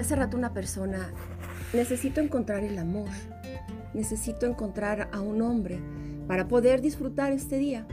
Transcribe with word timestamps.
Hace 0.00 0.16
rato 0.16 0.36
una 0.36 0.52
persona, 0.52 1.12
necesito 1.72 2.20
encontrar 2.20 2.64
el 2.64 2.78
amor, 2.78 3.08
necesito 3.94 4.44
encontrar 4.44 5.08
a 5.12 5.20
un 5.20 5.40
hombre 5.40 5.80
para 6.26 6.48
poder 6.48 6.80
disfrutar 6.80 7.32
este 7.32 7.58
día. 7.58 7.86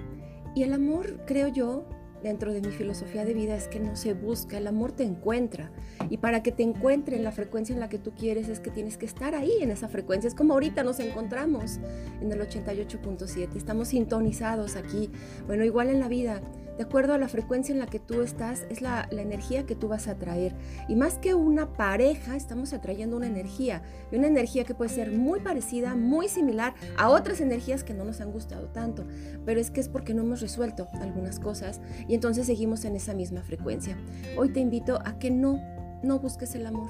Y 0.55 0.64
el 0.64 0.73
amor, 0.73 1.20
creo 1.25 1.48
yo, 1.48 1.86
dentro 2.23 2.54
de 2.54 2.61
mi 2.61 2.71
filosofía 2.71 3.23
de 3.23 3.34
vida 3.34 3.55
es 3.55 3.68
que 3.68 3.79
no 3.79 3.95
se 3.95 4.14
busca, 4.14 4.57
el 4.57 4.68
amor 4.68 4.91
te 4.91 5.04
encuentra. 5.04 5.71
Y 6.09 6.18
para 6.18 6.41
que 6.43 6.52
te 6.52 6.64
encuentre 6.64 7.16
en 7.16 7.23
la 7.23 7.32
frecuencia 7.32 7.73
en 7.73 7.79
la 7.79 7.88
que 7.88 8.00
tú 8.00 8.11
quieres 8.11 8.49
es 8.49 8.59
que 8.59 8.71
tienes 8.71 8.97
que 8.97 9.05
estar 9.05 9.36
ahí 9.36 9.54
en 9.61 9.70
esa 9.70 9.88
frecuencia. 9.88 10.27
Es 10.27 10.36
como 10.36 10.54
ahorita 10.54 10.83
nos 10.83 10.99
encontramos 10.99 11.79
en 12.20 12.31
el 12.31 12.39
88.7, 12.41 13.55
estamos 13.55 13.89
sintonizados 13.89 14.75
aquí. 14.75 15.11
Bueno, 15.45 15.63
igual 15.63 15.89
en 15.89 15.99
la 15.99 16.07
vida 16.07 16.41
de 16.77 16.83
acuerdo 16.83 17.13
a 17.13 17.17
la 17.17 17.27
frecuencia 17.27 17.73
en 17.73 17.79
la 17.79 17.85
que 17.85 17.99
tú 17.99 18.21
estás, 18.21 18.65
es 18.69 18.81
la, 18.81 19.07
energía 19.11 19.65
que 19.65 19.75
tú 19.75 19.88
vas 19.88 20.07
a 20.07 20.11
atraer. 20.11 20.55
Y 20.88 20.95
más 20.95 21.17
que 21.17 21.34
una 21.34 21.73
pareja, 21.73 22.35
estamos 22.35 22.73
atrayendo 22.73 23.17
una 23.17 23.27
energía. 23.27 23.84
Y 24.12 24.17
una 24.17 24.27
energía 24.27 24.63
que 24.63 24.73
puede 24.73 24.89
ser 24.89 25.12
muy 25.12 25.39
parecida, 25.41 25.95
muy 25.95 26.27
similar 26.27 26.73
a 26.98 27.09
otras 27.09 27.41
energías 27.41 27.84
que 27.84 27.93
no 27.93 28.03
nos 28.03 28.21
han 28.21 28.31
gustado 28.31 28.67
tanto. 28.70 29.05
Pero 29.45 29.59
es 29.59 29.70
que 29.70 29.79
es 29.79 29.89
porque 29.89 30.13
no 30.13 30.23
hemos 30.23 30.41
resuelto 30.41 30.88
algunas 31.02 31.39
cosas 31.39 31.81
y 32.07 32.15
entonces 32.15 32.45
seguimos 32.45 32.85
en 32.85 32.95
esa 32.95 33.13
misma 33.13 33.41
frecuencia. 33.41 33.98
Hoy 34.38 34.49
te 34.49 34.59
invito 34.59 34.99
a 35.05 35.20
que 35.20 35.31
no, 35.31 35.62
no 36.03 36.20
busques 36.20 36.55
el 36.55 36.65
amor. 36.65 36.90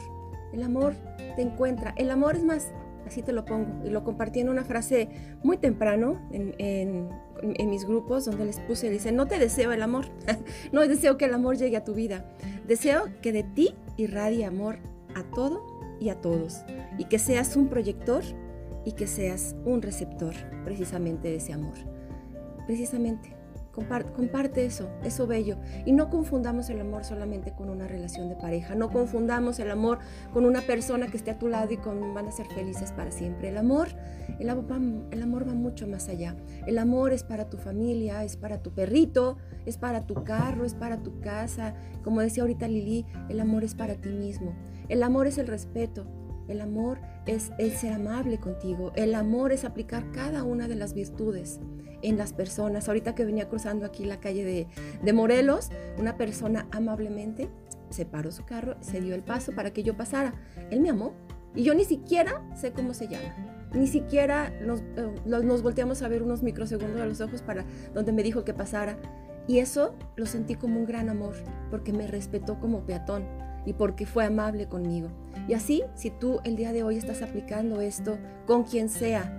El 0.54 0.64
amor 0.64 0.96
te 1.36 1.42
encuentra. 1.42 1.94
El 1.98 2.12
amor 2.12 2.36
es 2.36 2.44
más, 2.44 2.72
así 3.12 3.22
te 3.22 3.34
lo 3.34 3.46
pongo. 3.46 3.86
Y 3.86 3.90
lo 3.90 4.04
compartí 4.04 4.40
en 4.40 4.50
una 4.50 4.64
frase 4.64 5.10
muy 5.44 5.58
temprano 5.58 6.20
en, 6.32 7.10
mis 7.70 7.86
grupos 7.86 8.26
donde 8.26 8.46
les 8.46 8.60
puse, 8.60 8.90
dice, 8.90 9.12
no 9.12 9.28
te 9.28 9.40
deseo 9.40 9.72
el 9.72 9.82
amor, 9.82 10.06
no 10.72 10.88
deseo 10.88 11.18
que 11.18 11.26
el 11.26 11.34
amor 11.34 11.58
llegue 11.58 11.78
a 11.78 11.84
tu 11.84 11.94
vida, 11.94 12.26
deseo 12.68 13.06
que 13.22 13.32
de 13.32 13.44
ti 13.44 13.76
irradie 13.98 14.46
amor 14.46 14.78
a 15.16 15.24
todo 15.24 15.64
y 16.00 16.10
a 16.10 16.22
todos, 16.22 16.64
y 16.98 17.06
que 17.06 17.20
seas 17.20 17.56
un 17.56 17.68
proyector 17.68 18.24
y 18.86 18.94
que 18.94 19.08
seas 19.08 19.56
un 19.66 19.82
receptor 19.82 20.34
precisamente 20.64 21.30
de 21.30 21.36
ese 21.36 21.54
amor. 21.54 21.76
Precisamente. 22.68 23.41
Comparte, 23.72 24.66
eso, 24.66 24.90
eso 25.04 25.28
bello. 25.28 25.58
Y 25.86 25.94
no 25.94 26.10
confundamos 26.10 26.70
el 26.70 26.82
amor 26.82 27.06
solamente 27.06 27.54
con 27.54 27.70
una 27.70 27.88
relación 27.88 28.28
de 28.30 28.36
pareja. 28.36 28.76
No 28.76 28.90
confundamos 28.90 29.60
el 29.60 29.72
amor 29.72 30.00
con 30.34 30.46
una 30.46 30.62
persona 30.62 31.08
que 31.08 31.18
esté 31.18 31.32
a 31.32 31.40
tu 31.40 31.48
lado 31.48 31.72
y 31.72 31.78
con 31.78 32.14
van 32.14 32.28
a 32.28 32.32
ser 32.32 32.48
felices 32.48 32.92
para 32.92 33.12
siempre. 33.12 33.50
El 33.50 33.58
amor, 33.58 33.88
el, 34.40 34.50
el 35.12 35.22
amor 35.22 35.48
va 35.48 35.54
mucho 35.54 35.88
más 35.88 36.10
allá. 36.10 36.36
El 36.68 36.78
amor 36.78 37.14
es 37.14 37.24
para 37.24 37.50
tu 37.50 37.58
familia, 37.58 38.24
es 38.24 38.36
para 38.36 38.62
tu 38.62 38.72
perrito, 38.72 39.38
es 39.66 39.78
para 39.78 40.06
tu 40.06 40.24
carro, 40.24 40.66
es 40.66 40.74
para 40.74 41.02
tu 41.02 41.20
casa. 41.22 41.74
Como 42.04 42.22
decía 42.22 42.44
ahorita 42.44 42.68
Lili, 42.68 43.06
el 43.30 43.40
amor 43.40 43.64
es 43.64 43.76
para 43.76 43.96
ti 43.96 44.10
mismo. 44.10 44.54
El 44.90 45.04
amor 45.04 45.28
es 45.28 45.38
el 45.38 45.48
respeto. 45.48 46.06
El 46.48 46.62
amor 46.62 47.00
es 47.26 47.52
el 47.58 47.72
ser 47.72 47.94
amable 47.94 48.40
contigo. 48.40 48.92
El 48.96 49.16
amor 49.16 49.52
es 49.52 49.64
aplicar 49.64 50.12
cada 50.12 50.44
una 50.44 50.68
de 50.68 50.76
las 50.76 50.94
virtudes 50.94 51.60
en 52.02 52.18
las 52.18 52.34
personas. 52.34 52.88
Ahorita 52.88 53.16
que 53.16 53.26
venía 53.26 53.48
cruzando 53.48 53.86
aquí 53.86 54.06
la 54.06 54.20
calle 54.20 54.44
de, 54.44 54.68
de 55.02 55.14
Morelos, 55.14 55.70
una 55.98 56.18
persona 56.18 56.68
amablemente 56.72 57.50
se 57.90 58.06
paró 58.06 58.32
su 58.32 58.46
carro, 58.46 58.76
se 58.82 59.02
dio 59.02 59.16
el 59.16 59.24
paso 59.24 59.54
para 59.54 59.72
que 59.72 59.84
yo 59.84 59.96
pasara. 59.96 60.34
Él 60.70 60.82
me 60.82 60.90
amó 60.90 61.14
y 61.56 61.64
yo 61.64 61.74
ni 61.74 61.84
siquiera 61.84 62.42
sé 62.56 62.72
cómo 62.72 62.94
se 62.94 63.08
llama. 63.08 63.36
Ni 63.74 63.88
siquiera 63.88 64.52
nos, 64.62 64.82
eh, 64.82 65.14
nos 65.26 65.62
volteamos 65.62 66.02
a 66.02 66.08
ver 66.08 66.24
unos 66.24 66.44
microsegundos 66.44 67.00
a 67.00 67.06
los 67.06 67.22
ojos 67.22 67.42
para 67.42 67.66
donde 67.94 68.12
me 68.12 68.24
dijo 68.24 68.44
que 68.44 68.54
pasara. 68.54 68.98
Y 69.48 69.60
eso 69.60 69.96
lo 70.16 70.26
sentí 70.26 70.56
como 70.56 70.80
un 70.80 70.86
gran 70.86 71.10
amor, 71.10 71.34
porque 71.70 71.94
me 71.94 72.08
respetó 72.08 72.60
como 72.60 72.86
peatón 72.86 73.26
y 73.66 73.74
porque 73.74 74.06
fue 74.06 74.26
amable 74.26 74.68
conmigo. 74.68 75.10
Y 75.48 75.54
así, 75.54 75.84
si 75.96 76.10
tú 76.10 76.40
el 76.44 76.56
día 76.56 76.74
de 76.74 76.84
hoy 76.84 76.98
estás 76.98 77.22
aplicando 77.22 77.82
esto 77.82 78.18
con 78.48 78.64
quien 78.64 78.90
sea, 78.90 79.38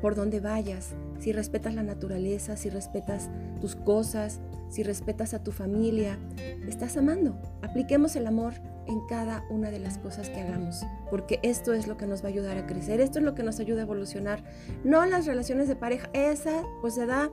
por 0.00 0.14
donde 0.14 0.40
vayas, 0.40 0.94
si 1.20 1.32
respetas 1.32 1.74
la 1.74 1.84
naturaleza, 1.84 2.56
si 2.56 2.68
respetas 2.68 3.30
tus 3.60 3.76
cosas, 3.76 4.40
si 4.68 4.82
respetas 4.82 5.34
a 5.34 5.42
tu 5.42 5.52
familia, 5.52 6.18
estás 6.66 6.96
amando. 6.96 7.36
Apliquemos 7.62 8.16
el 8.16 8.26
amor 8.26 8.54
en 8.86 9.06
cada 9.06 9.44
una 9.50 9.70
de 9.70 9.78
las 9.78 9.98
cosas 9.98 10.28
que 10.28 10.40
hagamos, 10.40 10.84
porque 11.10 11.38
esto 11.42 11.72
es 11.72 11.86
lo 11.86 11.96
que 11.96 12.06
nos 12.06 12.22
va 12.22 12.26
a 12.26 12.30
ayudar 12.30 12.56
a 12.56 12.66
crecer, 12.66 13.00
esto 13.00 13.18
es 13.18 13.24
lo 13.24 13.34
que 13.34 13.42
nos 13.42 13.60
ayuda 13.60 13.80
a 13.80 13.84
evolucionar. 13.84 14.42
No 14.84 15.04
las 15.06 15.26
relaciones 15.26 15.68
de 15.68 15.76
pareja, 15.76 16.08
esa 16.12 16.62
pues 16.80 16.94
se 16.94 17.06
da 17.06 17.30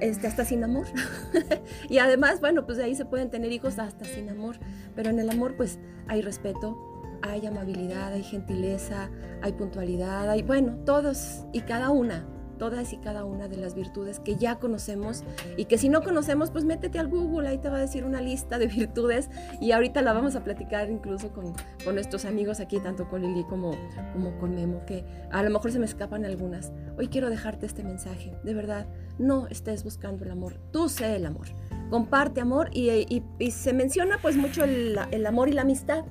este, 0.00 0.26
hasta 0.26 0.44
sin 0.44 0.64
amor. 0.64 0.86
y 1.88 1.98
además, 1.98 2.40
bueno, 2.40 2.66
pues 2.66 2.78
de 2.78 2.84
ahí 2.84 2.94
se 2.94 3.04
pueden 3.04 3.30
tener 3.30 3.52
hijos 3.52 3.78
hasta 3.78 4.04
sin 4.04 4.28
amor, 4.28 4.56
pero 4.94 5.10
en 5.10 5.18
el 5.18 5.30
amor 5.30 5.56
pues 5.56 5.78
hay 6.06 6.22
respeto, 6.22 6.76
hay 7.22 7.46
amabilidad, 7.46 8.12
hay 8.12 8.22
gentileza, 8.22 9.10
hay 9.42 9.52
puntualidad, 9.52 10.28
hay, 10.28 10.42
bueno, 10.42 10.76
todos 10.84 11.44
y 11.52 11.60
cada 11.60 11.90
una, 11.90 12.26
todas 12.60 12.92
y 12.92 12.98
cada 12.98 13.24
una 13.24 13.48
de 13.48 13.56
las 13.56 13.74
virtudes 13.74 14.20
que 14.20 14.36
ya 14.36 14.56
conocemos 14.56 15.24
y 15.56 15.64
que 15.64 15.78
si 15.78 15.88
no 15.88 16.02
conocemos, 16.02 16.50
pues 16.50 16.66
métete 16.66 16.98
al 16.98 17.08
Google, 17.08 17.48
ahí 17.48 17.56
te 17.56 17.70
va 17.70 17.78
a 17.78 17.80
decir 17.80 18.04
una 18.04 18.20
lista 18.20 18.58
de 18.58 18.66
virtudes 18.66 19.30
y 19.62 19.72
ahorita 19.72 20.02
la 20.02 20.12
vamos 20.12 20.36
a 20.36 20.44
platicar 20.44 20.90
incluso 20.90 21.32
con, 21.32 21.54
con 21.82 21.94
nuestros 21.94 22.26
amigos 22.26 22.60
aquí, 22.60 22.78
tanto 22.78 23.08
con 23.08 23.22
Lili 23.22 23.44
como, 23.44 23.72
como 24.12 24.38
con 24.38 24.54
Memo, 24.54 24.84
que 24.84 25.06
a 25.32 25.42
lo 25.42 25.48
mejor 25.48 25.72
se 25.72 25.78
me 25.78 25.86
escapan 25.86 26.26
algunas. 26.26 26.70
Hoy 26.98 27.08
quiero 27.08 27.30
dejarte 27.30 27.64
este 27.64 27.82
mensaje, 27.82 28.36
de 28.44 28.52
verdad, 28.52 28.86
no 29.18 29.46
estés 29.46 29.82
buscando 29.82 30.26
el 30.26 30.30
amor, 30.30 30.60
tú 30.70 30.90
sé 30.90 31.16
el 31.16 31.24
amor. 31.24 31.46
Comparte 31.88 32.42
amor 32.42 32.68
y, 32.72 32.90
y, 33.38 33.50
se 33.50 33.72
menciona 33.72 34.18
pues 34.20 34.36
mucho 34.36 34.64
el, 34.64 34.96
el 35.10 35.26
amor 35.26 35.48
y 35.48 35.52
la 35.52 35.62
amistad 35.62 36.04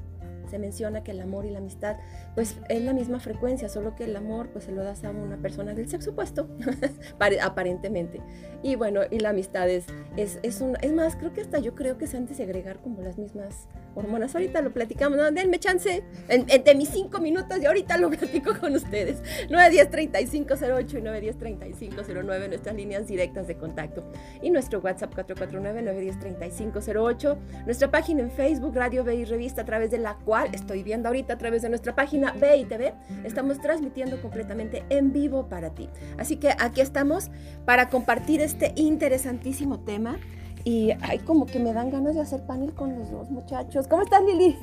se 0.49 0.59
menciona 0.59 1.03
que 1.03 1.11
el 1.11 1.21
amor 1.21 1.45
y 1.45 1.51
la 1.51 1.59
amistad 1.59 1.97
pues 2.35 2.57
es 2.69 2.81
la 2.81 2.93
misma 2.93 3.19
frecuencia, 3.19 3.69
solo 3.69 3.95
que 3.95 4.05
el 4.05 4.15
amor 4.15 4.49
pues 4.49 4.65
se 4.65 4.71
lo 4.71 4.83
das 4.83 5.03
a 5.03 5.11
una 5.11 5.37
persona 5.37 5.73
del 5.73 5.89
sexo 5.89 6.11
opuesto, 6.11 6.49
aparentemente. 7.41 8.21
Y 8.63 8.75
bueno, 8.75 9.01
y 9.09 9.19
la 9.19 9.29
amistad 9.29 9.69
es, 9.69 9.85
es, 10.17 10.39
es, 10.43 10.61
un, 10.61 10.77
es 10.81 10.93
más, 10.93 11.15
creo 11.15 11.33
que 11.33 11.41
hasta 11.41 11.59
yo 11.59 11.75
creo 11.75 11.97
que 11.97 12.05
es 12.05 12.15
antes 12.15 12.37
de 12.37 12.43
agregar 12.43 12.79
como 12.79 13.01
las 13.01 13.17
mismas 13.17 13.67
hormonas. 13.95 14.35
Ahorita 14.35 14.61
lo 14.61 14.71
platicamos, 14.71 15.17
no, 15.17 15.31
denme 15.31 15.59
chance 15.59 16.03
en, 16.27 16.45
mis 16.77 16.89
cinco 16.89 17.19
minutos 17.19 17.57
y 17.61 17.65
ahorita 17.65 17.97
lo 17.97 18.09
platico 18.09 18.57
con 18.59 18.75
ustedes. 18.75 19.23
910-3508 19.49 20.97
y 20.97 21.01
910-3509, 21.01 22.47
nuestras 22.47 22.75
líneas 22.75 23.07
directas 23.07 23.47
de 23.47 23.55
contacto. 23.55 24.03
Y 24.41 24.51
nuestro 24.51 24.79
WhatsApp 24.79 25.13
449-910-3508, 25.15 27.37
nuestra 27.65 27.91
página 27.91 28.21
en 28.21 28.31
Facebook, 28.31 28.73
Radio 28.75 29.03
B 29.03 29.15
y 29.15 29.25
Revista, 29.25 29.63
a 29.63 29.65
través 29.65 29.91
de 29.91 29.97
la 29.97 30.15
cual 30.15 30.49
estoy 30.53 30.83
viendo 30.83 31.09
ahorita 31.09 31.33
a 31.33 31.37
través 31.37 31.61
de 31.61 31.67
nuestra 31.69 31.95
página 31.95 32.31
B 32.33 32.57
y 32.57 32.65
TV, 32.65 32.93
estamos 33.23 33.59
transmitiendo 33.59 34.21
completamente 34.21 34.83
en 34.89 35.11
vivo 35.11 35.47
para 35.47 35.75
ti. 35.75 35.89
Así 36.17 36.37
que 36.37 36.53
aquí 36.59 36.81
estamos 36.81 37.29
para 37.65 37.89
compartir 37.89 38.41
este 38.41 38.73
interesantísimo 38.75 39.79
tema 39.79 40.19
y 40.63 40.91
ay, 41.01 41.19
como 41.19 41.45
que 41.45 41.59
me 41.59 41.73
dan 41.73 41.89
ganas 41.89 42.15
de 42.15 42.21
hacer 42.21 42.41
panel 42.41 42.73
con 42.73 42.97
los 42.97 43.09
dos 43.11 43.29
muchachos. 43.29 43.87
¿Cómo 43.87 44.03
estás, 44.03 44.21
Lili? 44.23 44.57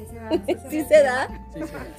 Sí 0.68 0.84
se, 0.84 1.02
da. 1.02 1.28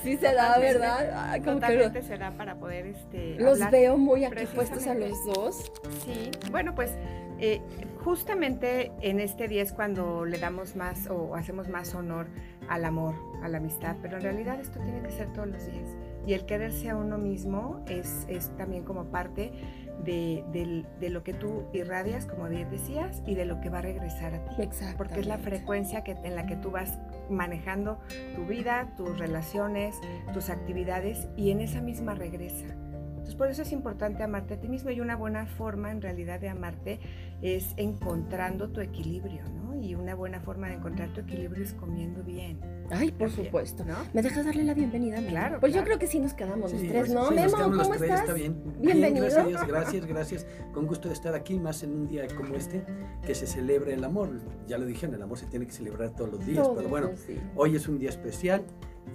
Sí 0.03 0.17
se 0.17 0.33
da, 0.33 0.57
¿verdad? 0.59 1.11
Ay, 1.15 1.41
como 1.41 1.55
Totalmente 1.55 2.01
se 2.01 2.17
da 2.17 2.31
para 2.31 2.55
poder 2.55 2.87
este, 2.87 3.35
Los 3.35 3.59
veo 3.71 3.97
muy 3.97 4.25
aquí 4.25 4.45
puestos 4.53 4.85
a 4.87 4.93
los 4.93 5.25
dos. 5.25 5.71
Sí, 6.05 6.31
bueno, 6.51 6.75
pues 6.75 6.91
eh, 7.39 7.61
justamente 8.03 8.91
en 9.01 9.19
este 9.19 9.47
día 9.47 9.61
es 9.61 9.71
cuando 9.71 10.25
le 10.25 10.37
damos 10.37 10.75
más 10.75 11.07
o 11.09 11.35
hacemos 11.35 11.67
más 11.67 11.93
honor 11.93 12.27
al 12.67 12.85
amor, 12.85 13.15
a 13.43 13.47
la 13.47 13.57
amistad, 13.57 13.95
pero 14.01 14.17
en 14.17 14.23
realidad 14.23 14.59
esto 14.59 14.79
tiene 14.79 15.01
que 15.01 15.11
ser 15.11 15.31
todos 15.33 15.47
los 15.47 15.65
días. 15.65 15.89
Y 16.25 16.33
el 16.33 16.45
quererse 16.45 16.89
a 16.89 16.97
uno 16.97 17.17
mismo 17.17 17.83
es, 17.87 18.25
es 18.27 18.49
también 18.57 18.83
como 18.83 19.05
parte 19.05 19.51
de, 20.03 20.85
lo 21.09 21.23
que 21.23 21.33
tú 21.33 21.65
irradias, 21.73 22.25
como 22.25 22.47
bien 22.47 22.69
decías, 22.69 23.21
y 23.25 23.35
de 23.35 23.45
lo 23.45 23.61
que 23.61 23.69
va 23.69 23.79
a 23.79 23.81
regresar 23.81 24.33
a 24.33 24.45
ti. 24.45 24.55
Porque 24.97 25.19
es 25.19 25.27
la 25.27 25.37
frecuencia 25.37 26.03
que, 26.03 26.11
en 26.11 26.35
la 26.35 26.45
que 26.45 26.55
tú 26.55 26.71
vas 26.71 26.97
manejando 27.29 27.99
tu 28.35 28.45
vida, 28.45 28.93
tus 28.95 29.17
relaciones, 29.17 29.95
tus 30.33 30.49
actividades, 30.49 31.27
y 31.35 31.51
en 31.51 31.61
esa 31.61 31.81
misma 31.81 32.13
regresa. 32.13 32.65
Entonces, 33.09 33.35
por 33.35 33.49
eso 33.49 33.61
es 33.61 33.73
importante 33.73 34.23
amarte 34.23 34.53
a 34.53 34.59
ti 34.59 34.69
mismo 34.69 34.89
y 34.89 35.01
una 35.01 35.17
buena 35.17 35.45
forma 35.47 35.91
en 35.91 36.01
realidad 36.01 36.39
de 36.39 36.47
amarte 36.47 36.99
es 37.41 37.73
encontrando 37.77 38.69
tu 38.69 38.81
equilibrio, 38.81 39.43
¿no? 39.49 39.75
Y 39.79 39.93
una 39.95 40.15
buena 40.15 40.39
forma 40.39 40.67
de 40.67 40.75
encontrar 40.75 41.13
tu 41.13 41.21
equilibrio 41.21 41.63
es 41.63 41.73
comiendo 41.73 42.23
bien. 42.23 42.59
Ay, 42.89 43.11
por 43.11 43.29
supuesto. 43.29 43.85
¿no? 43.85 43.95
¿Me 44.13 44.21
dejas 44.21 44.45
darle 44.45 44.63
la 44.63 44.73
bienvenida? 44.73 45.17
Claro. 45.27 45.59
Pues 45.59 45.73
yo 45.73 45.83
creo 45.83 45.99
que 45.99 46.07
sí 46.07 46.19
nos 46.19 46.33
quedamos 46.33 46.71
los 46.71 46.81
tres, 46.81 47.09
¿no? 47.13 47.29
Memo, 47.29 47.57
¿cómo 47.57 47.93
estás? 47.93 48.21
Está 48.21 48.33
bien. 48.33 48.55
Bienvenido. 48.79 49.27
gracias, 49.27 49.67
gracias, 49.67 50.05
gracias. 50.05 50.47
Con 50.73 50.87
gusto 50.87 51.09
de 51.09 51.13
estar 51.13 51.35
aquí, 51.35 51.59
más 51.59 51.83
en 51.83 51.91
un 51.93 52.07
día 52.07 52.25
como 52.35 52.55
este, 52.55 52.83
que 53.25 53.35
se 53.35 53.45
celebra 53.45 53.93
el 53.93 54.03
amor. 54.03 54.29
Ya 54.67 54.77
lo 54.77 54.85
dijeron, 54.85 55.13
el 55.15 55.21
amor 55.21 55.37
se 55.37 55.45
tiene 55.45 55.67
que 55.67 55.73
celebrar 55.73 56.15
todos 56.15 56.31
los 56.31 56.45
días, 56.45 56.67
pero 56.75 56.89
bueno, 56.89 57.11
hoy 57.55 57.75
es 57.75 57.87
un 57.87 57.99
día 57.99 58.09
especial 58.09 58.63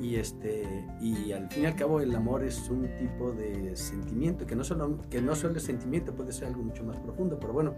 Y, 0.01 0.17
este, 0.17 0.87
y 1.01 1.33
al 1.33 1.49
fin 1.49 1.65
y 1.65 1.67
al 1.67 1.77
cabo 1.77 2.01
el 2.01 2.15
amor 2.15 2.43
es 2.43 2.69
un 2.71 2.89
tipo 2.97 3.33
de 3.33 3.77
sentimiento, 3.77 4.47
que 4.47 4.57
no, 4.57 4.65
solo, 4.65 4.99
que 5.09 5.21
no 5.21 5.37
solo 5.37 5.57
es 5.57 5.63
sentimiento, 5.63 6.15
puede 6.15 6.33
ser 6.33 6.49
algo 6.49 6.63
mucho 6.63 6.83
más 6.83 6.97
profundo, 6.99 7.39
pero 7.39 7.53
bueno, 7.53 7.75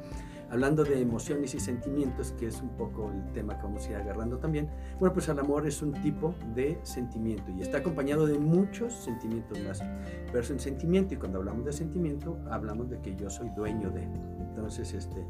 hablando 0.50 0.84
de 0.84 1.00
emociones 1.00 1.54
y 1.54 1.60
sentimientos, 1.60 2.32
que 2.32 2.46
es 2.46 2.62
un 2.62 2.70
poco 2.70 3.10
el 3.10 3.32
tema 3.32 3.58
que 3.58 3.64
vamos 3.64 3.86
a 3.86 3.90
ir 3.90 3.96
agarrando 3.96 4.38
también, 4.38 4.68
bueno, 4.98 5.12
pues 5.12 5.28
el 5.28 5.38
amor 5.38 5.66
es 5.66 5.82
un 5.82 5.92
tipo 5.92 6.34
de 6.54 6.78
sentimiento 6.82 7.50
y 7.50 7.62
está 7.62 7.78
acompañado 7.78 8.26
de 8.26 8.38
muchos 8.38 8.94
sentimientos 8.94 9.58
más, 9.60 9.82
pero 10.26 10.40
es 10.40 10.50
un 10.50 10.60
sentimiento 10.60 11.14
y 11.14 11.16
cuando 11.16 11.38
hablamos 11.38 11.64
de 11.64 11.72
sentimiento 11.72 12.38
hablamos 12.50 12.88
de 12.88 13.00
que 13.00 13.14
yo 13.16 13.28
soy 13.28 13.50
dueño 13.50 13.90
de, 13.90 14.04
entonces 14.40 14.94
este 14.94 15.26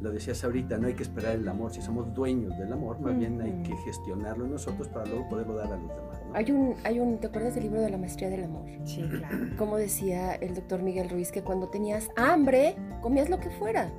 lo 0.00 0.12
decías 0.12 0.44
ahorita, 0.44 0.78
no 0.78 0.86
hay 0.86 0.94
que 0.94 1.02
esperar 1.02 1.34
el 1.34 1.48
amor, 1.48 1.72
si 1.72 1.82
somos 1.82 2.14
dueños 2.14 2.56
del 2.56 2.72
amor, 2.72 3.00
más 3.00 3.18
bien 3.18 3.40
hay 3.40 3.62
que 3.62 3.76
gestionarlo 3.78 4.46
nosotros 4.46 4.86
para 4.88 5.06
luego 5.06 5.28
poderlo 5.28 5.56
dar 5.56 5.72
a 5.72 5.76
los 5.76 5.88
demás. 5.88 6.17
Hay, 6.34 6.50
un, 6.50 6.74
hay 6.84 7.00
un, 7.00 7.18
¿te 7.18 7.28
acuerdas 7.28 7.54
del 7.54 7.64
libro 7.64 7.80
de 7.80 7.90
la 7.90 7.96
maestría 7.96 8.28
del 8.28 8.44
amor? 8.44 8.64
Sí, 8.84 9.02
claro. 9.02 9.36
Como 9.56 9.76
decía 9.76 10.34
el 10.34 10.54
doctor 10.54 10.82
Miguel 10.82 11.08
Ruiz, 11.08 11.32
que 11.32 11.42
cuando 11.42 11.68
tenías 11.68 12.08
hambre, 12.16 12.76
comías 13.00 13.28
lo 13.28 13.38
que 13.40 13.50
fuera. 13.50 13.90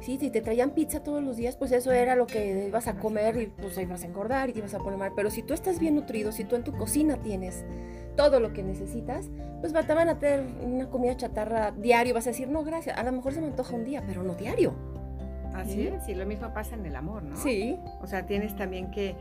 Sí, 0.00 0.16
si 0.18 0.30
te 0.30 0.40
traían 0.40 0.70
pizza 0.70 1.02
todos 1.02 1.22
los 1.22 1.36
días, 1.36 1.56
pues 1.56 1.72
eso 1.72 1.90
era 1.90 2.14
lo 2.14 2.26
que 2.26 2.66
ibas 2.68 2.86
a 2.86 2.98
comer 2.98 3.36
y 3.40 3.46
pues 3.46 3.76
ibas 3.78 4.04
a 4.04 4.06
engordar 4.06 4.48
y 4.48 4.52
te 4.52 4.60
ibas 4.60 4.74
a 4.74 4.78
poner 4.78 4.98
mal. 4.98 5.12
Pero 5.16 5.30
si 5.30 5.42
tú 5.42 5.54
estás 5.54 5.80
bien 5.80 5.96
nutrido, 5.96 6.30
si 6.30 6.44
tú 6.44 6.54
en 6.54 6.62
tu 6.62 6.72
cocina 6.72 7.16
tienes 7.16 7.64
todo 8.16 8.38
lo 8.38 8.52
que 8.52 8.62
necesitas, 8.62 9.28
pues 9.60 9.72
te 9.72 9.94
van 9.94 10.08
a 10.08 10.18
tener 10.18 10.44
una 10.64 10.88
comida 10.88 11.16
chatarra 11.16 11.72
diario. 11.72 12.14
Vas 12.14 12.26
a 12.26 12.30
decir, 12.30 12.48
no, 12.48 12.62
gracias. 12.62 12.96
A 12.96 13.02
lo 13.02 13.10
mejor 13.10 13.32
se 13.32 13.40
me 13.40 13.48
antoja 13.48 13.74
un 13.74 13.84
día, 13.84 14.04
pero 14.06 14.22
no 14.22 14.34
diario. 14.34 14.74
Así 15.54 15.88
es, 15.88 16.08
y 16.08 16.14
lo 16.14 16.24
mismo 16.24 16.52
pasa 16.54 16.76
en 16.76 16.86
el 16.86 16.94
amor, 16.94 17.24
¿no? 17.24 17.36
Sí. 17.36 17.76
O 18.00 18.06
sea, 18.06 18.26
tienes 18.26 18.54
también 18.54 18.92
que, 18.92 19.16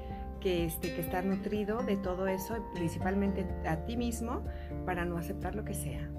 que, 0.48 0.64
este, 0.64 0.94
que 0.96 1.02
estar 1.02 1.26
nutrido 1.26 1.84
de 1.84 1.98
todo 1.98 2.26
eso, 2.28 2.56
principalmente 2.74 3.46
a 3.68 3.86
ti 3.86 3.98
mismo, 3.98 4.46
para 4.86 5.04
no 5.04 5.18
aceptar 5.18 5.56
lo 5.56 5.66
que 5.66 5.74
sea. 5.74 6.10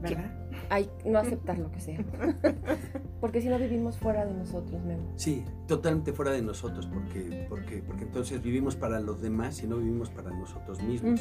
¿verdad? 0.00 0.30
Hay 0.70 0.88
no 1.04 1.18
aceptar 1.24 1.58
lo 1.58 1.72
que 1.72 1.80
sea. 1.80 1.98
porque 3.20 3.40
si 3.40 3.48
no 3.48 3.58
vivimos 3.58 3.98
fuera 3.98 4.24
de 4.26 4.32
nosotros, 4.32 4.80
Memo. 4.84 5.10
Sí, 5.16 5.44
totalmente 5.66 6.12
fuera 6.12 6.30
de 6.30 6.42
nosotros, 6.42 6.86
porque, 6.86 7.46
porque, 7.48 7.82
porque 7.84 8.04
entonces 8.04 8.40
vivimos 8.40 8.76
para 8.76 9.00
los 9.00 9.20
demás 9.20 9.60
y 9.64 9.66
no 9.66 9.78
vivimos 9.78 10.08
para 10.08 10.30
nosotros 10.30 10.80
mismos. 10.80 11.20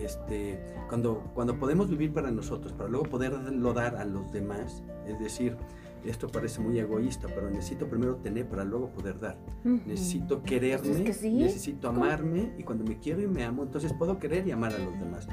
este, 0.00 0.58
cuando, 0.88 1.30
cuando 1.32 1.60
podemos 1.60 1.88
vivir 1.88 2.12
para 2.12 2.32
nosotros, 2.32 2.72
para 2.72 2.88
luego 2.88 3.06
poderlo 3.06 3.72
dar 3.72 3.94
a 3.94 4.04
los 4.04 4.32
demás, 4.32 4.82
es 5.06 5.16
decir, 5.20 5.56
esto 6.04 6.28
parece 6.28 6.60
muy 6.60 6.78
egoísta, 6.78 7.28
pero 7.28 7.50
necesito 7.50 7.88
primero 7.88 8.16
tener 8.16 8.48
para 8.48 8.64
luego 8.64 8.90
poder 8.90 9.18
dar. 9.18 9.38
Necesito 9.64 10.42
quererme, 10.42 10.98
necesito 10.98 11.88
amarme 11.88 12.54
y 12.56 12.62
cuando 12.62 12.84
me 12.84 12.98
quiero 12.98 13.22
y 13.22 13.26
me 13.26 13.44
amo, 13.44 13.62
entonces 13.64 13.92
puedo 13.92 14.18
querer 14.18 14.46
y 14.46 14.52
amar 14.52 14.72
a 14.74 14.78
los 14.78 14.98
demás. 14.98 15.28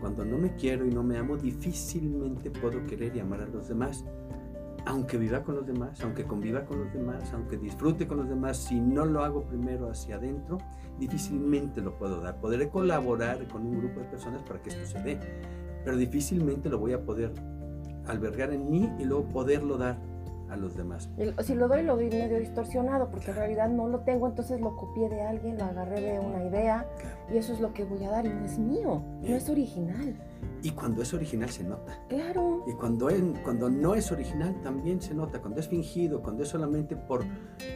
Cuando 0.00 0.24
no 0.24 0.38
me 0.38 0.54
quiero 0.56 0.86
y 0.86 0.90
no 0.90 1.02
me 1.02 1.16
amo, 1.16 1.36
difícilmente 1.36 2.50
puedo 2.50 2.86
querer 2.86 3.16
y 3.16 3.20
amar 3.20 3.40
a 3.42 3.46
los 3.46 3.68
demás. 3.68 4.04
Aunque 4.84 5.16
viva 5.18 5.42
con 5.42 5.56
los 5.56 5.66
demás, 5.66 6.00
aunque 6.02 6.24
conviva 6.24 6.64
con 6.64 6.78
los 6.78 6.92
demás, 6.92 7.32
aunque 7.32 7.56
disfrute 7.56 8.06
con 8.06 8.18
los 8.18 8.28
demás, 8.28 8.56
si 8.56 8.80
no 8.80 9.04
lo 9.04 9.24
hago 9.24 9.44
primero 9.44 9.90
hacia 9.90 10.14
adentro, 10.14 10.58
difícilmente 10.98 11.80
lo 11.80 11.98
puedo 11.98 12.20
dar. 12.20 12.40
Podré 12.40 12.68
colaborar 12.68 13.48
con 13.48 13.66
un 13.66 13.78
grupo 13.78 14.00
de 14.00 14.06
personas 14.06 14.42
para 14.44 14.62
que 14.62 14.70
esto 14.70 14.86
se 14.86 15.02
dé, 15.02 15.18
pero 15.84 15.96
difícilmente 15.96 16.68
lo 16.68 16.78
voy 16.78 16.92
a 16.92 17.04
poder 17.04 17.32
albergar 18.06 18.52
en 18.52 18.70
mí 18.70 18.90
y 18.98 19.04
luego 19.04 19.28
poderlo 19.28 19.78
dar 19.78 19.98
a 20.48 20.56
los 20.56 20.76
demás. 20.76 21.08
Si 21.44 21.54
lo 21.54 21.68
doy, 21.68 21.82
lo 21.82 21.96
doy 21.96 22.08
medio 22.08 22.38
distorsionado, 22.38 23.10
porque 23.10 23.30
en 23.30 23.36
realidad 23.36 23.68
no 23.68 23.88
lo 23.88 24.00
tengo, 24.00 24.26
entonces 24.26 24.60
lo 24.60 24.76
copié 24.76 25.08
de 25.08 25.22
alguien, 25.22 25.58
lo 25.58 25.64
agarré 25.64 26.00
de 26.00 26.18
una 26.18 26.44
idea, 26.44 26.86
y 27.32 27.36
eso 27.36 27.52
es 27.52 27.60
lo 27.60 27.72
que 27.72 27.84
voy 27.84 28.04
a 28.04 28.10
dar, 28.10 28.26
y 28.26 28.30
no 28.30 28.44
es 28.44 28.58
mío, 28.58 29.02
no 29.22 29.34
es 29.34 29.48
original. 29.48 30.16
Y 30.62 30.70
cuando 30.70 31.02
es 31.02 31.12
original 31.14 31.48
se 31.50 31.64
nota. 31.64 31.96
Claro. 32.08 32.64
Y 32.66 32.72
cuando, 32.72 33.08
cuando 33.44 33.68
no 33.70 33.94
es 33.94 34.10
original 34.10 34.60
también 34.62 35.00
se 35.00 35.14
nota. 35.14 35.40
Cuando 35.40 35.60
es 35.60 35.68
fingido, 35.68 36.22
cuando 36.22 36.42
es 36.42 36.48
solamente 36.48 36.96
por, 36.96 37.24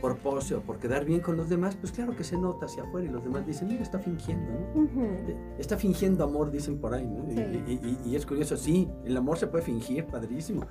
por 0.00 0.18
pose 0.18 0.54
o 0.54 0.62
por 0.62 0.78
quedar 0.78 1.04
bien 1.04 1.20
con 1.20 1.36
los 1.36 1.48
demás, 1.48 1.76
pues 1.76 1.92
claro 1.92 2.16
que 2.16 2.24
se 2.24 2.36
nota 2.36 2.66
hacia 2.66 2.82
afuera 2.82 3.06
y 3.06 3.10
los 3.10 3.22
demás 3.22 3.46
dicen, 3.46 3.68
mira, 3.68 3.82
está 3.82 3.98
fingiendo, 3.98 4.50
¿no? 4.50 4.84
Eh, 5.28 5.36
está 5.58 5.76
fingiendo 5.76 6.24
amor, 6.24 6.50
dicen 6.50 6.78
por 6.78 6.94
ahí, 6.94 7.06
¿no? 7.06 7.30
Y, 7.30 8.16
es 8.16 8.26
curioso, 8.26 8.56
sí, 8.56 8.88
el 9.04 9.16
amor 9.16 9.38
se 9.38 9.46
puede 9.46 9.62
fingir, 9.62 10.06
padrísimo, 10.06 10.66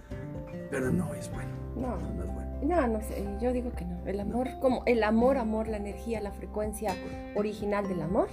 pero 0.69 0.91
no 0.91 1.13
es 1.13 1.31
bueno. 1.31 1.68
No, 1.79 1.97
no, 1.97 2.23
es 2.23 2.33
bueno. 2.33 2.49
No, 2.61 2.87
no 2.87 3.01
sé, 3.01 3.25
yo 3.41 3.53
digo 3.53 3.71
que 3.71 3.85
no. 3.85 4.05
El 4.05 4.19
amor, 4.19 4.47
como 4.59 4.83
el 4.85 5.03
amor, 5.03 5.37
amor, 5.37 5.67
la 5.67 5.77
energía, 5.77 6.21
la 6.21 6.31
frecuencia 6.31 6.93
original 7.35 7.87
del 7.87 8.01
amor, 8.01 8.27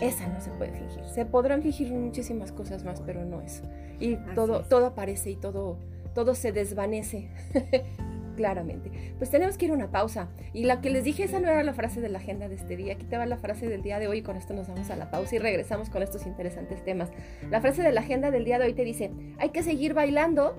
esa 0.00 0.26
no 0.28 0.40
se 0.40 0.50
puede 0.50 0.72
fingir. 0.72 1.04
Se 1.04 1.24
podrán 1.24 1.62
fingir 1.62 1.92
muchísimas 1.92 2.52
cosas 2.52 2.84
más, 2.84 3.00
pero 3.00 3.24
no 3.24 3.40
eso. 3.40 3.64
Y 4.00 4.16
todo, 4.34 4.62
todo 4.62 4.86
aparece 4.86 5.30
y 5.30 5.36
todo, 5.36 5.78
todo 6.14 6.34
se 6.34 6.52
desvanece 6.52 7.28
claramente. 8.36 9.14
Pues 9.18 9.30
tenemos 9.30 9.58
que 9.58 9.66
ir 9.66 9.72
a 9.72 9.74
una 9.74 9.90
pausa. 9.90 10.28
Y 10.52 10.64
la 10.64 10.80
que 10.80 10.90
les 10.90 11.04
dije, 11.04 11.24
esa 11.24 11.40
no 11.40 11.48
era 11.48 11.62
la 11.62 11.74
frase 11.74 12.00
de 12.00 12.08
la 12.08 12.18
agenda 12.18 12.48
de 12.48 12.54
este 12.54 12.76
día. 12.76 12.94
Aquí 12.94 13.06
te 13.06 13.16
va 13.16 13.26
la 13.26 13.38
frase 13.38 13.68
del 13.68 13.82
día 13.82 13.98
de 13.98 14.08
hoy. 14.08 14.18
Y 14.18 14.22
con 14.22 14.36
esto 14.36 14.54
nos 14.54 14.68
vamos 14.68 14.90
a 14.90 14.96
la 14.96 15.10
pausa 15.10 15.36
y 15.36 15.38
regresamos 15.38 15.90
con 15.90 16.02
estos 16.02 16.26
interesantes 16.26 16.84
temas. 16.84 17.10
La 17.50 17.60
frase 17.60 17.82
de 17.82 17.92
la 17.92 18.00
agenda 18.00 18.30
del 18.30 18.44
día 18.44 18.58
de 18.58 18.66
hoy 18.66 18.74
te 18.74 18.84
dice, 18.84 19.10
hay 19.38 19.50
que 19.50 19.62
seguir 19.62 19.94
bailando 19.94 20.54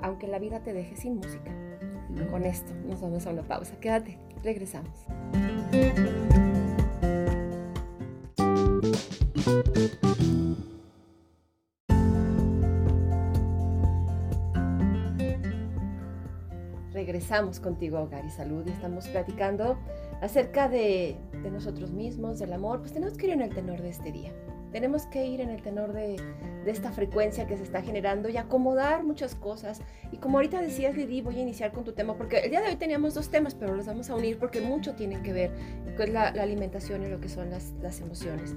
aunque 0.00 0.26
la 0.26 0.38
vida 0.38 0.60
te 0.60 0.72
deje 0.74 0.96
sin 0.96 1.16
música. 1.16 1.50
Con 2.30 2.44
esto 2.44 2.72
nos 2.86 3.00
vamos 3.00 3.26
a 3.26 3.30
una 3.30 3.42
pausa. 3.42 3.74
Quédate, 3.80 4.18
regresamos. 4.42 5.06
Regresamos 16.92 17.60
contigo, 17.60 18.00
Hogar 18.00 18.24
y 18.24 18.30
Salud, 18.30 18.64
y 18.66 18.70
estamos 18.70 19.08
platicando 19.08 19.76
acerca 20.22 20.68
de, 20.68 21.16
de, 21.42 21.50
nosotros 21.50 21.90
mismos, 21.92 22.38
del 22.38 22.52
amor. 22.52 22.80
Pues 22.80 22.92
tenemos 22.92 23.18
que 23.18 23.26
ir 23.26 23.32
en 23.32 23.42
el 23.42 23.54
tenor 23.54 23.82
de 23.82 23.90
este 23.90 24.12
día. 24.12 24.32
Tenemos 24.74 25.06
que 25.06 25.24
ir 25.24 25.40
en 25.40 25.50
el 25.50 25.62
tenor 25.62 25.92
de, 25.92 26.16
esta 26.66 26.90
frecuencia 26.90 27.46
que 27.46 27.56
se 27.56 27.62
está 27.62 27.80
generando 27.80 28.28
y 28.28 28.36
acomodar 28.38 29.04
muchas 29.04 29.36
cosas. 29.36 29.80
Y 30.10 30.16
como 30.16 30.38
ahorita 30.38 30.60
decías, 30.60 30.96
Lili, 30.96 31.20
voy 31.20 31.36
a 31.36 31.42
iniciar 31.42 31.70
con 31.70 31.84
tu 31.84 31.92
tema, 31.92 32.16
porque 32.16 32.38
el 32.40 32.50
día 32.50 32.60
de 32.60 32.70
hoy 32.70 32.74
teníamos 32.74 33.14
dos 33.14 33.30
temas, 33.30 33.54
pero 33.54 33.76
los 33.76 33.86
vamos 33.86 34.10
a 34.10 34.16
unir 34.16 34.36
porque 34.36 34.60
mucho 34.60 34.96
tienen 34.96 35.22
que 35.22 35.32
ver 35.32 35.52
con 35.96 36.12
la, 36.12 36.32
la 36.32 36.42
alimentación 36.42 37.04
y 37.04 37.06
lo 37.06 37.20
que 37.20 37.28
son 37.28 37.50
las 37.50 38.00
emociones. 38.00 38.56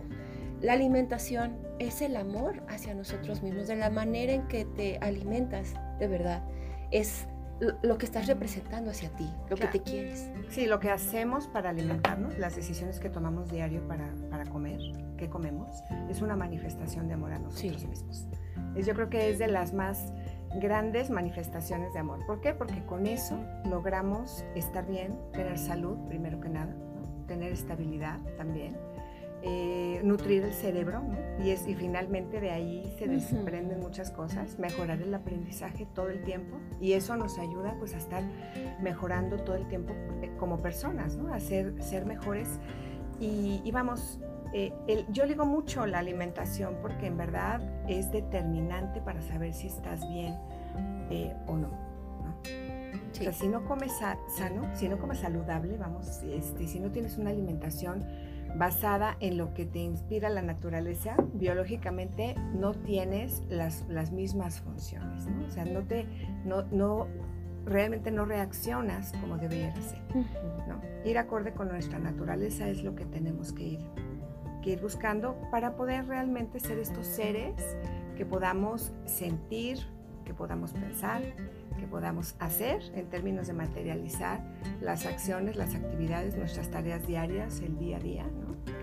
La 0.59 0.73
alimentación 0.73 1.55
es 1.77 2.01
el 2.01 2.15
amor 2.15 2.63
hacia 2.67 2.95
nosotros 2.95 3.43
mismos, 3.43 3.67
de 3.67 3.75
la 3.75 3.91
manera 3.91 4.33
en 4.33 4.47
que 4.47 4.65
te 4.65 4.97
alimentas 5.01 5.75
de 5.99 6.07
verdad. 6.07 6.41
Es 6.89 7.27
lo 7.59 7.97
que 7.97 8.05
estás 8.05 8.27
representando 8.27 8.91
hacia 8.91 9.09
ti, 9.09 9.29
lo 9.49 9.55
que 9.55 9.67
te 9.67 9.81
quieres. 9.81 10.29
Sí, 10.49 10.65
lo 10.67 10.79
que 10.79 10.91
hacemos 10.91 11.47
para 11.47 11.71
alimentarnos, 11.71 12.37
las 12.37 12.55
decisiones 12.55 12.99
que 12.99 13.09
tomamos 13.09 13.49
diario 13.49 13.87
para, 13.87 14.13
para 14.29 14.45
comer, 14.45 14.79
que 15.17 15.29
comemos, 15.29 15.83
es 16.09 16.21
una 16.21 16.35
manifestación 16.35 17.07
de 17.07 17.15
amor 17.15 17.33
a 17.33 17.39
nosotros 17.39 17.85
mismos. 17.85 18.27
Es, 18.75 18.85
yo 18.85 18.93
creo 18.93 19.09
que 19.09 19.29
es 19.29 19.39
de 19.39 19.47
las 19.47 19.73
más 19.73 20.13
grandes 20.59 21.09
manifestaciones 21.09 21.93
de 21.93 21.99
amor. 21.99 22.25
¿Por 22.25 22.41
qué? 22.41 22.53
Porque 22.53 22.83
con 22.85 23.07
eso 23.07 23.39
logramos 23.65 24.45
estar 24.55 24.85
bien, 24.85 25.17
tener 25.33 25.57
salud, 25.57 25.97
primero 26.07 26.39
que 26.39 26.49
nada, 26.49 26.75
tener 27.27 27.51
estabilidad 27.51 28.19
también 28.37 28.77
eh, 29.43 30.01
nutrir 30.03 30.43
el 30.43 30.53
cerebro 30.53 31.03
y, 31.43 31.51
es, 31.51 31.67
y 31.67 31.75
finalmente 31.75 32.41
de 32.41 32.49
ahí 32.49 32.95
se 32.97 33.07
desprenden 33.07 33.79
muchas 33.79 34.09
cosas, 34.09 34.57
mejorar 34.57 35.01
el 35.01 35.13
aprendizaje 35.13 35.85
todo 35.93 36.09
el 36.09 36.23
tiempo 36.23 36.57
y 36.81 36.93
eso 36.93 37.15
nos 37.15 37.37
ayuda 37.37 37.75
pues 37.77 37.93
a 37.93 37.97
estar 37.97 38.23
mejorando 38.81 39.37
todo 39.37 39.55
el 39.55 39.67
tiempo 39.67 39.93
eh, 40.21 40.31
como 40.39 40.61
personas, 40.61 41.15
¿no? 41.17 41.31
a 41.33 41.39
ser, 41.39 41.81
ser 41.83 42.05
mejores 42.05 42.59
y, 43.19 43.69
vamos, 43.71 44.19
eh, 44.53 44.71
yo 45.11 45.25
digo 45.25 45.45
mucho 45.45 45.85
la 45.85 45.99
alimentación 45.99 46.77
porque 46.81 47.07
en 47.07 47.17
verdad 47.17 47.61
es 47.87 48.11
determinante 48.11 49.01
para 49.01 49.21
saber 49.21 49.53
si 49.53 49.67
estás 49.67 50.07
bien 50.07 50.35
o 51.47 51.55
no. 51.55 51.69
O 53.11 53.15
sea, 53.15 53.33
si 53.33 53.47
no 53.47 53.65
comes 53.65 53.91
sano, 54.37 54.69
si 54.75 54.87
no 54.87 54.99
comes 54.99 55.19
saludable, 55.19 55.75
vamos, 55.77 56.21
este, 56.23 56.67
si 56.67 56.79
no 56.79 56.91
tienes 56.91 57.17
una 57.17 57.31
alimentación 57.31 58.05
basada 58.57 59.17
en 59.19 59.37
lo 59.37 59.53
que 59.53 59.65
te 59.65 59.79
inspira 59.79 60.29
la 60.29 60.41
naturaleza, 60.41 61.15
biológicamente 61.33 62.35
no 62.53 62.73
tienes 62.73 63.43
las, 63.49 63.85
las 63.87 64.11
mismas 64.11 64.61
funciones, 64.61 65.27
¿no? 65.27 65.45
O 65.45 65.49
sea, 65.49 65.65
no 65.65 65.83
te, 65.83 66.05
no, 66.43 66.63
no, 66.63 67.07
realmente 67.65 68.11
no 68.11 68.25
reaccionas 68.25 69.13
como 69.21 69.37
debería 69.37 69.75
ser, 69.75 70.01
¿no? 70.67 70.81
Ir 71.05 71.17
acorde 71.17 71.53
con 71.53 71.67
nuestra 71.67 71.99
naturaleza 71.99 72.67
es 72.67 72.83
lo 72.83 72.95
que 72.95 73.05
tenemos 73.05 73.53
que 73.53 73.63
ir, 73.63 73.79
que 74.63 74.71
ir 74.71 74.81
buscando 74.81 75.37
para 75.51 75.75
poder 75.75 76.07
realmente 76.07 76.59
ser 76.59 76.79
estos 76.79 77.05
seres 77.05 77.77
que 78.15 78.25
podamos 78.25 78.91
sentir, 79.05 79.79
que 80.25 80.33
podamos 80.33 80.73
pensar, 80.73 81.21
que 81.77 81.87
podamos 81.87 82.35
hacer 82.39 82.81
en 82.95 83.07
términos 83.09 83.47
de 83.47 83.53
materializar 83.53 84.41
las 84.81 85.05
acciones, 85.05 85.55
las 85.55 85.75
actividades, 85.75 86.35
nuestras 86.35 86.69
tareas 86.69 87.05
diarias, 87.05 87.61
el 87.61 87.77
día 87.77 87.97
a 87.97 87.99
día, 87.99 88.25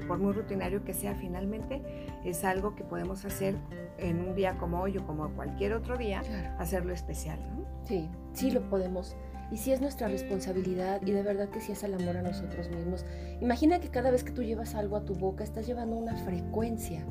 por 0.06 0.18
muy 0.18 0.32
rutinario 0.32 0.84
que 0.84 0.94
sea, 0.94 1.14
finalmente 1.14 1.82
es 2.24 2.44
algo 2.44 2.74
que 2.74 2.84
podemos 2.84 3.24
hacer 3.24 3.56
en 3.98 4.20
un 4.20 4.34
día 4.34 4.56
como 4.58 4.80
hoy 4.80 4.98
o 4.98 5.06
como 5.06 5.28
cualquier 5.30 5.72
otro 5.74 5.96
día, 5.96 6.22
hacerlo 6.58 6.92
especial. 6.92 7.38
¿no? 7.40 7.64
Sí, 7.84 8.08
sí 8.32 8.50
lo 8.50 8.68
podemos. 8.68 9.16
Y 9.50 9.58
sí 9.58 9.72
es 9.72 9.80
nuestra 9.80 10.08
responsabilidad 10.08 11.00
y 11.04 11.12
de 11.12 11.22
verdad 11.22 11.48
que 11.48 11.60
sí 11.60 11.72
es 11.72 11.82
el 11.84 11.94
amor 11.94 12.16
a 12.16 12.22
nosotros 12.22 12.68
mismos. 12.70 13.04
Imagina 13.40 13.78
que 13.78 13.88
cada 13.88 14.10
vez 14.10 14.24
que 14.24 14.32
tú 14.32 14.42
llevas 14.42 14.74
algo 14.74 14.96
a 14.96 15.04
tu 15.04 15.14
boca 15.14 15.44
estás 15.44 15.66
llevando 15.66 15.96
una 15.96 16.16
frecuencia 16.16 17.04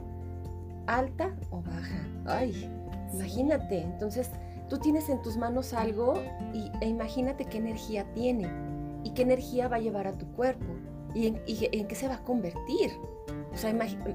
alta 0.88 1.34
o 1.52 1.62
baja. 1.62 2.08
Ay, 2.26 2.70
imagínate. 3.14 3.82
Entonces 3.82 4.32
tú 4.68 4.78
tienes 4.80 5.10
en 5.10 5.22
tus 5.22 5.38
manos 5.38 5.74
algo 5.74 6.16
y, 6.54 6.72
e 6.82 6.88
imagínate 6.88 7.46
qué 7.46 7.60
energía 7.60 8.06
tiene 8.14 8.50
y 9.04 9.12
qué 9.12 9.22
energía 9.22 9.68
va 9.68 9.78
a 9.78 9.80
llevar 9.80 10.08
a 10.08 10.14
tu 10.14 10.26
cuerpo 10.34 10.74
y 11.14 11.28
en, 11.28 11.88
qué 11.88 11.96
se 11.96 12.08
va 12.08 12.16
a 12.16 12.24
convertir. 12.24 12.92
O 13.54 13.58
sea, 13.58 13.70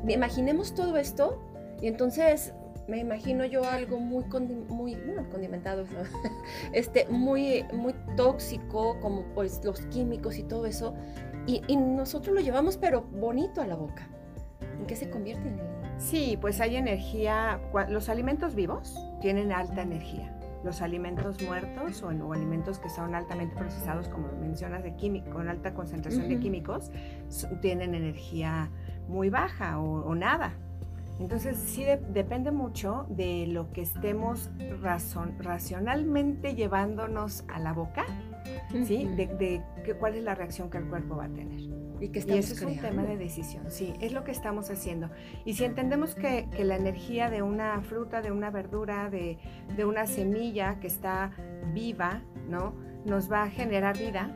imaginemos 0.09 0.75
todo 0.75 0.97
esto 0.97 1.38
y 1.81 1.87
entonces 1.87 2.52
me 2.88 2.99
imagino 2.99 3.45
yo 3.45 3.64
algo 3.64 4.00
muy, 4.00 4.25
muy 4.69 4.97
condimentado, 5.31 5.85
este, 6.73 7.07
muy, 7.09 7.64
muy 7.73 7.95
tóxico, 8.17 8.99
como 9.00 9.23
pues 9.35 9.62
los 9.64 9.81
químicos 9.87 10.38
y 10.38 10.43
todo 10.43 10.67
eso, 10.67 10.95
y, 11.47 11.62
y, 11.67 11.76
nosotros 11.76 12.35
lo 12.35 12.40
llevamos 12.40 12.76
pero 12.76 13.02
bonito 13.02 13.61
a 13.61 13.67
la 13.67 13.76
boca. 13.76 14.09
¿En 14.78 14.87
qué 14.87 14.97
se 14.97 15.11
convierte? 15.11 15.52
Sí, 15.99 16.38
pues 16.40 16.61
hay 16.61 16.76
energía, 16.76 17.61
los 17.88 18.09
alimentos 18.09 18.55
vivos 18.55 18.97
tienen 19.21 19.52
alta 19.52 19.83
energía. 19.83 20.38
Los 20.65 20.83
alimentos 20.83 21.41
muertos 21.43 22.03
o, 22.03 22.33
alimentos 22.33 22.79
que 22.79 22.88
son 22.88 23.15
altamente 23.15 23.55
procesados, 23.55 24.09
como 24.09 24.29
mencionas, 24.41 24.83
de 24.83 24.97
químico, 24.97 25.31
con 25.31 25.49
alta 25.49 25.75
concentración 25.75 26.29
de 26.29 26.38
químicos, 26.41 26.91
tienen 27.61 27.95
energía 27.95 28.71
muy 29.09 29.31
baja 29.31 29.79
o 29.79 30.15
nada. 30.15 30.53
Entonces 31.19 31.57
sí 31.57 31.85
depende 32.11 32.53
mucho 32.53 33.07
de 33.09 33.47
lo 33.49 33.73
que 33.73 33.83
estemos 33.83 34.50
racionalmente 35.41 36.55
llevándonos 36.55 37.45
a 37.49 37.59
la 37.59 37.73
boca, 37.73 38.05
¿sí? 38.85 39.05
De, 39.07 39.62
cuál 39.99 40.15
es 40.15 40.23
la 40.23 40.35
reacción 40.37 40.71
que 40.71 40.79
el 40.79 40.85
cuerpo 40.85 41.17
va 41.17 41.25
a 41.25 41.29
tener. 41.29 41.61
Y, 42.00 42.09
que 42.09 42.21
eso 42.21 42.33
es 42.33 42.62
un 42.62 42.76
tema 42.78 43.02
de 43.02 43.17
decisión, 43.17 43.71
sí, 43.71 43.95
es 44.00 44.12
lo 44.12 44.25
que 44.25 44.31
estamos 44.31 44.71
haciendo. 44.71 45.11
Y 45.45 45.55
si 45.55 45.64
entendemos 45.64 46.14
que, 46.14 46.47
la 46.59 46.76
energía 46.76 47.31
de 47.31 47.43
una 47.43 47.81
fruta, 47.81 48.23
de 48.23 48.31
una 48.31 48.50
verdura, 48.50 49.11
de, 49.11 49.38
de 49.76 49.85
una 49.85 50.07
semilla 50.07 50.78
que 50.81 50.87
está 50.87 51.33
viva, 51.73 52.23
¿no? 52.49 52.75
Nos 53.05 53.31
va 53.31 53.45
a 53.45 53.50
generar 53.50 53.97
vida, 53.97 54.35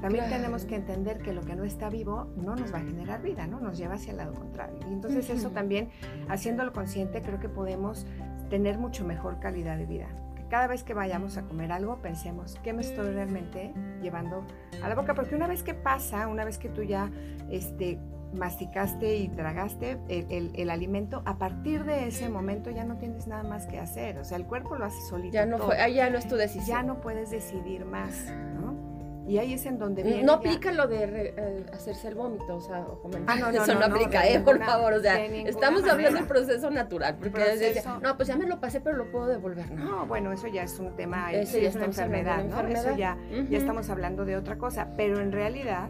también 0.00 0.28
tenemos 0.28 0.66
que 0.66 0.76
entender 0.76 1.18
que 1.18 1.32
lo 1.32 1.42
que 1.42 1.56
no 1.56 1.64
está 1.64 1.88
vivo 1.88 2.26
no 2.36 2.54
nos 2.54 2.72
va 2.72 2.78
a 2.78 2.82
generar 2.82 3.22
vida, 3.22 3.46
¿no? 3.46 3.60
Nos 3.60 3.78
lleva 3.78 3.94
hacia 3.94 4.10
el 4.10 4.18
lado 4.18 4.34
contrario. 4.34 4.78
Y 4.88 4.92
entonces 4.92 5.30
eso 5.30 5.50
también, 5.50 5.88
haciéndolo 6.28 6.72
consciente, 6.72 7.22
creo 7.22 7.40
que 7.40 7.48
podemos 7.48 8.06
tener 8.50 8.78
mucho 8.78 9.04
mejor 9.04 9.40
calidad 9.40 9.78
de 9.78 9.86
vida. 9.86 10.08
Cada 10.54 10.68
vez 10.68 10.84
que 10.84 10.94
vayamos 10.94 11.36
a 11.36 11.42
comer 11.42 11.72
algo, 11.72 12.00
pensemos, 12.00 12.60
¿qué 12.62 12.72
me 12.72 12.82
estoy 12.82 13.12
realmente 13.12 13.74
llevando 14.00 14.46
a 14.80 14.88
la 14.88 14.94
boca? 14.94 15.12
Porque 15.12 15.34
una 15.34 15.48
vez 15.48 15.64
que 15.64 15.74
pasa, 15.74 16.28
una 16.28 16.44
vez 16.44 16.58
que 16.58 16.68
tú 16.68 16.84
ya 16.84 17.10
este, 17.50 17.98
masticaste 18.34 19.16
y 19.16 19.26
tragaste 19.30 19.98
el, 20.08 20.70
alimento, 20.70 21.22
a 21.24 21.38
partir 21.38 21.84
de 21.84 22.06
ese 22.06 22.28
momento 22.28 22.70
ya 22.70 22.84
no 22.84 22.98
tienes 22.98 23.26
nada 23.26 23.42
más 23.42 23.66
que 23.66 23.80
hacer. 23.80 24.16
O 24.18 24.24
sea, 24.24 24.36
el 24.36 24.46
cuerpo 24.46 24.76
lo 24.76 24.84
hace 24.84 25.00
solito. 25.08 25.34
Ya 25.34 25.44
no, 25.44 25.58
fue, 25.58 25.92
ya 25.92 26.08
no 26.08 26.18
es 26.18 26.28
tu 26.28 26.36
decisión. 26.36 26.66
Ya 26.68 26.82
no 26.84 27.00
puedes 27.00 27.32
decidir 27.32 27.84
más, 27.84 28.32
¿no? 28.54 28.93
Y 29.26 29.38
ahí 29.38 29.54
es 29.54 29.64
en 29.66 29.78
donde 29.78 30.02
viene. 30.02 30.22
No 30.22 30.34
aplica 30.34 30.70
lo 30.72 30.86
de 30.86 31.34
eh, 31.36 31.66
hacerse 31.72 32.08
el 32.08 32.14
vómito, 32.14 32.56
o 32.56 32.60
sea, 32.60 32.80
o 32.80 33.00
comer. 33.00 33.22
Ah, 33.26 33.36
no, 33.36 33.52
no, 33.52 33.62
Eso 33.62 33.74
no, 33.74 33.86
aplica, 33.86 34.26
¿eh? 34.26 34.40
Por 34.40 34.62
favor, 34.62 34.92
o 34.92 35.00
sea, 35.00 35.24
estamos 35.24 35.84
hablando 35.84 36.18
del 36.18 36.26
proceso 36.26 36.70
natural. 36.70 37.16
Porque 37.18 37.82
no, 38.02 38.16
pues 38.16 38.28
ya 38.28 38.36
me 38.36 38.46
lo 38.46 38.60
pasé, 38.60 38.80
pero 38.80 38.96
lo 38.96 39.10
puedo 39.10 39.26
devolver. 39.26 39.70
No, 39.72 40.06
bueno, 40.06 40.32
eso 40.32 40.46
ya 40.48 40.62
es 40.62 40.78
un 40.78 40.94
tema, 40.96 41.32
eso 41.32 41.58
ya 41.58 41.68
es 41.68 41.76
una 41.76 41.86
enfermedad, 41.86 42.44
¿no? 42.44 42.60
Eso 42.68 42.96
ya, 42.96 43.16
ya 43.48 43.58
estamos 43.58 43.88
hablando 43.90 44.24
de 44.24 44.36
otra 44.36 44.58
cosa. 44.58 44.88
Pero 44.96 45.20
en 45.20 45.32
realidad, 45.32 45.88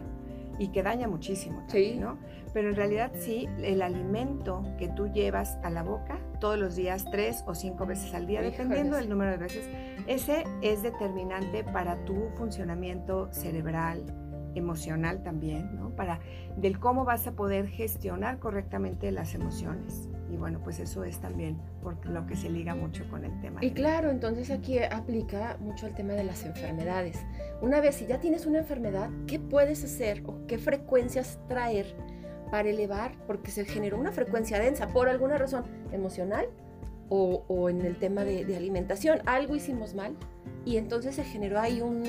y 0.57 0.69
que 0.69 0.83
daña 0.83 1.07
muchísimo, 1.07 1.63
sí. 1.67 1.97
¿no? 1.99 2.17
Pero 2.53 2.69
en 2.69 2.75
realidad 2.75 3.11
sí, 3.19 3.49
el 3.61 3.81
alimento 3.81 4.63
que 4.77 4.87
tú 4.87 5.07
llevas 5.07 5.57
a 5.63 5.69
la 5.69 5.83
boca 5.83 6.17
todos 6.45 6.59
los 6.59 6.75
días, 6.75 7.05
tres 7.09 7.43
o 7.47 7.55
cinco 7.55 7.87
veces 7.87 8.13
al 8.13 8.27
día, 8.27 8.39
dependiendo 8.39 8.97
del 8.97 9.09
número 9.09 9.31
de 9.31 9.37
veces, 9.37 9.67
ese 10.05 10.43
es 10.61 10.83
determinante 10.83 11.63
para 11.63 12.05
tu 12.05 12.29
funcionamiento 12.37 13.33
cerebral, 13.33 14.03
emocional 14.53 15.23
también, 15.23 15.75
¿no? 15.75 15.89
Para 15.95 16.19
del 16.55 16.79
cómo 16.79 17.03
vas 17.03 17.25
a 17.25 17.31
poder 17.31 17.67
gestionar 17.67 18.37
correctamente 18.37 19.11
las 19.11 19.33
emociones. 19.33 20.07
Y 20.31 20.37
bueno, 20.37 20.59
pues 20.63 20.79
eso 20.79 21.03
es 21.03 21.19
también 21.19 21.59
porque 21.81 22.09
lo 22.09 22.27
que 22.27 22.35
se 22.35 22.47
liga 22.51 22.75
mucho 22.75 23.09
con 23.09 23.25
el 23.25 23.41
tema. 23.41 23.65
Y 23.65 23.71
claro, 23.71 24.11
entonces 24.11 24.51
aquí 24.51 24.77
aplica 24.77 25.57
mucho 25.59 25.87
el 25.87 25.95
tema 25.95 26.13
de 26.13 26.25
las 26.25 26.45
enfermedades. 26.45 27.17
Una 27.59 27.81
vez 27.81 27.95
si 27.95 28.05
ya 28.05 28.19
tienes 28.19 28.45
una 28.45 28.59
enfermedad, 28.59 29.09
¿qué 29.25 29.39
puedes 29.39 29.83
hacer 29.83 30.21
o 30.27 30.45
qué 30.45 30.59
frecuencias 30.59 31.39
traer 31.47 31.95
para 32.51 32.69
elevar, 32.69 33.13
porque 33.27 33.51
se 33.51 33.65
generó 33.65 33.97
una 33.97 34.11
frecuencia 34.11 34.59
densa 34.59 34.87
por 34.87 35.09
alguna 35.09 35.37
razón 35.37 35.65
emocional 35.91 36.47
o, 37.09 37.69
en 37.69 37.81
el 37.81 37.97
tema 37.97 38.23
de, 38.23 38.55
alimentación. 38.55 39.21
Algo 39.25 39.55
hicimos 39.55 39.93
mal 39.93 40.15
y 40.65 40.77
entonces 40.77 41.15
se 41.15 41.23
generó 41.23 41.59
ahí 41.59 41.81
un, 41.81 42.03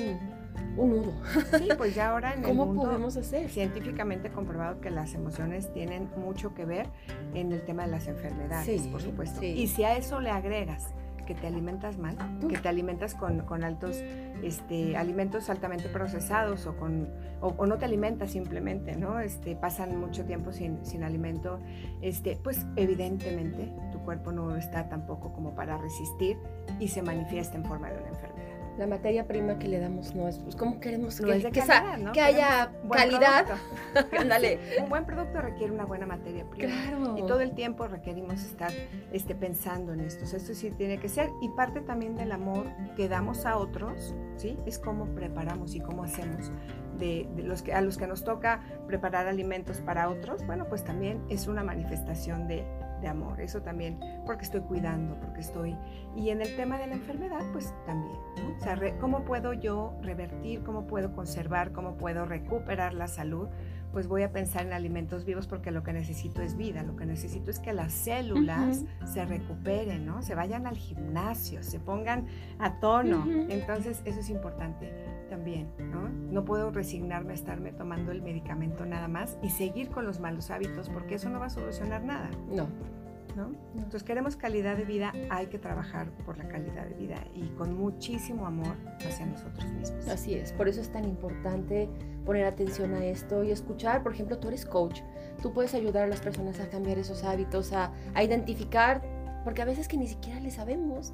un 0.77 0.89
nudo. 0.89 1.13
Sí, 1.57 1.69
pues 1.77 1.95
ya 1.95 2.09
ahora 2.09 2.33
en 2.33 2.41
¿Cómo 2.41 2.73
podemos 2.73 3.15
hacer? 3.17 3.49
Científicamente 3.49 4.31
comprobado 4.31 4.81
que 4.81 4.89
las 4.89 5.13
emociones 5.13 5.71
tienen 5.73 6.09
mucho 6.17 6.53
que 6.53 6.65
ver 6.65 6.87
en 7.33 7.51
el 7.51 7.61
tema 7.63 7.85
de 7.85 7.91
las 7.91 8.07
enfermedades, 8.07 8.87
por 8.87 9.01
supuesto. 9.01 9.43
Y 9.43 9.67
si 9.67 9.83
a 9.83 9.97
eso 9.97 10.19
le 10.19 10.29
agregas 10.29 10.93
que 11.27 11.35
te 11.35 11.45
alimentas 11.45 11.97
mal, 11.97 12.17
que 12.49 12.57
te 12.57 12.69
alimentas 12.69 13.13
con, 13.13 13.41
con 13.41 13.63
altos 13.63 14.01
este, 14.41 14.95
alimentos 14.97 15.49
altamente 15.49 15.89
procesados 15.89 16.65
o, 16.65 16.77
con, 16.77 17.09
o, 17.41 17.65
no 17.65 17.77
te 17.77 17.85
alimentas 17.85 18.31
simplemente, 18.31 18.95
¿no? 18.95 19.19
Este, 19.19 19.55
pasan 19.55 19.99
mucho 19.99 20.25
tiempo 20.25 20.51
sin, 20.51 20.83
sin 20.85 21.03
alimento, 21.03 21.59
este, 22.01 22.37
pues 22.41 22.65
evidentemente 22.75 23.71
tu 23.91 23.99
cuerpo 23.99 24.31
no 24.31 24.55
está 24.55 24.87
tampoco 24.89 25.33
como 25.33 25.53
para 25.53 25.77
resistir 25.77 26.37
y 26.79 26.87
se 26.87 27.01
manifiesta 27.01 27.57
en 27.57 27.65
forma 27.65 27.91
de 27.91 27.99
una 27.99 28.09
enfermedad 28.09 28.46
la 28.77 28.87
materia 28.87 29.27
prima 29.27 29.57
que 29.57 29.67
le 29.67 29.79
damos 29.79 30.13
no 30.13 30.27
es, 30.27 30.37
pues, 30.39 30.55
¿cómo 30.55 30.79
queremos 30.79 31.19
que, 31.19 31.51
que, 31.51 32.21
haya 32.21 32.71
calidad? 32.91 33.45
un 34.81 34.89
buen 34.89 35.05
producto 35.05 35.41
requiere 35.41 35.71
una 35.71 35.85
buena 35.85 36.05
materia 36.05 36.45
prima. 36.45 36.73
Claro. 36.73 37.17
Y 37.17 37.21
todo 37.25 37.39
el 37.41 37.53
tiempo 37.53 37.87
requerimos 37.87 38.43
estar 38.43 38.71
este, 39.11 39.33
pensando 39.35 39.93
en 39.93 40.01
esto. 40.01 40.23
esto 40.25 40.53
sí 40.53 40.71
tiene 40.71 40.99
que 40.99 41.09
ser. 41.09 41.29
Y 41.41 41.49
parte 41.49 41.81
también 41.81 42.15
del 42.15 42.31
amor 42.31 42.67
que 42.95 43.09
damos 43.09 43.45
a 43.45 43.57
otros, 43.57 44.13
¿sí? 44.37 44.57
Es 44.65 44.77
cómo 44.77 45.05
preparamos 45.07 45.73
y 45.75 45.79
cómo 45.79 46.03
hacemos. 46.03 46.51
De, 46.99 47.27
los 47.37 47.61
que, 47.61 47.73
a 47.73 47.81
los 47.81 47.97
que 47.97 48.07
nos 48.07 48.23
toca 48.23 48.61
preparar 48.87 49.27
alimentos 49.27 49.81
para 49.81 50.09
otros, 50.09 50.45
bueno, 50.47 50.67
pues 50.67 50.83
también 50.83 51.23
es 51.29 51.47
una 51.47 51.63
manifestación 51.63 52.47
de, 52.47 52.65
de 53.01 53.07
amor, 53.07 53.39
eso 53.41 53.61
también, 53.61 53.99
porque 54.25 54.45
estoy 54.45 54.61
cuidando, 54.61 55.19
porque 55.19 55.41
estoy... 55.41 55.75
Y 56.15 56.29
en 56.29 56.41
el 56.41 56.55
tema 56.55 56.77
de 56.77 56.87
la 56.87 56.93
enfermedad, 56.93 57.41
pues 57.51 57.73
también, 57.85 58.17
¿no? 58.37 58.55
O 58.57 58.59
sea, 58.59 58.77
¿cómo 58.99 59.23
puedo 59.23 59.53
yo 59.53 59.93
revertir, 60.01 60.63
cómo 60.63 60.87
puedo 60.87 61.13
conservar, 61.13 61.71
cómo 61.71 61.97
puedo 61.97 62.25
recuperar 62.25 62.93
la 62.93 63.07
salud? 63.07 63.47
Pues 63.91 64.07
voy 64.07 64.23
a 64.23 64.31
pensar 64.31 64.65
en 64.65 64.73
alimentos 64.73 65.25
vivos 65.25 65.47
porque 65.47 65.71
lo 65.71 65.83
que 65.83 65.93
necesito 65.93 66.41
es 66.41 66.57
vida, 66.57 66.83
lo 66.83 66.95
que 66.95 67.05
necesito 67.05 67.51
es 67.51 67.59
que 67.59 67.73
las 67.73 67.93
células 67.93 68.83
se 69.05 69.25
recuperen, 69.25 70.05
¿no? 70.05 70.21
Se 70.21 70.35
vayan 70.35 70.67
al 70.67 70.75
gimnasio, 70.75 71.63
se 71.63 71.79
pongan 71.79 72.25
a 72.59 72.79
tono. 72.79 73.25
Entonces, 73.49 74.01
eso 74.05 74.19
es 74.19 74.29
importante 74.29 74.91
también, 75.27 75.69
¿no? 75.91 76.09
No 76.09 76.45
puedo 76.45 76.71
resignarme 76.71 77.31
a 77.31 77.35
estarme 77.35 77.71
tomando 77.71 78.11
el 78.11 78.21
medicamento 78.21 78.85
nada 78.85 79.07
más 79.07 79.37
y 79.41 79.49
seguir 79.49 79.89
con 79.89 80.05
los 80.05 80.19
malos 80.19 80.49
hábitos 80.49 80.89
porque 80.89 81.15
eso 81.15 81.29
no 81.29 81.39
va 81.39 81.47
a 81.47 81.49
solucionar 81.49 82.03
nada. 82.03 82.29
No. 82.49 82.67
¿No? 83.35 83.51
Entonces 83.75 84.01
queremos 84.01 84.35
calidad 84.35 84.77
de 84.77 84.85
vida, 84.85 85.13
hay 85.29 85.45
que 85.45 85.59
trabajar 85.59 86.09
por 86.25 86.39
la 86.39 86.47
calidad 86.47 86.87
de 86.87 86.95
vida 86.95 87.23
y 87.35 87.49
con 87.49 87.77
muchísimo 87.77 88.47
amor 88.47 88.75
hacia 89.05 89.27
nosotros 89.27 89.63
mismos. 89.73 90.07
Así 90.07 90.33
es, 90.33 90.53
por 90.53 90.67
eso 90.67 90.81
es 90.81 90.91
tan 90.91 91.05
importante 91.05 91.87
poner 92.25 92.45
atención 92.45 92.95
a 92.95 93.05
esto 93.05 93.43
y 93.43 93.51
escuchar, 93.51 94.01
por 94.01 94.13
ejemplo, 94.13 94.39
tú 94.39 94.47
eres 94.47 94.65
coach, 94.65 95.01
tú 95.39 95.53
puedes 95.53 95.75
ayudar 95.75 96.05
a 96.05 96.07
las 96.07 96.19
personas 96.19 96.59
a 96.59 96.69
cambiar 96.69 96.97
esos 96.97 97.23
hábitos, 97.23 97.73
a, 97.73 97.91
a 98.15 98.23
identificar, 98.23 99.03
porque 99.47 99.61
a 99.61 99.65
veces 99.65 99.87
que 99.87 99.95
ni 99.95 100.07
siquiera 100.07 100.41
le 100.41 100.51
sabemos. 100.51 101.13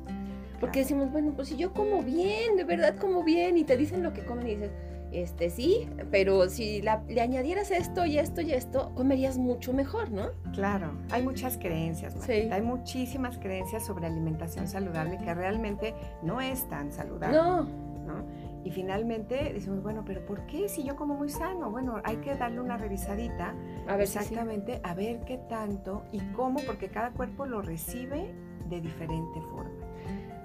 Porque 0.59 0.79
decimos, 0.79 1.11
bueno, 1.11 1.33
pues 1.35 1.49
si 1.49 1.55
yo 1.55 1.71
como 1.71 2.01
bien, 2.01 2.55
de 2.55 2.63
verdad 2.63 2.95
como 2.97 3.23
bien, 3.23 3.59
y 3.59 3.63
te 3.63 3.77
dicen 3.77 4.01
lo 4.01 4.11
que 4.11 4.25
comen 4.25 4.47
y 4.47 4.55
dices, 4.55 4.71
este 5.11 5.51
sí, 5.51 5.87
pero 6.09 6.49
si 6.49 6.81
le 6.81 7.21
añadieras 7.21 7.69
esto 7.69 8.07
y 8.07 8.17
esto 8.17 8.41
y 8.41 8.53
esto, 8.53 8.91
comerías 8.95 9.37
mucho 9.37 9.71
mejor, 9.71 10.09
¿no? 10.09 10.31
Claro, 10.51 10.97
hay 11.11 11.21
muchas 11.21 11.59
creencias, 11.59 12.15
sí. 12.25 12.49
hay 12.51 12.63
muchísimas 12.63 13.37
creencias 13.37 13.85
sobre 13.85 14.07
alimentación 14.07 14.67
saludable 14.67 15.19
que 15.19 15.31
realmente 15.35 15.93
no 16.23 16.41
es 16.41 16.67
tan 16.69 16.91
saludable. 16.91 17.37
No. 17.37 17.67
¿no? 18.03 18.25
Y 18.63 18.71
finalmente 18.71 19.51
decimos, 19.53 19.83
bueno, 19.83 20.03
pero 20.05 20.25
¿por 20.25 20.45
qué 20.45 20.69
si 20.69 20.83
yo 20.83 20.95
como 20.95 21.15
muy 21.15 21.29
sano? 21.29 21.69
Bueno, 21.69 22.01
hay 22.03 22.17
que 22.17 22.35
darle 22.35 22.61
una 22.61 22.77
revisadita 22.77 23.53
a 23.87 23.93
ver 23.93 24.01
exactamente 24.01 24.79
a 24.83 24.93
ver 24.93 25.21
qué 25.25 25.37
tanto 25.49 26.03
y 26.11 26.19
cómo, 26.31 26.61
porque 26.65 26.87
cada 26.87 27.11
cuerpo 27.11 27.45
lo 27.45 27.61
recibe 27.61 28.33
de 28.69 28.81
diferente 28.81 29.41
forma. 29.41 29.83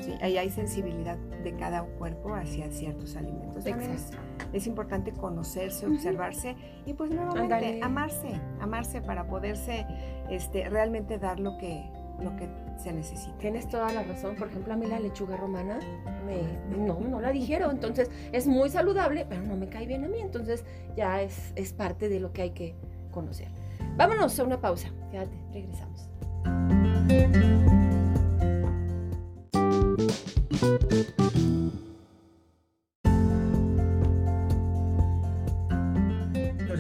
¿sí? 0.01 0.15
Ahí 0.21 0.37
hay 0.37 0.51
sensibilidad 0.51 1.17
de 1.17 1.55
cada 1.55 1.83
cuerpo 1.83 2.35
hacia 2.35 2.71
ciertos 2.71 3.17
alimentos. 3.17 3.67
Es, 3.67 4.13
es, 4.53 4.67
importante 4.67 5.13
conocerse, 5.13 5.87
observarse 5.87 6.57
y 6.87 6.95
pues 6.95 7.11
nuevamente 7.11 7.81
amarse, 7.83 8.41
amarse 8.61 9.01
para 9.01 9.29
poderse 9.29 9.87
este, 10.31 10.69
realmente 10.69 11.19
dar 11.19 11.39
lo 11.39 11.57
que, 11.59 11.91
lo 12.23 12.35
que 12.37 12.49
se 12.77 12.93
necesita. 12.93 13.37
Tienes 13.39 13.69
toda 13.69 13.93
la 13.93 14.03
razón. 14.03 14.37
Por 14.37 14.49
ejemplo, 14.49 14.73
a 14.73 14.77
mí 14.77 14.87
la 14.87 15.01
lechuga 15.01 15.37
romana, 15.37 15.79
no, 16.77 17.01
no 17.01 17.21
la 17.21 17.33
dijeron. 17.33 17.71
Entonces, 17.73 18.11
es 18.33 18.47
muy 18.47 18.71
saludable, 18.71 19.27
pero 19.29 19.43
no 19.43 19.57
me 19.57 19.69
cae 19.69 19.87
bien 19.87 20.05
a 20.05 20.09
mí. 20.09 20.21
Entonces, 20.21 20.65
ya 20.97 21.23
es, 21.23 21.53
es 21.57 21.73
parte 21.73 22.09
de 22.09 22.21
lo 22.21 22.33
que 22.33 22.43
hay 22.43 22.51
que 22.51 22.75
conocer. 23.11 23.49
Vámonos 23.97 24.39
a 24.39 24.45
una 24.45 24.61
pausa. 24.61 24.91
Fíjate, 25.11 25.37
regresamos. 25.53 26.09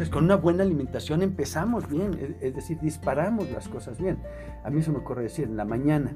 Con 0.08 0.24
una 0.24 0.36
buena 0.36 0.62
alimentación 0.62 1.22
empezamos 1.22 1.88
bien, 1.88 2.36
es 2.40 2.54
decir, 2.54 2.78
disparamos 2.80 3.50
las 3.50 3.68
cosas 3.68 3.98
bien. 3.98 4.18
A 4.62 4.70
mí 4.70 4.80
se 4.80 4.92
me 4.92 4.98
ocurre 4.98 5.24
decir, 5.24 5.46
en 5.46 5.56
la 5.56 5.64
mañana, 5.64 6.12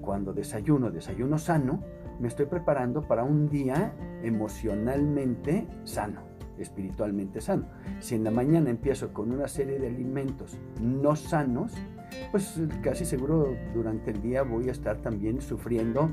cuando 0.00 0.32
desayuno, 0.32 0.90
desayuno 0.90 1.36
sano, 1.36 1.82
me 2.18 2.28
estoy 2.28 2.46
preparando 2.46 3.06
para 3.06 3.22
un 3.22 3.50
día 3.50 3.92
emocionalmente 4.22 5.68
sano, 5.84 6.22
espiritualmente 6.58 7.42
sano. 7.42 7.66
Si 8.00 8.14
en 8.14 8.24
la 8.24 8.30
mañana 8.30 8.70
empiezo 8.70 9.12
con 9.12 9.30
una 9.32 9.48
serie 9.48 9.78
de 9.78 9.88
alimentos 9.88 10.56
no 10.80 11.14
sanos, 11.14 11.74
pues 12.30 12.58
casi 12.82 13.04
seguro 13.04 13.54
durante 13.74 14.12
el 14.12 14.22
día 14.22 14.42
voy 14.42 14.68
a 14.68 14.72
estar 14.72 14.96
también 14.96 15.42
sufriendo 15.42 16.10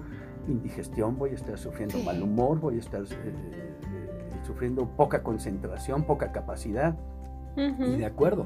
indigestión, 0.49 1.17
voy 1.17 1.31
a 1.31 1.35
estar 1.35 1.57
sufriendo 1.57 1.99
mal 1.99 2.21
humor, 2.21 2.59
voy 2.59 2.75
a 2.75 2.79
estar 2.79 3.03
eh, 3.03 3.86
sufriendo 4.47 4.87
poca 4.95 5.21
concentración, 5.21 6.03
poca 6.03 6.31
capacidad. 6.31 6.95
Y 7.55 7.97
de 7.97 8.05
acuerdo, 8.05 8.45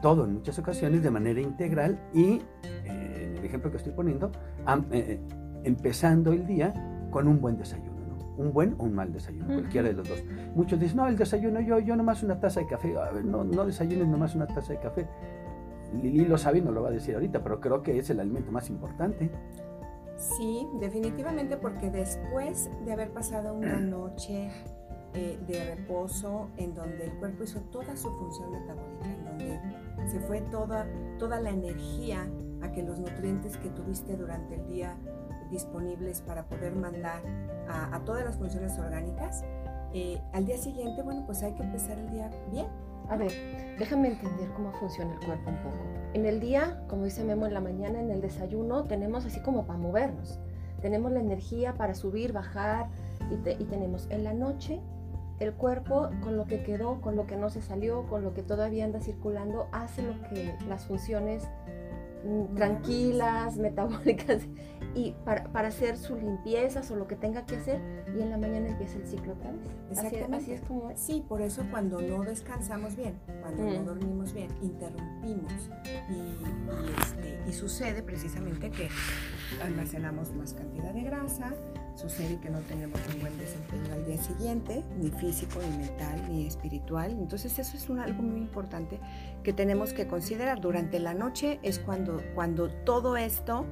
todo 0.00 0.24
en 0.24 0.34
muchas 0.34 0.58
ocasiones 0.58 1.02
de 1.02 1.10
manera 1.10 1.40
integral 1.40 1.98
y, 2.14 2.40
eh, 2.64 3.26
en 3.26 3.36
el 3.36 3.44
ejemplo 3.44 3.70
que 3.70 3.76
estoy 3.76 3.92
poniendo, 3.92 4.32
eh, 4.92 5.20
empezando 5.62 6.32
el 6.32 6.46
día 6.46 6.72
con 7.10 7.28
un 7.28 7.40
buen 7.40 7.56
desayuno. 7.58 7.90
Un 8.38 8.54
buen 8.54 8.74
o 8.78 8.84
un 8.84 8.94
mal 8.94 9.12
desayuno, 9.12 9.46
cualquiera 9.46 9.88
de 9.88 9.94
los 9.94 10.08
dos. 10.08 10.24
Muchos 10.54 10.80
dicen, 10.80 10.96
no, 10.96 11.06
el 11.06 11.18
desayuno, 11.18 11.60
yo, 11.60 11.78
yo 11.78 11.94
nomás 11.96 12.22
una 12.22 12.40
taza 12.40 12.60
de 12.60 12.66
café. 12.66 12.96
A 12.96 13.10
ver, 13.10 13.26
no, 13.26 13.44
no 13.44 13.66
desayunes 13.66 14.08
nomás 14.08 14.34
una 14.34 14.46
taza 14.46 14.72
de 14.72 14.78
café. 14.78 15.06
Lili 16.02 16.24
lo 16.24 16.38
sabe 16.38 16.58
y 16.58 16.60
no 16.62 16.72
lo 16.72 16.82
va 16.82 16.88
a 16.88 16.92
decir 16.92 17.14
ahorita, 17.14 17.42
pero 17.42 17.60
creo 17.60 17.82
que 17.82 17.98
es 17.98 18.08
el 18.08 18.20
alimento 18.20 18.50
más 18.50 18.70
importante. 18.70 19.30
Sí, 20.16 20.66
definitivamente 20.80 21.58
porque 21.58 21.90
después 21.90 22.70
de 22.86 22.92
haber 22.92 23.10
pasado 23.10 23.52
una 23.54 23.78
noche 23.80 24.50
eh, 25.12 25.40
de 25.48 25.74
reposo, 25.74 26.48
en 26.56 26.72
donde 26.72 27.06
el 27.06 27.12
cuerpo 27.14 27.42
hizo 27.42 27.60
toda 27.72 27.96
su 27.96 28.08
función 28.16 28.52
metabólica, 28.52 29.06
en 29.06 29.24
donde 29.24 29.60
se 30.08 30.20
fue 30.20 30.40
toda, 30.40 30.86
toda 31.18 31.40
la 31.40 31.50
energía 31.50 32.28
a 32.62 32.70
que 32.70 32.84
los 32.84 33.00
nutrientes 33.00 33.56
que 33.56 33.70
tuviste 33.70 34.16
durante 34.16 34.54
el 34.54 34.68
día 34.68 34.96
disponibles 35.50 36.20
para 36.20 36.44
poder 36.44 36.76
mandar 36.76 37.22
a, 37.68 38.00
todas 38.04 38.24
las 38.24 38.36
funciones 38.36 38.78
orgánicas, 38.78 39.44
eh, 39.92 40.20
al 40.32 40.46
día 40.46 40.58
siguiente, 40.58 41.02
bueno, 41.02 41.24
pues 41.26 41.42
hay 41.42 41.54
que 41.54 41.64
empezar 41.64 41.98
el 41.98 42.08
día 42.10 42.30
bien. 42.52 42.66
A 43.08 43.16
ver, 43.16 43.32
déjame 43.80 44.08
entender 44.08 44.48
cómo 44.52 44.70
funciona 44.74 45.12
el 45.12 45.26
cuerpo 45.26 45.50
un 45.50 45.56
poco. 45.56 45.76
En 46.14 46.24
el 46.24 46.38
día, 46.38 46.84
como 46.86 47.04
dice 47.04 47.24
Memo 47.24 47.46
en 47.46 47.54
la 47.54 47.60
mañana, 47.60 48.00
en 48.00 48.12
el 48.12 48.20
desayuno, 48.20 48.84
tenemos 48.84 49.26
así 49.26 49.40
como 49.40 49.66
para 49.66 49.78
movernos. 49.80 50.38
Tenemos 50.80 51.10
la 51.10 51.18
energía 51.18 51.74
para 51.74 51.96
subir, 51.96 52.32
bajar 52.32 52.88
y, 53.28 53.34
y 53.34 53.64
tenemos 53.64 54.06
en 54.10 54.22
la 54.22 54.32
noche 54.32 54.80
el 55.40 55.54
cuerpo 55.54 56.10
con 56.22 56.36
lo 56.36 56.44
que 56.46 56.62
quedó, 56.62 57.00
con 57.00 57.16
lo 57.16 57.26
que 57.26 57.36
no 57.36 57.50
se 57.50 57.62
salió, 57.62 58.06
con 58.06 58.22
lo 58.22 58.34
que 58.34 58.42
todavía 58.42 58.84
anda 58.84 59.00
circulando, 59.00 59.68
hace 59.72 60.02
lo 60.02 60.20
que 60.28 60.54
las 60.68 60.84
funciones 60.86 61.48
mm, 62.24 62.54
tranquilas, 62.54 63.56
metabólicas, 63.58 64.42
y 64.94 65.14
para, 65.24 65.68
hacer 65.68 65.96
sus 65.96 66.22
limpiezas 66.22 66.90
o 66.90 66.96
lo 66.96 67.06
que 67.06 67.16
tenga 67.16 67.46
que 67.46 67.56
hacer, 67.56 67.80
y 68.14 68.20
en 68.20 68.30
la 68.30 68.36
mañana 68.36 68.68
empieza 68.68 68.98
el 68.98 69.06
ciclo 69.06 69.32
otra 69.32 69.50
vez. 69.50 69.60
Exactamente. 69.90 70.36
Así, 70.36 70.52
es 70.52 70.60
como 70.60 70.90
Sí, 70.94 71.24
por 71.26 71.40
eso 71.40 71.64
cuando 71.70 72.02
no 72.02 72.22
descansamos 72.22 72.94
bien, 72.94 73.18
cuando 73.40 73.64
no 73.64 73.80
mm. 73.80 73.84
dormimos 73.86 74.34
bien, 74.34 74.50
interrumpimos 74.60 75.70
y, 76.10 77.00
este, 77.00 77.40
y 77.48 77.52
sucede 77.52 78.02
precisamente 78.02 78.70
que 78.70 78.88
almacenamos 79.62 80.34
más 80.34 80.52
cantidad 80.52 80.92
de 80.92 81.02
grasa, 81.02 81.54
sucede 82.00 82.38
que 82.40 82.50
no 82.50 82.60
tenemos 82.60 82.98
un 83.14 83.20
buen 83.20 83.36
desempeño 83.38 83.92
al 83.92 84.06
día 84.06 84.16
siguiente, 84.22 84.82
ni 84.98 85.10
físico, 85.10 85.60
ni 85.60 85.78
mental, 85.78 86.22
ni 86.28 86.46
espiritual. 86.46 87.10
Entonces 87.12 87.58
eso 87.58 87.76
es 87.76 87.90
algo 87.90 88.22
muy 88.22 88.40
importante 88.40 88.98
que 89.42 89.52
tenemos 89.52 89.92
que 89.92 90.06
considerar. 90.06 90.60
Durante 90.60 90.98
la 90.98 91.14
noche 91.14 91.60
es 91.62 91.78
cuando, 91.78 92.22
cuando 92.34 92.70
todo 92.70 93.16
esto, 93.16 93.66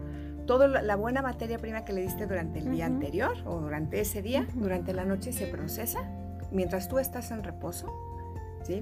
toda 0.46 0.68
la 0.82 0.96
buena 0.96 1.22
materia 1.22 1.58
prima 1.58 1.84
que 1.84 1.92
le 1.92 2.02
diste 2.02 2.26
durante 2.26 2.58
el 2.58 2.70
día 2.70 2.86
anterior 2.86 3.36
o 3.46 3.60
durante 3.60 4.00
ese 4.00 4.20
día, 4.20 4.46
durante 4.54 4.92
la 4.92 5.04
noche 5.04 5.32
se 5.32 5.46
procesa 5.46 6.10
mientras 6.50 6.88
tú 6.88 6.98
estás 6.98 7.30
en 7.30 7.42
reposo 7.42 7.92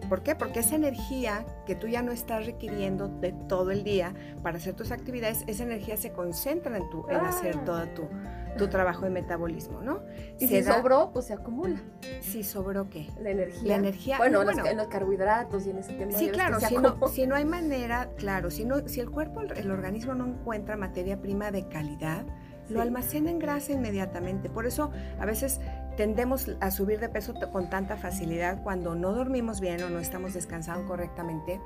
¿Por 0.08 0.22
qué? 0.22 0.34
Porque 0.34 0.60
esa 0.60 0.76
energía 0.76 1.44
que 1.66 1.74
tú 1.74 1.86
ya 1.86 2.02
no 2.02 2.12
estás 2.12 2.46
requiriendo 2.46 3.08
de 3.08 3.32
todo 3.32 3.70
el 3.70 3.84
día 3.84 4.14
para 4.42 4.58
hacer 4.58 4.74
tus 4.74 4.90
actividades, 4.90 5.44
esa 5.46 5.62
energía 5.62 5.96
se 5.96 6.12
concentra 6.12 6.76
en, 6.76 6.90
tu, 6.90 7.08
en 7.08 7.16
hacer 7.16 7.64
todo 7.64 7.86
tu, 7.88 8.68
trabajo 8.68 9.04
de 9.04 9.10
metabolismo, 9.10 9.82
¿no? 9.82 10.00
Y 10.40 10.48
si 10.48 10.62
sobró, 10.62 11.10
pues 11.12 11.26
se 11.26 11.34
acumula. 11.34 11.80
Si 12.20 12.42
sobró, 12.42 12.88
¿qué? 12.88 13.06
La 13.20 13.30
energía. 13.30 13.68
La 13.68 13.74
energía. 13.76 14.18
Bueno, 14.18 14.42
en 14.42 14.76
los 14.76 14.88
carbohidratos 14.88 15.66
y 15.66 15.70
en 15.70 15.78
ese 15.78 15.92
tema. 15.92 16.12
Sí, 16.12 16.30
claro, 16.30 16.58
si 16.58 16.76
no, 16.76 16.96
si 17.08 17.26
no, 17.26 17.34
hay 17.34 17.44
manera, 17.44 18.08
claro, 18.16 18.50
si, 18.50 18.64
no, 18.64 18.88
si 18.88 19.00
el 19.00 19.10
cuerpo, 19.10 19.42
el 19.42 19.70
organismo 19.70 20.14
no 20.14 20.26
encuentra 20.26 20.76
materia 20.76 21.20
prima 21.20 21.50
de 21.50 21.68
calidad, 21.68 22.24
lo 22.68 22.80
almacena 22.80 23.30
en 23.30 23.38
grasa 23.38 23.72
inmediatamente. 23.72 24.50
Por 24.50 24.66
eso 24.66 24.90
a 25.20 25.26
veces 25.26 25.60
tendemos 25.96 26.50
a 26.60 26.70
subir 26.70 27.00
de 27.00 27.08
peso 27.08 27.34
con 27.50 27.70
tanta 27.70 27.96
facilidad 27.96 28.62
cuando 28.62 28.94
no 28.94 29.12
dormimos 29.12 29.60
bien 29.60 29.82
o 29.82 29.88
no 29.88 29.98
estamos 29.98 30.34
descansando 30.34 30.86
correctamente, 30.86 31.60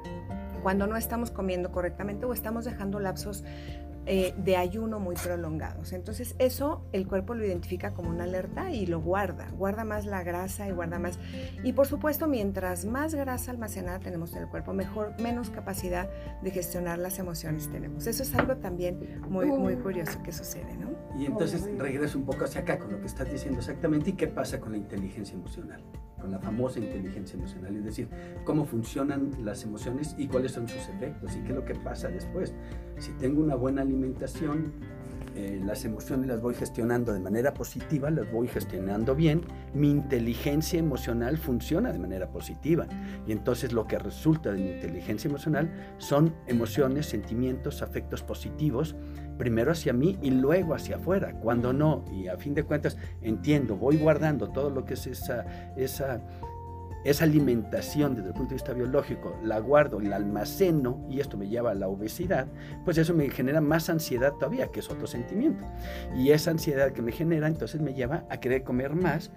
cuando 0.63 0.87
no 0.87 0.97
estamos 0.97 1.31
comiendo 1.31 1.73
correctamente 1.73 2.25
o 2.27 2.33
estamos 2.33 2.65
dejando 2.65 3.01
lapsos 3.01 3.45
eh, 4.07 4.35
de 4.37 4.57
ayuno 4.57 4.99
muy 4.99 5.15
prolongados. 5.15 5.93
Entonces 5.93 6.35
eso 6.39 6.83
el 6.93 7.07
cuerpo 7.07 7.35
lo 7.35 7.45
identifica 7.45 7.93
como 7.93 8.11
una 8.11 8.25
alerta 8.25 8.73
y 8.73 8.87
lo 8.87 9.01
guarda, 9.01 9.49
guarda 9.53 9.85
más 9.85 10.07
la 10.07 10.23
grasa 10.23 10.67
y 10.69 10.73
guarda 10.73 10.99
más. 10.99 11.19
Y 11.63 11.75
por 11.75 11.87
supuesto, 11.87 12.27
mientras 12.27 12.87
más 12.87 13.15
grasa 13.15 13.51
almacenada 13.51 14.01
tenemos 14.01 14.33
en 14.33 14.45
el 14.45 14.49
cuerpo, 14.49 14.73
mejor, 14.73 15.15
menos 15.21 15.51
capacidad 15.51 16.09
de 16.43 16.51
gestionar 16.51 16.99
las 16.99 17.19
emociones 17.19 17.69
tenemos. 17.71 18.07
Eso 18.07 18.23
es 18.23 18.35
algo 18.35 18.57
también 18.57 19.21
muy, 19.29 19.47
muy 19.47 19.77
curioso 19.77 20.23
que 20.23 20.33
sucede, 20.33 20.77
¿no? 20.77 20.91
Y 21.19 21.27
entonces 21.27 21.69
regreso 21.77 22.19
un 22.19 22.25
poco 22.25 22.45
hacia 22.45 22.63
acá 22.63 22.79
con 22.79 22.93
lo 22.93 23.01
que 23.01 23.07
estás 23.07 23.31
diciendo 23.31 23.59
exactamente 23.59 24.11
y 24.11 24.13
qué 24.15 24.29
pasa 24.29 24.61
con 24.61 24.73
la 24.73 24.79
inteligencia 24.79 25.35
emocional, 25.35 25.83
con 26.21 26.31
la 26.31 26.39
famosa 26.39 26.79
inteligencia 26.79 27.37
emocional, 27.37 27.77
es 27.77 27.85
decir, 27.85 28.09
cómo 28.45 28.65
funcionan 28.65 29.31
las 29.45 29.63
emociones 29.65 30.15
y 30.17 30.29
cuáles 30.29 30.53
son 30.53 30.69
sus 30.69 30.89
efectos 30.89 31.37
y 31.37 31.41
qué 31.43 31.51
es 31.51 31.55
lo 31.55 31.65
que 31.65 31.75
pasa 31.75 32.09
después. 32.09 32.55
Si 33.01 33.13
tengo 33.13 33.43
una 33.43 33.55
buena 33.55 33.83
alimentación, 33.83 34.73
eh, 35.35 35.61
las 35.65 35.85
emociones 35.87 36.27
las 36.27 36.43
voy 36.43 36.55
gestionando 36.55 37.15
de 37.15 37.21
manera 37.21 37.55
positiva, 37.55 38.11
las 38.11 38.31
voy 38.31 38.47
gestionando 38.47 39.15
bien, 39.15 39.43
mi 39.73 39.91
inteligencia 39.91 40.79
emocional 40.79 41.39
funciona 41.39 41.93
de 41.93 41.99
manera 41.99 42.29
positiva. 42.31 42.87
Y 43.27 43.33
entonces 43.33 43.73
lo 43.73 43.87
que 43.87 43.99
resulta 43.99 44.53
de 44.53 44.59
mi 44.59 44.71
inteligencia 44.71 45.29
emocional 45.29 45.71
son 45.99 46.35
emociones, 46.47 47.07
sentimientos, 47.07 47.81
afectos 47.81 48.23
positivos, 48.23 48.97
primero 49.39 49.73
hacia 49.73 49.95
mí 49.95 50.19
y 50.21 50.31
luego 50.31 50.75
hacia 50.75 50.97
afuera. 50.97 51.33
Cuando 51.41 51.73
no, 51.73 52.05
y 52.13 52.29
a 52.29 52.37
fin 52.37 52.53
de 52.53 52.65
cuentas 52.65 52.99
entiendo, 53.23 53.77
voy 53.77 53.97
guardando 53.97 54.51
todo 54.51 54.69
lo 54.69 54.85
que 54.85 54.95
es 54.95 55.07
esa, 55.07 55.47
esa 55.77 56.21
esa 57.05 57.25
alimentación 57.25 58.15
desde 58.15 58.29
el 58.29 58.35
punto 58.35 58.51
de 58.51 58.55
vista 58.57 58.73
biológico 58.73 59.37
la 59.43 59.59
guardo, 59.59 60.01
la 60.01 60.17
almaceno 60.17 61.07
y 61.09 61.21
esto 61.21 61.37
me 61.37 61.49
lleva 61.49 61.71
a 61.71 61.75
la 61.75 61.89
obesidad, 61.89 62.47
pues 62.85 62.99
eso 62.99 63.15
me 63.15 63.29
genera 63.31 63.61
más 63.61 63.89
ansiedad 63.89 64.33
todavía, 64.35 64.69
que 64.69 64.81
es 64.81 64.91
otro 64.91 65.07
sentimiento. 65.07 65.65
Y 66.17 66.31
esa 66.31 66.51
ansiedad 66.51 66.93
que 66.93 67.03
me 67.03 67.13
genera 67.13 67.47
entonces 67.47 67.81
me 67.81 67.95
lleva 67.95 68.25
a 68.29 68.39
querer 68.39 68.65
comer 68.65 68.95
más 68.95 69.31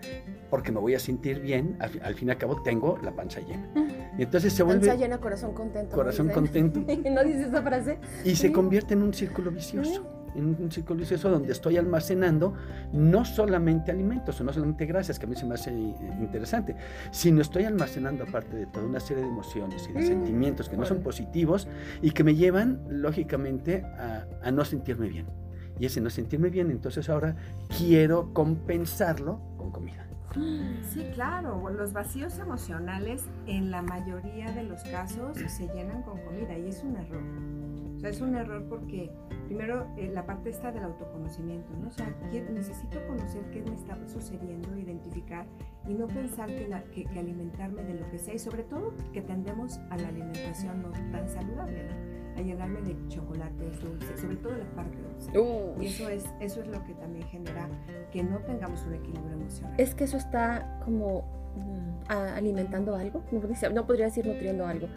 porque 0.50 0.72
me 0.72 0.80
voy 0.80 0.96
a 0.96 1.00
sentir 1.00 1.40
bien, 1.40 1.78
al, 1.80 2.16
fin 2.16 2.28
y 2.28 2.32
al 2.32 2.38
cabo 2.38 2.62
tengo 2.62 2.98
la 3.02 3.12
panza 3.12 3.40
llena. 3.40 3.70
Y 4.18 4.24
entonces 4.24 4.54
se 4.54 4.64
vuelve... 4.64 4.88
Panza 4.88 5.02
llena, 5.02 5.20
corazón 5.20 5.54
contento. 5.54 5.96
Corazón 5.96 6.30
contento. 6.30 6.80
¿No 7.10 7.24
dices 7.24 7.48
esa 7.48 7.62
frase? 7.62 8.00
Y 8.24 8.36
se 8.36 8.52
convierte 8.52 8.94
en 8.94 9.04
un 9.04 9.14
círculo 9.14 9.52
vicioso 9.52 10.23
en 10.36 10.56
un 10.60 10.72
ciclo 10.72 10.96
vicioso 10.96 11.30
donde 11.30 11.52
estoy 11.52 11.78
almacenando 11.78 12.54
no 12.92 13.26
solamente 13.26 13.92
alimentos 13.92 14.40
o 14.40 14.44
no 14.44 14.54
solamente 14.54 14.86
grasas, 14.86 15.20
que 15.20 15.26
a 15.26 15.30
mí 15.30 15.36
se 15.36 15.46
me 15.46 15.56
hace 15.56 15.72
interesante, 15.72 16.76
sino 17.12 17.42
estoy 17.42 17.66
almacenando 17.66 18.24
aparte 18.24 18.56
de 18.56 18.66
toda 18.68 18.86
una 18.86 19.00
serie 19.00 19.24
de 19.24 19.30
emociones 19.30 19.88
y 19.90 19.94
de 19.94 20.02
mm. 20.02 20.08
sentimientos 20.08 20.70
que 20.70 20.78
no 20.78 20.86
son 20.86 21.02
positivos 21.02 21.68
y 22.02 22.12
que 22.12 22.24
me 22.24 22.36
llevan, 22.36 22.82
lógicamente, 22.90 23.84
a, 23.84 24.26
a 24.42 24.52
no 24.52 24.66
sentirme 24.66 25.08
bien. 25.08 25.28
Y 25.80 25.86
ese 25.86 26.02
no 26.02 26.10
sentirme 26.10 26.50
bien, 26.50 26.70
entonces 26.70 27.10
ahora 27.10 27.36
quiero 27.78 28.34
compensarlo 28.34 29.42
con 29.58 29.72
comida. 29.72 30.04
Sí, 30.90 31.06
claro, 31.14 31.70
los 31.70 31.94
vacíos 31.94 32.40
emocionales 32.40 33.26
en 33.46 33.70
la 33.70 33.82
mayoría 33.82 34.52
de 34.52 34.64
los 34.64 34.82
casos 34.84 35.38
se 35.38 35.68
llenan 35.68 36.02
con 36.02 36.20
comida 36.22 36.58
y 36.58 36.70
es 36.70 36.84
un 36.84 36.96
error. 36.96 37.24
O 37.96 38.00
sea, 38.00 38.10
es 38.10 38.20
un 38.20 38.36
error 38.36 38.66
porque 38.68 39.12
primero 39.54 39.86
eh, 39.98 40.10
la 40.12 40.26
parte 40.26 40.50
está 40.50 40.72
del 40.72 40.84
autoconocimiento, 40.84 41.72
¿no? 41.80 41.88
O 41.88 41.92
sea, 41.92 42.12
necesito 42.52 43.06
conocer 43.06 43.44
qué 43.52 43.62
me 43.62 43.76
está 43.76 43.96
sucediendo, 44.08 44.76
identificar 44.76 45.46
y 45.88 45.94
no 45.94 46.08
pensar 46.08 46.48
que, 46.48 46.68
que, 46.92 47.20
alimentarme 47.20 47.84
de 47.84 47.94
lo 47.94 48.10
que 48.10 48.18
sea 48.18 48.34
y 48.34 48.40
sobre 48.40 48.64
todo 48.64 48.94
que 49.14 49.22
tendemos 49.22 49.80
a 49.92 49.98
la 49.98 50.08
alimentación 50.08 50.82
no 50.82 50.90
tan 51.12 51.30
saludable, 51.30 51.84
¿no? 51.84 52.40
a 52.40 52.42
llenarme 52.42 52.82
de 52.82 52.98
chocolates 53.10 53.80
dulces, 53.80 54.20
sobre 54.20 54.38
todo 54.38 54.58
la 54.58 54.66
parte 54.76 54.98
dulce. 54.98 55.32
Y 55.80 55.86
eso 55.86 56.10
es, 56.10 56.26
eso 56.40 56.62
es 56.62 56.68
lo 56.68 56.84
que 56.84 56.96
también 56.96 57.28
genera 57.28 57.70
que 58.12 58.24
no 58.24 58.40
tengamos 58.40 58.84
un 58.88 58.96
equilibrio 58.96 59.34
emocional. 59.34 59.76
Es 59.78 59.94
que 59.94 60.06
eso 60.06 60.18
está 60.18 60.80
como 60.84 61.26
mm, 61.56 62.12
alimentando 62.12 62.96
algo, 62.96 63.24
no 63.72 63.86
podría 63.86 64.06
decir 64.06 64.26
nutriendo 64.26 64.66
algo. 64.66 64.88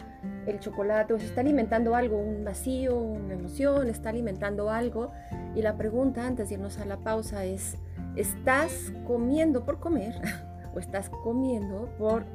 El 0.47 0.61
chocolate 0.61 1.13
o 1.13 1.19
se 1.19 1.25
está 1.25 1.41
alimentando 1.41 1.93
algo, 1.93 2.17
un 2.17 2.45
vacío, 2.45 2.97
una 2.97 3.33
emoción, 3.33 3.89
está 3.89 4.09
alimentando 4.09 4.69
algo. 4.69 5.11
Y 5.55 5.61
la 5.61 5.75
pregunta 5.75 6.25
antes 6.25 6.47
de 6.47 6.55
irnos 6.55 6.79
a 6.79 6.85
la 6.85 6.97
pausa 6.97 7.43
es, 7.43 7.75
¿estás 8.15 8.93
comiendo 9.05 9.65
por 9.65 9.81
comer 9.81 10.15
o 10.73 10.79
estás 10.79 11.09
comiendo 11.09 11.89
por 11.97 12.25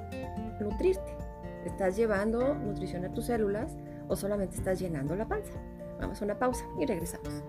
nutrirte? 0.61 1.17
¿Estás 1.65 1.97
llevando 1.97 2.55
nutrición 2.55 3.05
a 3.07 3.15
tus 3.15 3.27
células 3.27 3.79
o 4.09 4.15
solamente 4.15 4.57
estás 4.57 4.79
llenando 4.79 5.17
la 5.17 5.27
panza? 5.27 5.55
Vamos 5.99 6.21
a 6.21 6.25
una 6.27 6.39
pausa 6.39 6.67
y 6.79 6.85
regresamos. 6.85 7.43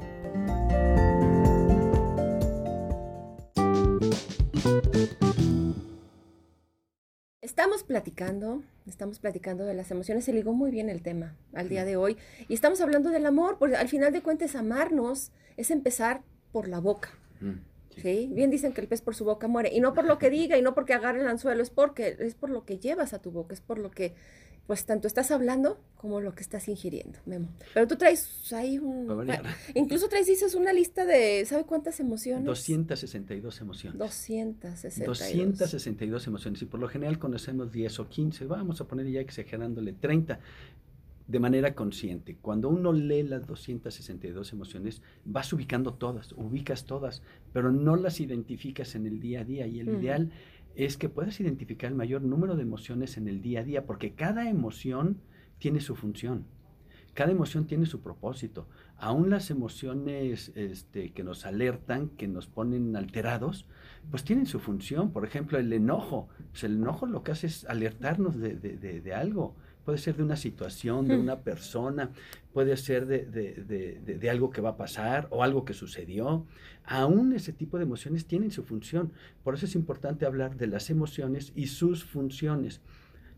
Estamos 7.42 7.84
platicando, 7.84 8.62
estamos 8.88 9.20
platicando 9.20 9.66
de 9.66 9.74
las 9.74 9.92
emociones, 9.92 10.26
se 10.26 10.34
ligó 10.34 10.54
muy 10.54 10.72
bien 10.72 10.90
el 10.90 11.02
tema 11.02 11.36
al 11.54 11.70
día 11.70 11.86
de 11.86 11.96
hoy, 11.96 12.18
y 12.48 12.54
estamos 12.54 12.82
hablando 12.82 13.10
del 13.10 13.26
amor, 13.26 13.58
porque 13.60 13.76
al 13.76 13.90
final 13.90 14.12
de 14.14 14.22
cuentas 14.22 14.56
amarnos 14.56 15.32
es 15.58 15.72
empezar 15.72 16.22
por 16.52 16.68
la 16.68 16.80
boca. 16.80 17.18
Sí. 17.96 18.30
Bien 18.34 18.50
dicen 18.50 18.74
que 18.74 18.82
el 18.82 18.88
pez 18.88 19.02
por 19.02 19.16
su 19.16 19.26
boca 19.26 19.48
muere, 19.48 19.70
y 19.74 19.80
no 19.80 19.94
por 19.94 20.06
lo 20.06 20.18
que 20.18 20.30
diga, 20.30 20.58
y 20.58 20.62
no 20.62 20.74
porque 20.74 20.94
agarre 20.94 21.22
el 21.22 21.28
anzuelo, 21.28 21.62
es 21.62 21.70
porque 21.70 22.16
es 22.20 22.36
por 22.36 22.50
lo 22.50 22.66
que 22.66 22.80
llevas 22.80 23.14
a 23.14 23.22
tu 23.22 23.32
boca, 23.32 23.54
es 23.54 23.62
por 23.62 23.78
lo 23.78 23.92
que 23.92 24.16
pues 24.68 24.86
tanto 24.86 25.08
estás 25.08 25.32
hablando 25.32 25.80
como 25.98 26.22
lo 26.22 26.36
que 26.36 26.42
estás 26.42 26.68
ingiriendo, 26.68 27.20
Memo. 27.26 27.50
Pero 27.74 27.88
tú 27.88 27.96
traes 27.96 28.52
ahí 28.54 28.80
un... 28.80 29.08
Incluso 29.74 30.08
traes, 30.08 30.28
dices, 30.28 30.56
una 30.56 30.72
lista 30.72 31.06
de, 31.06 31.46
¿sabe 31.46 31.66
cuántas 31.66 32.00
emociones? 32.00 32.46
262 32.46 33.62
emociones. 33.62 34.00
262. 34.00 35.06
262 35.08 36.28
emociones. 36.28 36.62
Y 36.62 36.66
por 36.66 36.80
lo 36.80 36.88
general 36.88 37.20
conocemos 37.20 37.72
10 37.72 38.00
o 38.00 38.10
15, 38.10 38.46
vamos 38.46 38.80
a 38.80 38.88
poner 38.88 39.10
ya 39.10 39.20
exagerándole 39.20 39.94
30 39.94 40.40
de 41.28 41.40
manera 41.40 41.74
consciente. 41.74 42.38
Cuando 42.42 42.70
uno 42.70 42.92
lee 42.92 43.24
las 43.24 43.48
262 43.48 44.52
emociones, 44.54 45.02
vas 45.26 45.52
ubicando 45.54 45.94
todas, 45.94 46.34
ubicas 46.34 46.86
todas, 46.86 47.22
pero 47.54 47.72
no 47.72 47.96
las 47.96 48.20
identificas 48.20 48.96
en 48.96 49.08
el 49.08 49.20
día 49.20 49.42
a 49.42 49.44
día. 49.46 49.68
Y 49.68 49.80
el 49.80 49.90
ideal 49.90 50.32
es 50.76 50.98
que 50.98 51.10
puedas 51.10 51.40
identificar 51.40 51.90
el 51.90 51.98
mayor 51.98 52.22
número 52.22 52.56
de 52.56 52.64
emociones 52.64 53.18
en 53.18 53.28
el 53.28 53.42
día 53.42 53.62
a 53.62 53.64
día, 53.64 53.86
porque 53.86 54.14
cada 54.14 54.50
emoción 54.50 55.22
tiene 55.60 55.80
su 55.80 55.96
función. 55.96 56.46
Cada 57.14 57.32
emoción 57.32 57.68
tiene 57.68 57.86
su 57.86 58.02
propósito. 58.02 58.68
Aún 58.98 59.30
las 59.30 59.52
emociones 59.52 60.52
este, 60.56 61.12
que 61.12 61.24
nos 61.24 61.46
alertan, 61.46 62.10
que 62.10 62.28
nos 62.28 62.48
ponen 62.48 62.96
alterados, 62.96 63.68
pues 64.10 64.24
tienen 64.24 64.48
su 64.48 64.60
función. 64.60 65.12
Por 65.12 65.24
ejemplo, 65.24 65.60
el 65.60 65.72
enojo. 65.72 66.30
Pues 66.50 66.64
el 66.64 66.78
enojo 66.78 67.06
lo 67.06 67.22
que 67.22 67.34
hace 67.34 67.48
es 67.48 67.66
alertarnos 67.66 68.40
de, 68.40 68.56
de 68.56 69.14
algo 69.14 69.56
puede 69.84 69.98
ser 69.98 70.16
de 70.16 70.24
una 70.24 70.36
situación, 70.36 71.08
de 71.08 71.18
una 71.18 71.42
persona, 71.42 72.12
puede 72.54 72.78
ser 72.78 73.06
de, 73.06 74.30
algo 74.30 74.50
que 74.50 74.62
va 74.62 74.70
a 74.70 74.78
pasar 74.78 75.28
o 75.30 75.44
algo 75.44 75.66
que 75.66 75.74
sucedió. 75.74 76.46
Aún 76.86 77.34
ese 77.34 77.54
tipo 77.54 77.78
de 77.78 77.84
emociones 77.84 78.26
tienen 78.26 78.52
su 78.52 78.64
función. 78.64 79.12
Por 79.44 79.56
eso 79.56 79.66
es 79.66 79.76
importante 79.76 80.26
hablar 80.26 80.56
de 80.56 80.68
las 80.68 80.90
emociones 80.90 81.52
y 81.56 81.68
sus 81.68 82.04
funciones. 82.04 82.82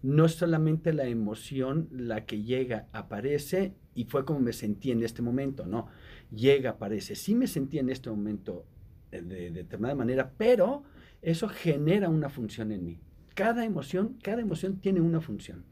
No 0.03 0.25
es 0.25 0.33
solamente 0.33 0.93
la 0.93 1.05
emoción 1.05 1.87
la 1.91 2.25
que 2.25 2.43
llega, 2.43 2.87
aparece 2.93 3.73
y 3.95 4.05
fue 4.05 4.23
como 4.23 4.39
me 4.39 4.53
sentí 4.53 4.91
en 4.91 5.03
este 5.03 5.21
momento, 5.21 5.65
no. 5.65 5.87
Llega, 6.29 6.71
aparece. 6.71 7.15
Sí 7.15 7.33
me 7.33 7.47
sentí 7.47 7.79
en 7.79 7.89
este 7.89 8.09
momento 8.09 8.65
de, 9.09 9.21
de 9.21 9.49
determinada 9.49 9.95
manera, 9.95 10.31
pero 10.37 10.83
eso 11.23 11.47
genera 11.47 12.09
una 12.09 12.29
función 12.29 12.71
en 12.71 12.85
mí. 12.85 12.99
Cada 13.33 13.65
emoción, 13.65 14.17
cada 14.21 14.41
emoción 14.41 14.77
tiene 14.77 15.01
una 15.01 15.21
función. 15.21 15.63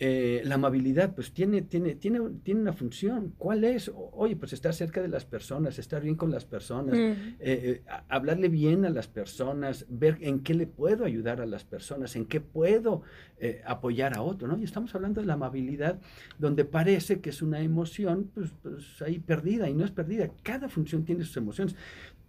Eh, 0.00 0.42
la 0.44 0.56
amabilidad, 0.56 1.14
pues 1.14 1.32
tiene, 1.32 1.62
tiene, 1.62 1.94
tiene, 1.94 2.18
tiene 2.42 2.60
una 2.60 2.72
función. 2.72 3.32
¿Cuál 3.38 3.62
es? 3.62 3.92
oye, 3.94 4.34
pues 4.34 4.52
estar 4.52 4.74
cerca 4.74 5.00
de 5.00 5.06
las 5.06 5.24
personas, 5.24 5.78
estar 5.78 6.02
bien 6.02 6.16
con 6.16 6.32
las 6.32 6.44
personas, 6.44 6.96
eh, 6.96 7.16
eh, 7.38 7.82
hablarle 8.08 8.48
bien 8.48 8.84
a 8.84 8.90
las 8.90 9.06
personas, 9.06 9.86
ver 9.88 10.18
en 10.20 10.40
qué 10.40 10.54
le 10.54 10.66
puedo 10.66 11.04
ayudar 11.04 11.40
a 11.40 11.46
las 11.46 11.64
personas, 11.64 12.16
en 12.16 12.26
qué 12.26 12.40
puedo 12.40 13.02
apoyar 13.66 14.16
a 14.16 14.22
otro, 14.22 14.48
¿no? 14.48 14.58
Y 14.58 14.64
estamos 14.64 14.94
hablando 14.94 15.20
de 15.20 15.26
la 15.26 15.34
amabilidad, 15.34 16.00
donde 16.38 16.64
parece 16.64 17.20
que 17.20 17.30
es 17.30 17.42
una 17.42 17.60
emoción, 17.60 18.30
pues, 18.34 18.50
pues 18.62 19.02
ahí 19.02 19.18
perdida, 19.18 19.68
y 19.68 19.74
no 19.74 19.84
es 19.84 19.90
perdida. 19.90 20.30
Cada 20.42 20.68
función 20.68 21.04
tiene 21.04 21.24
sus 21.24 21.36
emociones. 21.36 21.76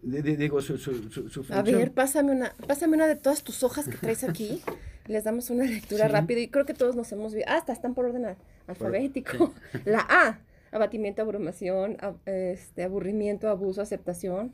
digo, 0.02 0.62
su, 0.62 1.46
A 1.50 1.62
ver, 1.62 1.94
pásame 1.94 2.34
una, 2.34 2.54
pásame 2.68 2.96
una 2.98 3.08
de 3.08 3.16
todas 3.16 3.44
tus 3.44 3.64
hojas 3.64 3.88
que 3.88 3.98
traes 3.98 4.24
aquí. 4.24 4.62
les 5.08 5.24
damos 5.24 5.50
una 5.50 5.66
lectura 5.66 6.08
rápida 6.08 6.40
y 6.40 6.48
creo 6.48 6.66
que 6.66 6.74
todos 6.74 6.96
nos 6.96 7.12
hemos 7.12 7.34
visto. 7.34 7.50
Ah, 7.52 7.58
hasta 7.58 7.74
están 7.74 7.94
por 7.94 8.06
orden 8.06 8.36
alfabético. 8.68 9.54
La 9.86 10.06
A, 10.10 10.40
abatimiento, 10.72 11.22
abrumación, 11.22 11.98
este, 12.26 12.84
aburrimiento, 12.84 13.50
abuso, 13.50 13.82
aceptación, 13.82 14.54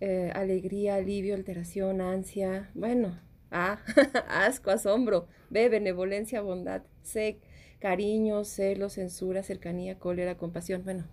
eh, 0.00 0.30
alegría, 0.34 0.96
alivio, 0.96 1.34
alteración, 1.34 2.00
ansia. 2.00 2.70
Bueno, 2.74 3.18
A, 3.50 3.80
asco, 4.28 4.70
asombro. 4.70 5.26
B, 5.50 5.68
benevolencia, 5.68 6.40
bondad. 6.40 6.82
C, 7.02 7.40
cariño, 7.80 8.44
celo, 8.44 8.88
censura, 8.90 9.42
cercanía, 9.42 9.98
cólera, 9.98 10.36
compasión. 10.36 10.84
Bueno, 10.84 11.04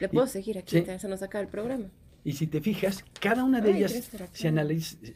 le 0.00 0.08
puedo 0.08 0.26
seguir 0.26 0.58
aquí, 0.58 0.84
se 0.98 1.08
nos 1.08 1.22
acaba 1.22 1.42
el 1.42 1.48
programa. 1.48 1.90
Y 2.24 2.32
si 2.32 2.48
te 2.48 2.60
fijas, 2.60 3.04
cada 3.20 3.44
una 3.44 3.60
de 3.60 3.70
ellas, 3.70 4.10
si, 4.32 4.48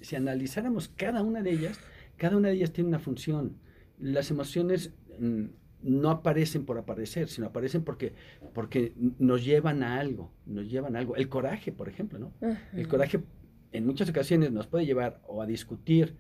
si 0.01 0.17
analizáramos 0.17 0.89
cada 0.89 1.23
una 1.23 1.43
de 1.43 1.51
ellas, 1.51 1.81
cada 2.21 2.37
una 2.37 2.49
de 2.49 2.55
ellas 2.55 2.71
tiene 2.71 2.89
una 2.89 2.99
función. 2.99 3.57
Las 3.99 4.31
emociones 4.31 4.93
mm, 5.19 5.45
no 5.83 6.11
aparecen 6.11 6.67
por 6.67 6.77
aparecer, 6.77 7.29
sino 7.29 7.47
aparecen 7.47 7.83
porque, 7.83 8.13
porque 8.53 8.93
nos 9.19 9.43
llevan 9.43 9.83
a 9.83 9.99
algo, 9.99 10.31
nos 10.45 10.71
llevan 10.71 10.97
a 10.97 10.99
algo. 10.99 11.17
El 11.17 11.31
coraje, 11.31 11.73
por 11.73 11.89
ejemplo, 11.89 12.19
¿no? 12.19 12.35
El 12.75 12.87
coraje 12.89 13.21
en 13.73 13.87
muchas 13.87 14.11
ocasiones 14.11 14.53
nos 14.53 14.67
puede 14.67 14.85
llevar 14.85 15.23
o 15.27 15.41
a 15.41 15.47
discutir 15.47 16.15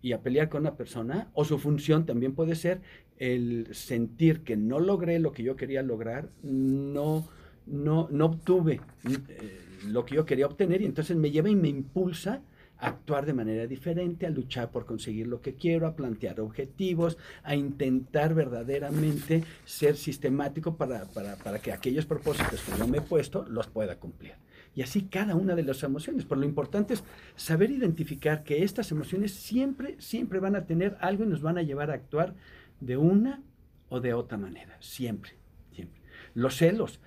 y 0.00 0.12
a 0.12 0.22
pelear 0.22 0.48
con 0.48 0.62
una 0.62 0.74
persona, 0.74 1.30
o 1.34 1.44
su 1.44 1.58
función 1.58 2.06
también 2.06 2.34
puede 2.34 2.54
ser 2.54 2.80
el 3.18 3.68
sentir 3.72 4.44
que 4.44 4.56
no 4.56 4.80
logré 4.80 5.18
lo 5.18 5.32
que 5.32 5.42
yo 5.42 5.54
quería 5.54 5.82
lograr, 5.82 6.30
no, 6.42 7.28
no, 7.66 8.08
no 8.10 8.24
obtuve 8.24 8.80
eh, 9.04 9.60
lo 9.86 10.06
que 10.06 10.14
yo 10.14 10.24
quería 10.24 10.46
obtener, 10.46 10.80
y 10.80 10.86
entonces 10.86 11.14
me 11.14 11.30
lleva 11.30 11.50
y 11.50 11.56
me 11.56 11.68
impulsa 11.68 12.42
actuar 12.82 13.24
de 13.24 13.32
manera 13.32 13.66
diferente, 13.66 14.26
a 14.26 14.30
luchar 14.30 14.70
por 14.70 14.84
conseguir 14.84 15.26
lo 15.26 15.40
que 15.40 15.54
quiero, 15.54 15.86
a 15.86 15.94
plantear 15.94 16.40
objetivos, 16.40 17.16
a 17.42 17.54
intentar 17.54 18.34
verdaderamente 18.34 19.44
ser 19.64 19.96
sistemático 19.96 20.76
para, 20.76 21.04
para, 21.06 21.36
para 21.36 21.58
que 21.60 21.72
aquellos 21.72 22.06
propósitos 22.06 22.60
que 22.60 22.76
yo 22.76 22.86
me 22.88 22.98
he 22.98 23.02
puesto 23.02 23.44
los 23.48 23.68
pueda 23.68 23.96
cumplir. 23.96 24.34
Y 24.74 24.82
así 24.82 25.02
cada 25.02 25.34
una 25.34 25.54
de 25.54 25.62
las 25.62 25.82
emociones. 25.82 26.24
Pero 26.24 26.40
lo 26.40 26.46
importante 26.46 26.94
es 26.94 27.04
saber 27.36 27.70
identificar 27.70 28.42
que 28.42 28.64
estas 28.64 28.90
emociones 28.90 29.32
siempre, 29.32 29.96
siempre 29.98 30.40
van 30.40 30.56
a 30.56 30.64
tener 30.64 30.96
algo 31.00 31.24
y 31.24 31.28
nos 31.28 31.42
van 31.42 31.58
a 31.58 31.62
llevar 31.62 31.90
a 31.90 31.94
actuar 31.94 32.34
de 32.80 32.96
una 32.96 33.42
o 33.90 34.00
de 34.00 34.14
otra 34.14 34.38
manera. 34.38 34.76
Siempre, 34.80 35.32
siempre. 35.72 36.00
Los 36.34 36.56
celos, 36.56 37.00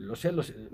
los 0.00 0.20
celos, 0.20 0.50
eh, 0.50 0.68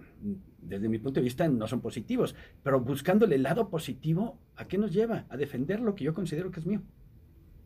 desde 0.60 0.88
mi 0.88 0.98
punto 0.98 1.20
de 1.20 1.24
vista, 1.24 1.46
no 1.48 1.66
son 1.66 1.80
positivos, 1.80 2.34
pero 2.62 2.80
buscándole 2.80 3.36
el 3.36 3.42
lado 3.42 3.68
positivo, 3.68 4.38
¿a 4.56 4.66
qué 4.66 4.78
nos 4.78 4.92
lleva? 4.92 5.26
A 5.28 5.36
defender 5.36 5.80
lo 5.80 5.94
que 5.94 6.04
yo 6.04 6.14
considero 6.14 6.50
que 6.50 6.60
es 6.60 6.66
mío. 6.66 6.82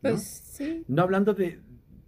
¿no? 0.01 0.11
Pues 0.11 0.23
sí. 0.23 0.83
No 0.87 1.01
hablando 1.01 1.33
de, 1.33 1.59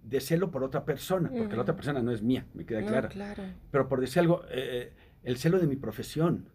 de 0.04 0.20
celo 0.22 0.52
por 0.52 0.64
otra 0.64 0.86
persona, 0.86 1.30
porque 1.30 1.56
la 1.56 1.62
otra 1.62 1.76
persona 1.76 2.02
no 2.02 2.12
es 2.12 2.22
mía, 2.22 2.46
me 2.54 2.66
queda 2.66 2.82
No, 2.82 2.88
claro. 2.88 3.10
claro. 3.10 3.44
Pero 3.72 3.88
por 3.88 4.02
decir 4.02 4.20
algo, 4.22 4.44
eh, 4.50 4.94
el 5.24 5.38
celo 5.38 5.60
de 5.60 5.68
mi 5.68 5.76
profesión, 5.76 6.46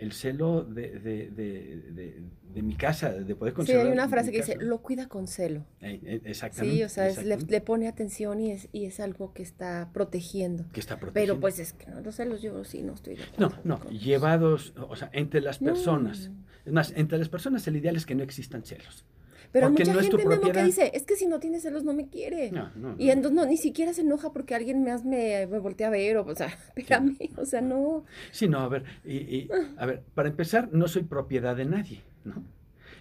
el 0.00 0.12
celo 0.12 0.64
de, 0.64 0.90
de- 0.98 1.30
de- 1.30 2.22
de- 2.54 2.62
mi 2.62 2.74
casa, 2.74 3.12
de 3.12 3.34
poder 3.36 3.52
Sí, 3.52 3.56
conservar. 3.56 3.86
hay 3.86 3.92
una 3.92 4.08
frase 4.08 4.32
que 4.32 4.38
dice, 4.38 4.54
casa. 4.54 4.64
lo 4.66 4.82
cuida 4.82 5.06
con 5.08 5.28
celo. 5.28 5.64
Eh, 5.80 6.00
eh, 6.04 6.20
exactamente. 6.24 6.76
Sí, 6.78 6.82
o 6.82 6.88
sea, 6.88 7.06
es- 7.08 7.24
le, 7.24 7.36
le 7.36 7.60
pone 7.60 7.86
atención 7.86 8.40
y 8.40 8.50
es, 8.50 8.68
y 8.72 8.86
es 8.86 8.98
algo 8.98 9.32
que 9.32 9.42
está 9.42 9.90
protegiendo. 9.92 10.64
que 10.72 10.80
está 10.80 10.96
Pero 10.96 11.12
protegiendo. 11.12 11.40
pues 11.40 11.58
es 11.60 11.72
que 11.74 11.86
no, 11.90 12.00
los 12.00 12.16
celos 12.16 12.42
yo 12.42 12.64
sí 12.64 12.82
no 12.82 12.94
estoy 12.94 13.14
de 13.16 13.22
No, 13.38 13.46
acuerdo. 13.46 13.62
no, 13.64 13.78
con- 13.80 13.96
llevados, 13.98 14.74
o 14.88 14.96
sea, 14.96 15.10
entre 15.12 15.40
las 15.40 15.62
No. 15.62 15.68
personas. 15.72 16.30
Es 16.66 16.72
más, 16.72 16.92
entre 16.96 17.18
las 17.18 17.28
personas 17.28 17.66
el 17.68 17.76
ideal 17.76 17.94
es 17.96 18.04
que 18.04 18.14
no 18.14 18.22
existan 18.24 18.64
celos. 18.64 19.04
Pero 19.52 19.66
porque 19.68 19.84
mucha 19.84 19.94
no 19.94 20.00
gente, 20.00 20.24
Memo, 20.26 20.52
que 20.52 20.62
dice, 20.64 20.90
es 20.94 21.02
que 21.04 21.16
si 21.16 21.26
no 21.26 21.40
tiene 21.40 21.60
celos 21.60 21.84
no 21.84 21.92
me 21.92 22.08
quiere. 22.08 22.50
No, 22.52 22.70
no, 22.76 22.94
Y 22.98 23.10
entonces 23.10 23.32
no, 23.32 23.46
ni 23.46 23.56
siquiera 23.56 23.92
se 23.92 24.02
enoja 24.02 24.32
porque 24.32 24.54
alguien 24.54 24.84
más 24.84 25.04
me, 25.04 25.46
me 25.46 25.58
voltea 25.58 25.88
a 25.88 25.90
ver, 25.90 26.16
o, 26.18 26.24
o 26.24 26.34
sea, 26.34 26.46
espérame, 26.76 27.16
o 27.36 27.44
sea, 27.44 27.60
no. 27.60 28.04
Sí, 28.32 28.48
no, 28.48 28.60
a 28.60 28.68
ver, 28.68 28.84
y, 29.04 29.16
y, 29.16 29.50
a 29.76 29.86
ver, 29.86 30.02
para 30.14 30.28
empezar, 30.28 30.68
no 30.72 30.86
soy 30.88 31.02
propiedad 31.02 31.56
de 31.56 31.64
nadie, 31.64 32.00
¿no? 32.24 32.42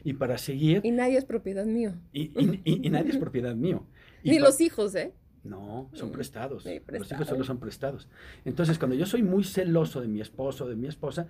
Y 0.04 0.14
para 0.14 0.38
seguir, 0.38 0.82
Y 0.84 0.92
nadie 0.92 1.18
es 1.18 1.26
propiedad 1.26 1.66
mío. 1.66 1.94
y, 2.14 2.22
y- 2.24 2.62
y- 2.64 2.90
nadie 2.90 3.12
es 3.12 3.18
propiedad 3.18 3.56
mío. 3.56 3.86
Ni 4.24 4.40
los 4.40 4.60
hijos, 4.62 4.96
¿eh? 4.96 5.14
No, 5.44 5.90
son 5.94 6.10
Mm, 6.10 6.14
prestados. 6.14 6.64
sí, 6.64 6.82
Los 6.92 7.12
hijos 7.12 7.28
solo 7.28 7.44
son 7.44 7.60
prestados. 7.60 8.08
Entonces, 8.46 8.78
cuando 8.78 8.96
yo 8.96 9.06
soy 9.06 9.24
muy 9.24 9.44
celoso 9.44 10.02
de 10.02 10.08
mi 10.08 10.20
esposo, 10.22 10.68
de 10.68 10.76
mi 10.76 10.88
esposa, 10.88 11.28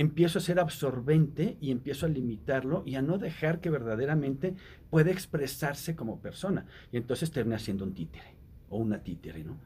empiezo 0.00 0.38
a 0.38 0.42
ser 0.42 0.60
absorbente 0.60 1.56
y 1.60 1.70
empiezo 1.72 2.06
a 2.06 2.08
limitarlo 2.08 2.82
y 2.86 2.94
a 2.94 3.02
no 3.02 3.18
dejar 3.18 3.60
que 3.60 3.68
verdaderamente 3.68 4.54
pueda 4.90 5.10
expresarse 5.10 5.96
como 5.96 6.20
persona. 6.20 6.66
Y 6.92 6.96
entonces 6.96 7.30
termina 7.32 7.58
siendo 7.58 7.84
un 7.84 7.94
títere 7.94 8.34
o 8.70 8.78
una 8.78 9.02
títere, 9.02 9.42
¿no? 9.42 9.58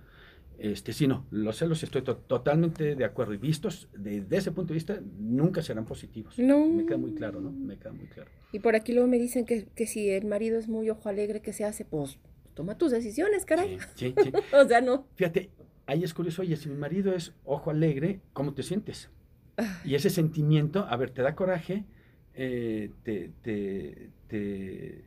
Este, 0.58 0.92
sí, 0.92 1.06
no, 1.06 1.26
los 1.30 1.56
celos 1.58 1.82
estoy 1.82 2.02
to- 2.02 2.16
totalmente 2.16 2.94
de 2.94 3.04
acuerdo 3.04 3.34
y 3.34 3.36
vistos 3.36 3.88
desde 3.96 4.36
ese 4.36 4.52
punto 4.52 4.68
de 4.68 4.74
vista 4.74 5.00
nunca 5.18 5.60
serán 5.60 5.84
positivos. 5.84 6.38
No. 6.38 6.66
Me 6.68 6.86
queda 6.86 6.98
muy 6.98 7.14
claro, 7.14 7.40
¿no? 7.40 7.50
Me 7.50 7.76
queda 7.78 7.92
muy 7.92 8.06
claro. 8.06 8.30
Y 8.52 8.60
por 8.60 8.74
aquí 8.76 8.92
luego 8.92 9.08
me 9.08 9.18
dicen 9.18 9.44
que, 9.44 9.66
que 9.74 9.86
si 9.86 10.08
el 10.10 10.24
marido 10.24 10.58
es 10.58 10.68
muy 10.68 10.88
ojo 10.88 11.08
alegre, 11.08 11.40
que 11.42 11.52
se 11.52 11.64
hace? 11.64 11.84
Pues 11.84 12.18
toma 12.54 12.78
tus 12.78 12.90
decisiones, 12.92 13.44
caray. 13.44 13.78
Sí, 13.96 14.14
sí, 14.16 14.22
sí. 14.24 14.32
O 14.54 14.66
sea, 14.68 14.80
no. 14.80 15.06
Fíjate, 15.16 15.50
ahí 15.86 16.04
es 16.04 16.14
curioso, 16.14 16.42
oye, 16.42 16.56
si 16.56 16.68
mi 16.68 16.76
marido 16.76 17.12
es 17.12 17.32
ojo 17.44 17.70
alegre, 17.70 18.20
¿cómo 18.32 18.54
te 18.54 18.62
sientes? 18.62 19.10
Y 19.84 19.94
ese 19.94 20.10
sentimiento, 20.10 20.86
a 20.88 20.96
ver, 20.96 21.10
te 21.10 21.22
da 21.22 21.34
coraje, 21.34 21.84
eh, 22.34 22.90
te, 23.04 23.30
te, 23.42 24.10
te, 24.28 25.04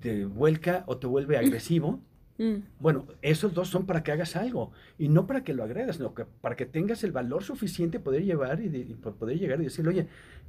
te 0.00 0.24
vuelca 0.26 0.84
o 0.86 0.96
te 0.98 1.06
vuelve 1.06 1.36
agresivo. 1.36 2.00
mm. 2.38 2.56
Bueno, 2.80 3.06
esos 3.22 3.54
dos 3.54 3.68
son 3.68 3.86
para 3.86 4.02
que 4.04 4.12
hagas 4.12 4.36
algo 4.36 4.72
y 4.98 5.08
no 5.08 5.26
para 5.26 5.42
que 5.44 5.54
lo 5.54 5.64
agredas, 5.64 5.96
sino 5.96 6.14
que 6.14 6.24
para 6.24 6.56
que 6.56 6.66
tengas 6.66 7.02
el 7.04 7.12
valor 7.12 7.42
suficiente 7.44 8.00
poder 8.00 8.24
llevar 8.24 8.60
y, 8.60 8.68
de- 8.68 8.78
y 8.80 8.94
por 8.94 9.16
poder 9.16 9.38
llegar 9.38 9.60
y 9.60 9.64
decirle, 9.64 9.90
oye, 9.90 10.06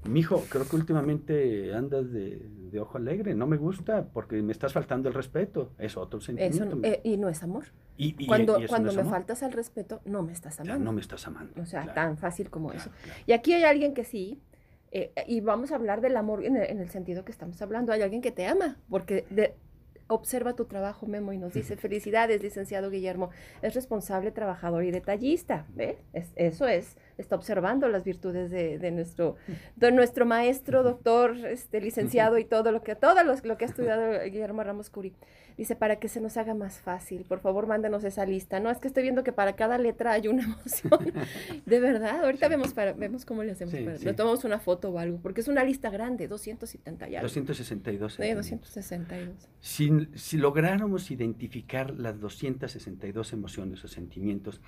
mijo, 0.07 0.45
creo 0.49 0.67
que 0.69 0.75
últimamente 0.75 1.73
andas 1.73 2.11
de, 2.11 2.41
de 2.71 2.79
ojo 2.79 2.97
alegre, 2.97 3.33
no 3.35 3.47
me 3.47 3.57
gusta 3.57 4.05
porque 4.13 4.41
me 4.41 4.51
estás 4.51 4.73
faltando 4.73 5.09
el 5.09 5.15
respeto. 5.15 5.71
Es 5.77 5.97
otro 5.97 6.19
Eso, 6.19 6.27
sentimiento. 6.27 6.75
no- 6.75 6.87
eh, 6.87 7.01
y 7.03 7.17
no 7.17 7.29
es 7.29 7.41
amor. 7.43 7.65
y, 7.97 8.15
y- 8.23 8.27
Cuando, 8.27 8.59
y 8.59 8.63
eso 8.63 8.69
cuando 8.71 8.89
no 8.91 8.95
me 8.95 9.01
amor. 9.01 9.13
faltas 9.13 9.43
al 9.43 9.51
respeto, 9.51 10.01
no 10.05 10.23
me 10.23 10.31
estás 10.33 10.59
amando. 10.59 10.83
no 10.85 10.93
me 10.93 11.01
estás 11.01 11.27
amando. 11.27 11.61
O 11.61 11.65
sea, 11.65 11.81
claro, 11.83 11.95
tan 11.95 12.17
fácil 12.17 12.49
como 12.49 12.69
claro, 12.69 12.81
eso. 12.81 12.91
claro. 13.03 13.19
Y 13.27 13.31
aquí 13.33 13.53
hay 13.53 13.63
alguien 13.63 13.93
que 13.93 14.03
sí, 14.05 14.41
eh, 14.91 15.11
y 15.27 15.41
vamos 15.41 15.71
a 15.71 15.75
hablar 15.75 16.01
del 16.01 16.15
amor 16.17 16.43
en 16.45 16.55
el, 16.57 16.63
en 16.63 16.79
el 16.79 16.89
sentido 16.89 17.25
que 17.25 17.31
estamos 17.31 17.61
hablando. 17.61 17.91
Hay 17.91 18.01
alguien 18.01 18.21
que 18.21 18.31
te 18.31 18.47
ama, 18.47 18.77
porque 18.89 19.25
de- 19.29 19.53
observa 20.11 20.55
tu 20.55 20.65
trabajo, 20.65 21.05
Memo, 21.05 21.33
y 21.33 21.37
nos 21.37 21.53
dice, 21.53 21.75
felicidades, 21.77 22.41
licenciado 22.41 22.89
Guillermo, 22.89 23.29
es 23.61 23.75
responsable, 23.75 24.31
trabajador 24.31 24.83
y 24.83 24.91
detallista. 24.91 25.65
¿Ve? 25.75 25.99
Es- 26.13 26.31
eso 26.35 26.67
es, 26.67 26.97
está 27.19 27.35
observando 27.35 27.87
las 27.89 28.03
virtudes 28.03 28.49
de, 28.49 28.79
de 28.79 28.91
nuestro, 28.91 29.35
de 29.75 29.91
nuestro 29.91 30.25
maestro, 30.25 30.81
doctor, 30.83 31.35
este, 31.45 31.81
licenciado 31.81 32.37
y 32.37 32.45
todo 32.45 32.71
lo 32.71 32.81
que, 32.81 32.95
todo 32.95 33.23
lo, 33.23 33.35
lo 33.43 33.57
que 33.57 33.65
ha 33.65 33.67
estudiado 33.67 34.23
Guillermo 34.23 34.63
Ramos 34.63 34.89
Curi. 34.89 35.13
Dice, 35.57 35.75
para 35.75 35.97
que 35.97 36.07
se 36.07 36.21
nos 36.21 36.37
haga 36.37 36.53
más 36.53 36.79
fácil, 36.79 37.25
por 37.25 37.41
favor, 37.41 37.67
mándenos 37.67 38.05
esa 38.05 38.25
lista. 38.25 38.61
No, 38.61 38.69
es 38.69 38.77
que 38.77 38.87
estoy 38.87 39.03
viendo 39.03 39.23
que 39.25 39.33
para 39.33 39.57
cada 39.57 39.77
letra 39.77 40.13
hay 40.13 40.29
una 40.29 40.43
emoción. 40.43 41.13
De 41.65 41.79
verdad, 41.81 42.23
ahorita 42.23 42.47
vemos 42.47 42.73
para, 42.73 42.93
vemos 42.93 43.25
cómo 43.25 43.43
le 43.43 43.51
hacemos. 43.51 43.73
Sí, 43.73 43.83
para- 43.83 43.97
sí. 43.97 44.05
Le 44.05 44.13
tomamos 44.13 44.45
una 44.45 44.59
foto 44.59 44.89
o 44.89 44.97
algo, 44.99 45.19
porque 45.21 45.41
es 45.41 45.49
una 45.49 45.65
lista 45.65 45.89
grande, 45.89 46.29
270 46.29 47.09
y 47.09 47.15
algo. 47.17 47.23
262. 47.27 48.13
Sí, 48.13 48.17
sentimientos. 48.23 48.73
262. 48.73 49.49
Si, 49.59 49.89
si 50.17 50.37
lográramos 50.37 51.11
identificar 51.11 51.91
las 51.91 52.17
262 52.21 53.33
emociones 53.33 53.83
o 53.83 53.89
sentimientos 53.89 54.61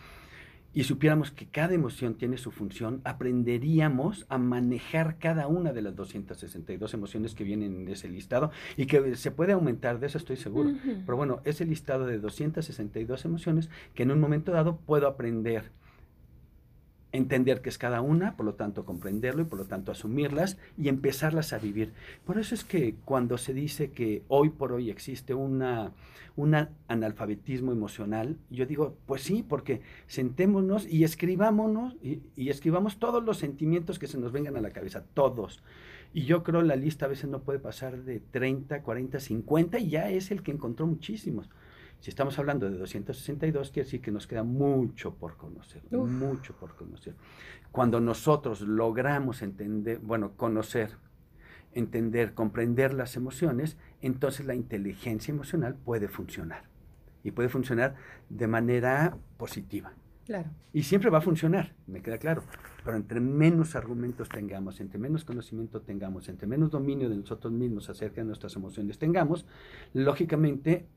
y 0.73 0.83
supiéramos 0.83 1.31
que 1.31 1.47
cada 1.47 1.73
emoción 1.73 2.15
tiene 2.15 2.37
su 2.37 2.51
función, 2.51 3.01
aprenderíamos 3.03 4.25
a 4.29 4.37
manejar 4.37 5.17
cada 5.19 5.47
una 5.47 5.73
de 5.73 5.81
las 5.81 5.95
262 5.95 6.93
emociones 6.93 7.35
que 7.35 7.43
vienen 7.43 7.81
en 7.81 7.87
ese 7.89 8.09
listado 8.09 8.51
y 8.77 8.85
que 8.85 9.15
se 9.15 9.31
puede 9.31 9.53
aumentar, 9.53 9.99
de 9.99 10.07
eso 10.07 10.17
estoy 10.17 10.37
seguro. 10.37 10.71
Pero 11.05 11.17
bueno, 11.17 11.41
ese 11.43 11.65
listado 11.65 12.05
de 12.05 12.19
262 12.19 13.25
emociones 13.25 13.69
que 13.93 14.03
en 14.03 14.11
un 14.11 14.19
momento 14.19 14.51
dado 14.51 14.77
puedo 14.77 15.07
aprender, 15.07 15.71
entender 17.11 17.61
qué 17.61 17.69
es 17.69 17.77
cada 17.77 18.01
una, 18.01 18.35
por 18.37 18.45
lo 18.45 18.55
tanto 18.55 18.85
comprenderlo 18.85 19.41
y 19.41 19.45
por 19.45 19.59
lo 19.59 19.65
tanto 19.65 19.91
asumirlas 19.91 20.57
y 20.77 20.87
empezarlas 20.87 21.53
a 21.53 21.59
vivir. 21.59 21.93
Por 22.25 22.37
eso 22.37 22.55
es 22.55 22.63
que 22.63 22.95
cuando 23.05 23.37
se 23.37 23.53
dice 23.53 23.91
que 23.91 24.23
hoy 24.27 24.49
por 24.49 24.71
hoy 24.71 24.89
existe 24.89 25.33
una, 25.33 25.93
un 26.35 26.55
analfabetismo 26.87 27.71
emocional, 27.71 28.37
yo 28.49 28.65
digo, 28.65 28.95
pues 29.05 29.21
sí, 29.23 29.43
porque 29.47 29.81
sentémonos 30.07 30.87
y 30.87 31.03
escribámonos 31.03 31.95
y, 32.01 32.21
y 32.35 32.49
escribamos 32.49 32.97
todos 32.97 33.23
los 33.23 33.37
sentimientos 33.37 33.99
que 33.99 34.07
se 34.07 34.17
nos 34.17 34.31
vengan 34.31 34.55
a 34.55 34.61
la 34.61 34.71
cabeza, 34.71 35.03
todos. 35.13 35.63
Y 36.13 36.23
yo 36.23 36.43
creo 36.43 36.61
la 36.61 36.75
lista 36.75 37.05
a 37.05 37.09
veces 37.09 37.29
no 37.29 37.41
puede 37.41 37.59
pasar 37.59 38.03
de 38.03 38.19
30, 38.19 38.81
40, 38.83 39.19
50 39.19 39.79
y 39.79 39.89
ya 39.89 40.09
es 40.09 40.31
el 40.31 40.43
que 40.43 40.51
encontró 40.51 40.85
muchísimos. 40.85 41.49
Si 42.01 42.09
estamos 42.09 42.39
hablando 42.39 42.67
de 42.67 42.79
262, 42.79 43.69
quiere 43.69 43.85
decir 43.85 44.01
que 44.01 44.11
nos 44.11 44.25
queda 44.25 44.41
mucho 44.41 45.13
por 45.13 45.37
conocer, 45.37 45.83
Uf. 45.91 46.09
mucho 46.09 46.55
por 46.55 46.75
conocer. 46.75 47.13
Cuando 47.71 48.01
nosotros 48.01 48.61
logramos 48.61 49.43
entender, 49.43 49.99
bueno, 49.99 50.31
conocer, 50.35 50.97
entender, 51.73 52.33
comprender 52.33 52.95
las 52.95 53.15
emociones, 53.15 53.77
entonces 54.01 54.47
la 54.47 54.55
inteligencia 54.55 55.31
emocional 55.31 55.75
puede 55.75 56.07
funcionar. 56.07 56.63
Y 57.23 57.31
puede 57.31 57.49
funcionar 57.49 57.93
de 58.29 58.47
manera 58.47 59.15
positiva. 59.37 59.93
Claro. 60.25 60.49
Y 60.73 60.83
siempre 60.83 61.11
va 61.11 61.19
a 61.19 61.21
funcionar, 61.21 61.75
me 61.85 62.01
queda 62.01 62.17
claro. 62.17 62.41
Pero 62.83 62.97
entre 62.97 63.19
menos 63.19 63.75
argumentos 63.75 64.27
tengamos, 64.27 64.81
entre 64.81 64.97
menos 64.97 65.23
conocimiento 65.23 65.81
tengamos, 65.81 66.29
entre 66.29 66.47
menos 66.47 66.71
dominio 66.71 67.09
de 67.09 67.17
nosotros 67.17 67.53
mismos 67.53 67.91
acerca 67.91 68.21
de 68.21 68.25
nuestras 68.25 68.55
emociones 68.55 68.97
tengamos, 68.97 69.45
lógicamente 69.93 70.87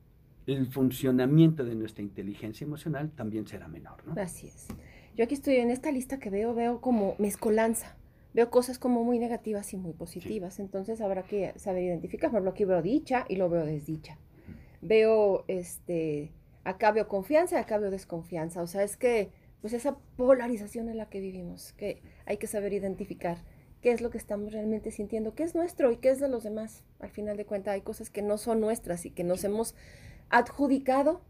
el 0.46 0.66
funcionamiento 0.66 1.64
de 1.64 1.74
nuestra 1.74 2.02
inteligencia 2.02 2.64
emocional 2.64 3.10
también 3.10 3.46
será 3.46 3.68
menor, 3.68 4.06
¿no? 4.06 4.20
Así 4.20 4.48
es. 4.48 4.68
Yo 5.16 5.24
aquí 5.24 5.34
estoy 5.34 5.56
en 5.56 5.70
esta 5.70 5.92
lista 5.92 6.18
que 6.18 6.28
veo, 6.30 6.54
veo 6.54 6.80
como 6.80 7.14
mezcolanza. 7.18 7.96
Veo 8.34 8.50
cosas 8.50 8.80
como 8.80 9.04
muy 9.04 9.20
negativas 9.20 9.72
y 9.72 9.76
muy 9.76 9.92
positivas. 9.92 10.58
Entonces 10.58 11.00
habrá 11.00 11.22
que 11.22 11.52
saber 11.56 11.84
identificar. 11.84 12.30
Por 12.30 12.38
ejemplo, 12.38 12.50
aquí 12.50 12.64
veo 12.64 12.82
dicha 12.82 13.24
y 13.28 13.36
lo 13.36 13.48
veo 13.48 13.64
desdicha. 13.64 14.18
Veo, 14.82 15.44
este, 15.46 16.32
acá 16.64 16.90
veo 16.90 17.06
confianza 17.06 17.56
y 17.56 17.60
acá 17.60 17.78
veo 17.78 17.90
desconfianza. 17.90 18.60
O 18.60 18.66
sea, 18.66 18.82
es 18.82 18.96
que, 18.96 19.30
pues 19.60 19.72
esa 19.72 19.96
polarización 20.16 20.88
en 20.88 20.98
la 20.98 21.08
que 21.08 21.20
vivimos, 21.20 21.72
que 21.74 22.02
hay 22.26 22.36
que 22.38 22.48
saber 22.48 22.72
identificar 22.72 23.38
qué 23.80 23.92
es 23.92 24.00
lo 24.00 24.10
que 24.10 24.18
estamos 24.18 24.52
realmente 24.52 24.90
sintiendo, 24.90 25.34
qué 25.34 25.44
es 25.44 25.54
nuestro 25.54 25.92
y 25.92 25.98
qué 25.98 26.10
es 26.10 26.18
de 26.18 26.28
los 26.28 26.42
demás. 26.42 26.82
Al 26.98 27.10
final 27.10 27.36
de 27.36 27.46
cuentas 27.46 27.74
hay 27.74 27.82
cosas 27.82 28.10
que 28.10 28.22
no 28.22 28.36
son 28.36 28.60
nuestras 28.60 29.06
y 29.06 29.10
que 29.10 29.22
nos 29.24 29.44
hemos 29.44 29.76
adjudicado 30.34 31.20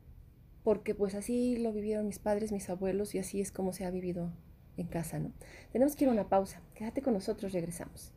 porque 0.62 0.94
pues 0.94 1.14
así 1.14 1.58
lo 1.58 1.72
vivieron 1.72 2.06
mis 2.06 2.18
padres, 2.18 2.52
mis 2.52 2.70
abuelos 2.70 3.14
y 3.14 3.18
así 3.18 3.38
es 3.38 3.52
como 3.52 3.74
se 3.74 3.84
ha 3.84 3.90
vivido 3.90 4.32
en 4.78 4.86
casa, 4.86 5.18
¿no? 5.18 5.30
Tenemos 5.72 5.94
que 5.94 6.04
ir 6.04 6.08
a 6.08 6.12
una 6.12 6.30
pausa. 6.30 6.62
Quédate 6.74 7.02
con 7.02 7.12
nosotros, 7.12 7.52
regresamos. 7.52 8.12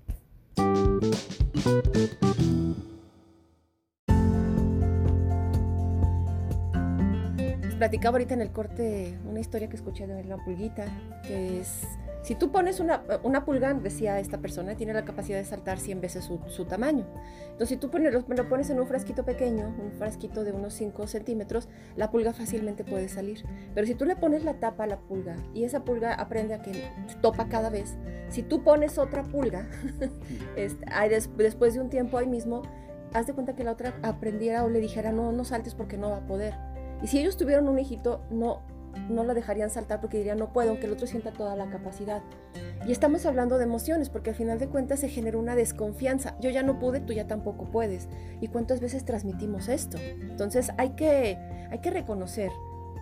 Platicaba 7.77 8.15
ahorita 8.15 8.33
en 8.33 8.41
el 8.41 8.51
corte 8.53 9.19
una 9.25 9.41
historia 9.41 9.67
que 9.67 9.75
escuché 9.75 10.07
de 10.07 10.23
la 10.23 10.37
pulguita, 10.37 10.85
que 11.27 11.59
es 11.59 11.83
si 12.27 12.35
tú 12.35 12.51
pones 12.51 12.81
una, 12.81 13.03
una 13.23 13.45
pulga, 13.45 13.73
decía 13.73 14.19
esta 14.19 14.39
persona, 14.39 14.75
tiene 14.75 14.91
la 14.91 15.05
capacidad 15.05 15.37
de 15.37 15.45
saltar 15.45 15.79
100 15.79 16.01
veces 16.01 16.25
su, 16.25 16.65
tamaño. 16.65 17.07
Entonces, 17.43 17.69
si 17.69 17.77
tú 17.77 17.89
pones, 17.89 18.11
lo, 18.11 18.49
pones 18.49 18.69
en 18.69 18.81
un 18.81 18.85
frasquito 18.85 19.23
pequeño, 19.23 19.73
un 19.81 19.93
frasquito 19.93 20.43
de 20.43 20.51
unos 20.51 20.73
5 20.73 21.07
centímetros, 21.07 21.69
la 21.95 22.11
pulga 22.11 22.33
fácilmente 22.33 22.83
puede 22.83 23.07
salir. 23.07 23.45
Pero 23.73 23.87
si 23.87 23.95
tú 23.95 24.03
le 24.03 24.17
pones 24.17 24.43
la 24.43 24.55
tapa 24.55 24.83
a 24.83 24.87
la 24.87 24.99
pulga 24.99 25.37
y 25.53 25.63
esa 25.63 25.85
pulga 25.85 26.15
aprende 26.15 26.53
a 26.53 26.61
que 26.61 26.91
topa 27.21 27.47
cada 27.47 27.69
vez, 27.69 27.95
si 28.27 28.43
tú 28.43 28.61
pones 28.61 28.97
otra 28.97 29.23
pulga, 29.23 29.69
este, 30.57 30.85
después 31.37 31.75
de 31.75 31.79
un 31.79 31.89
tiempo 31.89 32.17
ahí 32.17 32.27
mismo, 32.27 32.61
haz 33.13 33.27
de 33.27 33.35
cuenta 33.35 33.55
que 33.55 33.63
la 33.63 33.71
otra 33.71 33.97
aprendiera 34.03 34.65
o 34.65 34.69
le 34.69 34.81
dijera, 34.81 35.13
no, 35.13 35.31
no 35.31 35.45
saltes 35.45 35.75
porque 35.75 35.97
no 35.97 36.09
va 36.09 36.17
a 36.17 36.27
poder. 36.27 36.55
Y 37.01 37.07
si 37.07 37.19
ellos 37.19 37.37
tuvieron 37.37 37.69
un 37.69 37.79
hijito, 37.79 38.19
no, 38.29 38.63
no 39.09 39.23
lo 39.23 39.33
dejarían 39.33 39.69
saltar 39.69 40.01
porque 40.01 40.17
dirían 40.17 40.37
no 40.37 40.51
puedo, 40.53 40.69
aunque 40.69 40.85
el 40.85 40.93
otro 40.93 41.07
sienta 41.07 41.31
toda 41.31 41.55
la 41.55 41.69
capacidad. 41.69 42.21
Y 42.85 42.91
estamos 42.91 43.25
hablando 43.25 43.57
de 43.57 43.65
emociones 43.65 44.09
porque 44.09 44.29
al 44.31 44.35
final 44.35 44.59
de 44.59 44.67
cuentas 44.67 44.99
se 44.99 45.09
genera 45.09 45.37
una 45.37 45.55
desconfianza. 45.55 46.35
Yo 46.39 46.49
ya 46.49 46.63
no 46.63 46.79
pude, 46.79 46.99
tú 46.99 47.13
ya 47.13 47.27
tampoco 47.27 47.65
puedes. 47.65 48.07
¿Y 48.41 48.47
cuántas 48.47 48.79
veces 48.79 49.05
transmitimos 49.05 49.67
esto? 49.67 49.97
Entonces 49.97 50.71
hay 50.77 50.91
que, 50.91 51.37
hay 51.69 51.79
que 51.79 51.91
reconocer 51.91 52.51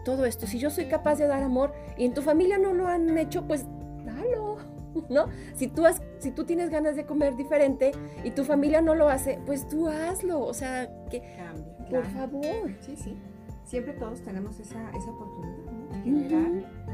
todo 0.03 0.25
esto. 0.25 0.47
Si 0.47 0.59
yo 0.59 0.69
soy 0.69 0.85
capaz 0.85 1.15
de 1.15 1.27
dar 1.27 1.43
amor 1.43 1.73
y 1.97 2.05
en 2.05 2.13
tu 2.13 2.21
familia 2.21 2.57
no 2.57 2.73
lo 2.73 2.87
han 2.87 3.17
hecho, 3.17 3.47
pues 3.47 3.65
dalo. 4.05 4.57
¿No? 5.09 5.27
Si 5.55 5.67
tú, 5.67 5.85
has, 5.85 6.01
si 6.19 6.31
tú 6.31 6.45
tienes 6.45 6.69
ganas 6.69 6.95
de 6.95 7.05
comer 7.05 7.35
diferente 7.35 7.91
y 8.23 8.31
tu 8.31 8.45
familia 8.45 8.81
no 8.81 8.95
lo 8.95 9.09
hace, 9.09 9.39
pues 9.45 9.67
tú 9.67 9.89
hazlo. 9.89 10.39
O 10.41 10.53
sea, 10.53 10.89
que... 11.09 11.21
Cambia. 11.37 11.89
Por 11.89 12.05
favor. 12.05 12.71
Sí, 12.79 12.95
sí. 12.95 13.17
Siempre 13.65 13.93
todos 13.93 14.21
tenemos 14.21 14.59
esa, 14.59 14.89
esa 14.91 15.11
oportunidad 15.11 15.64
generar 16.05 16.51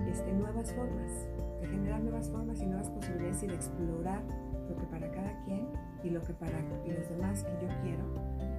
este, 0.10 0.32
nuevas 0.32 0.74
formas, 0.74 1.28
de 1.60 1.68
generar 1.68 2.02
nuevas 2.02 2.30
formas 2.30 2.62
y 2.62 2.66
nuevas 2.66 2.90
posibilidades 2.90 3.44
y 3.44 3.48
de 3.48 3.56
explorar 3.56 4.24
lo 4.70 4.76
que 4.78 4.86
para 4.86 5.12
cada 5.12 5.44
quien 5.44 5.68
y 6.02 6.10
lo 6.10 6.22
que 6.22 6.34
para 6.34 6.60
los 6.88 7.10
demás 7.10 7.44
que 7.44 7.52
yo 7.62 7.68
quiero 7.84 8.06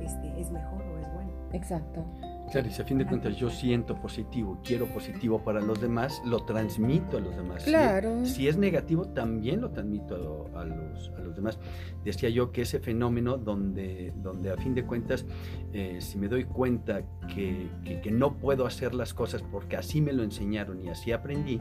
este, 0.00 0.40
es 0.40 0.50
mejor 0.50 0.82
o 0.82 0.98
es 0.98 1.12
bueno. 1.14 1.32
Exacto. 1.52 2.04
Claro, 2.52 2.68
y 2.68 2.70
si 2.70 2.82
a 2.82 2.84
fin 2.84 2.98
de 2.98 3.06
cuentas 3.06 3.34
yo 3.36 3.48
siento 3.48 3.98
positivo, 3.98 4.60
quiero 4.62 4.84
positivo 4.84 5.42
para 5.42 5.62
los 5.62 5.80
demás, 5.80 6.20
lo 6.26 6.44
transmito 6.44 7.16
a 7.16 7.20
los 7.20 7.34
demás. 7.34 7.64
Claro. 7.64 8.26
Si, 8.26 8.46
es 8.46 8.58
negativo, 8.58 9.08
también 9.08 9.62
lo 9.62 9.70
transmito 9.70 10.16
a, 10.54 10.64
los, 10.66 11.10
a, 11.16 11.20
los, 11.22 11.34
demás. 11.34 11.58
Decía 12.04 12.28
yo 12.28 12.52
que 12.52 12.62
ese 12.62 12.78
fenómeno 12.78 13.38
donde, 13.38 14.12
donde 14.16 14.50
a 14.50 14.58
fin 14.58 14.74
de 14.74 14.84
cuentas, 14.84 15.24
eh, 15.72 15.96
si 16.00 16.18
me 16.18 16.28
doy 16.28 16.44
cuenta 16.44 17.02
que, 17.34 17.70
que, 17.84 18.10
no 18.10 18.34
puedo 18.34 18.66
hacer 18.66 18.94
las 18.94 19.14
cosas 19.14 19.42
porque 19.42 19.78
así 19.78 20.02
me 20.02 20.12
lo 20.12 20.22
enseñaron 20.22 20.84
y 20.84 20.90
así 20.90 21.10
aprendí, 21.10 21.58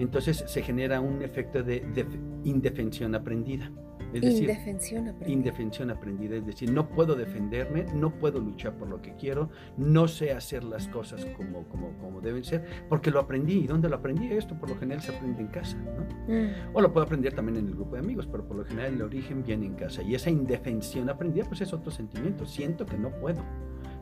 entonces 0.00 0.42
se 0.48 0.62
genera 0.62 1.00
un 1.00 1.22
efecto 1.22 1.62
de, 1.62 1.78
de 1.94 2.06
indefensión 2.42 3.14
aprendida. 3.14 3.70
Es 4.14 4.20
decir, 4.22 4.42
indefensión 4.42 5.08
aprendida. 5.08 5.32
Indefensión 5.32 5.90
aprendida, 5.90 6.36
es 6.36 6.46
decir, 6.46 6.70
no 6.70 6.88
puedo 6.88 7.14
defenderme, 7.14 7.84
no 7.94 8.10
puedo 8.10 8.38
luchar 8.38 8.74
por 8.74 8.88
lo 8.88 9.02
que 9.02 9.14
quiero, 9.14 9.50
no 9.76 10.06
sé 10.06 10.32
hacer 10.32 10.62
las 10.64 10.88
cosas 10.88 11.24
como, 11.36 11.64
como, 11.64 11.98
como 11.98 12.20
deben 12.20 12.44
ser, 12.44 12.64
porque 12.88 13.10
lo 13.10 13.20
aprendí. 13.20 13.54
¿Y 13.64 13.66
dónde 13.66 13.88
lo 13.88 13.96
aprendí? 13.96 14.32
Esto 14.32 14.58
por 14.58 14.70
lo 14.70 14.76
general 14.76 15.02
se 15.02 15.14
aprende 15.14 15.42
en 15.42 15.48
casa, 15.48 15.76
¿no? 15.76 16.32
Mm. 16.32 16.74
O 16.74 16.80
lo 16.80 16.92
puedo 16.92 17.04
aprender 17.04 17.34
también 17.34 17.58
en 17.58 17.66
el 17.66 17.74
grupo 17.74 17.94
de 17.94 18.00
amigos, 18.00 18.26
pero 18.26 18.46
por 18.46 18.56
lo 18.56 18.64
general 18.64 18.94
el 18.94 19.02
origen 19.02 19.42
viene 19.42 19.66
en 19.66 19.74
casa. 19.74 20.02
Y 20.02 20.14
esa 20.14 20.30
indefensión 20.30 21.10
aprendida, 21.10 21.44
pues 21.46 21.60
es 21.60 21.72
otro 21.72 21.90
sentimiento. 21.90 22.46
Siento 22.46 22.86
que 22.86 22.96
no 22.96 23.10
puedo, 23.10 23.42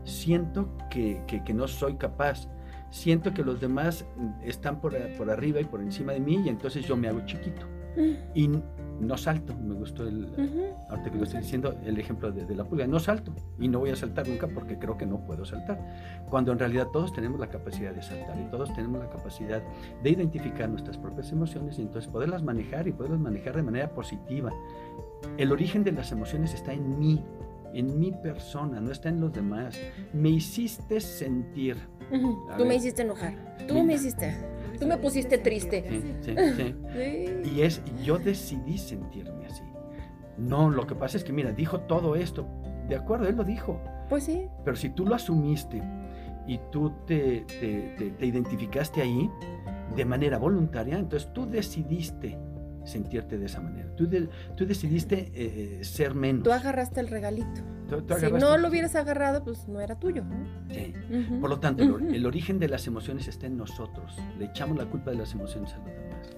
siento 0.05 0.68
que, 0.90 1.22
que, 1.27 1.42
que 1.42 1.55
no 1.55 1.66
soy 1.66 1.94
capaz 1.94 2.48
siento 2.90 3.33
que 3.33 3.42
los 3.42 3.59
demás 3.59 4.05
están 4.44 4.81
por, 4.81 4.94
por, 5.16 5.31
arriba 5.31 5.61
y 5.61 5.64
por 5.64 5.81
encima 5.81 6.12
de 6.12 6.20
mí 6.20 6.42
y 6.44 6.51
entonces 6.51 6.87
yo 6.87 6.96
me 6.96 7.09
hago 7.09 7.25
chiquito. 7.25 7.66
Mm. 7.96 8.12
Y 8.35 8.51
no 9.03 9.17
salto. 9.17 9.55
Me 9.55 9.75
gustó 9.75 10.07
el, 10.07 10.29
ahorita 10.88 11.11
que 11.11 11.19
lo 11.19 11.25
estoy 11.25 11.41
diciendo, 11.41 11.75
el 11.85 11.99
ejemplo 11.99 12.31
de, 12.31 12.55
la 12.55 12.65
pulga. 12.65 12.87
No 12.87 12.99
salto 12.99 13.33
y 13.59 13.69
no 13.69 13.81
voy 13.81 13.91
a 13.91 13.97
saltar 13.97 14.29
nunca 14.29 14.47
porque 14.47 14.79
creo 14.79 14.97
que 14.97 15.07
no 15.07 15.25
puedo 15.25 15.45
saltar. 15.45 15.79
Cuando 16.31 16.53
en 16.53 16.59
realidad 16.59 16.88
todos 16.93 17.12
tenemos 17.12 17.41
la 17.41 17.49
capacidad 17.49 17.93
de 17.93 18.03
saltar 18.03 18.38
y 18.41 18.51
todos 18.51 18.73
tenemos 18.75 19.01
la 19.01 19.11
capacidad 19.11 19.62
de 20.03 20.11
identificar 20.11 20.69
nuestras 20.69 20.97
propias 20.97 21.31
emociones 21.33 21.79
y 21.79 21.83
entonces 21.83 22.11
poderlas 22.11 22.43
manejar 22.43 22.88
y 22.88 22.93
poderlas 22.93 23.21
manejar 23.21 23.57
de 23.57 23.62
manera 23.62 23.91
positiva. 23.91 24.53
El 25.37 25.53
origen 25.53 25.85
de 25.85 25.93
las 25.93 26.12
emociones 26.12 26.55
está 26.55 26.73
en 26.73 26.99
mí, 26.99 27.25
en 27.75 27.99
mi 27.99 28.12
persona, 28.12 28.81
no 28.81 28.91
está 28.91 29.09
en 29.09 29.21
los 29.21 29.33
demás. 29.33 29.79
Me 30.12 30.31
hiciste 30.31 31.01
sentir. 31.01 31.77
Tú 32.57 32.65
me 32.65 32.77
hiciste 32.77 33.03
enojar. 33.03 33.57
Tú 33.67 33.83
me 33.83 33.95
hiciste. 33.95 34.37
Tú 34.83 34.88
me 34.88 34.97
pusiste 34.97 35.38
triste. 35.38 35.85
Sí, 35.88 36.35
sí, 36.35 36.35
sí. 36.57 37.51
Y 37.55 37.62
es, 37.62 37.81
yo 38.05 38.18
decidí 38.18 38.79
sentirme 38.79 39.47
así. 39.47 39.62
No, 40.38 40.71
lo 40.71 40.87
que 40.87 40.95
pasa 40.95 41.16
es 41.16 41.25
que, 41.25 41.33
mira, 41.33 41.53
dijo 41.53 41.81
todo 41.81 42.16
esto. 42.16 42.49
De 42.88 42.97
acuerdo, 42.97 43.29
él 43.29 43.37
lo 43.37 43.45
dijo. 43.45 43.81
Pues 44.09 44.25
sí. 44.25 44.49
Pero 44.64 44.77
si 44.77 44.90
tú 44.90 45.07
lo 45.07 45.14
asumiste 45.14 45.81
y 46.49 46.59
tú 46.73 46.92
te, 47.07 47.45
te, 48.18 48.27
identificaste 48.27 49.01
ahí 49.01 49.31
de 49.95 50.05
manera 50.05 50.38
voluntaria, 50.38 50.99
entonces 50.99 51.33
tú 51.33 51.47
decidiste 51.47 52.38
sentirte 52.85 53.38
de 53.38 53.47
esa 53.47 53.61
manera. 53.61 53.95
Tú, 53.95 54.09
tú 54.57 54.66
decidiste 54.66 55.31
eh, 55.35 55.85
ser 55.85 56.14
menos. 56.14 56.42
Tú 56.42 56.51
agarraste 56.51 56.99
el 57.01 57.09
regalito 57.09 57.62
si 58.18 58.33
no 58.33 58.57
lo 58.57 58.68
hubieras 58.68 58.94
agarrado, 58.94 59.42
pues 59.44 59.68
no 59.68 59.81
era 59.81 59.98
tuyo. 59.98 60.24
Sí. 60.70 60.94
Por 61.40 61.50
lo 61.50 61.61
tanto, 61.61 61.83
el, 61.83 62.26
origen 62.26 62.59
de 62.59 62.68
las 62.68 62.87
emociones 62.87 63.28
está 63.28 63.46
en 63.46 63.57
nosotros. 63.57 64.16
Le 64.38 64.46
echamos 64.46 64.76
la 64.76 64.87
culpa 64.87 65.11
de 65.11 65.18
las 65.18 65.33
emociones 65.35 65.72
a 65.74 65.78
los 65.78 65.87
demás. 65.87 66.31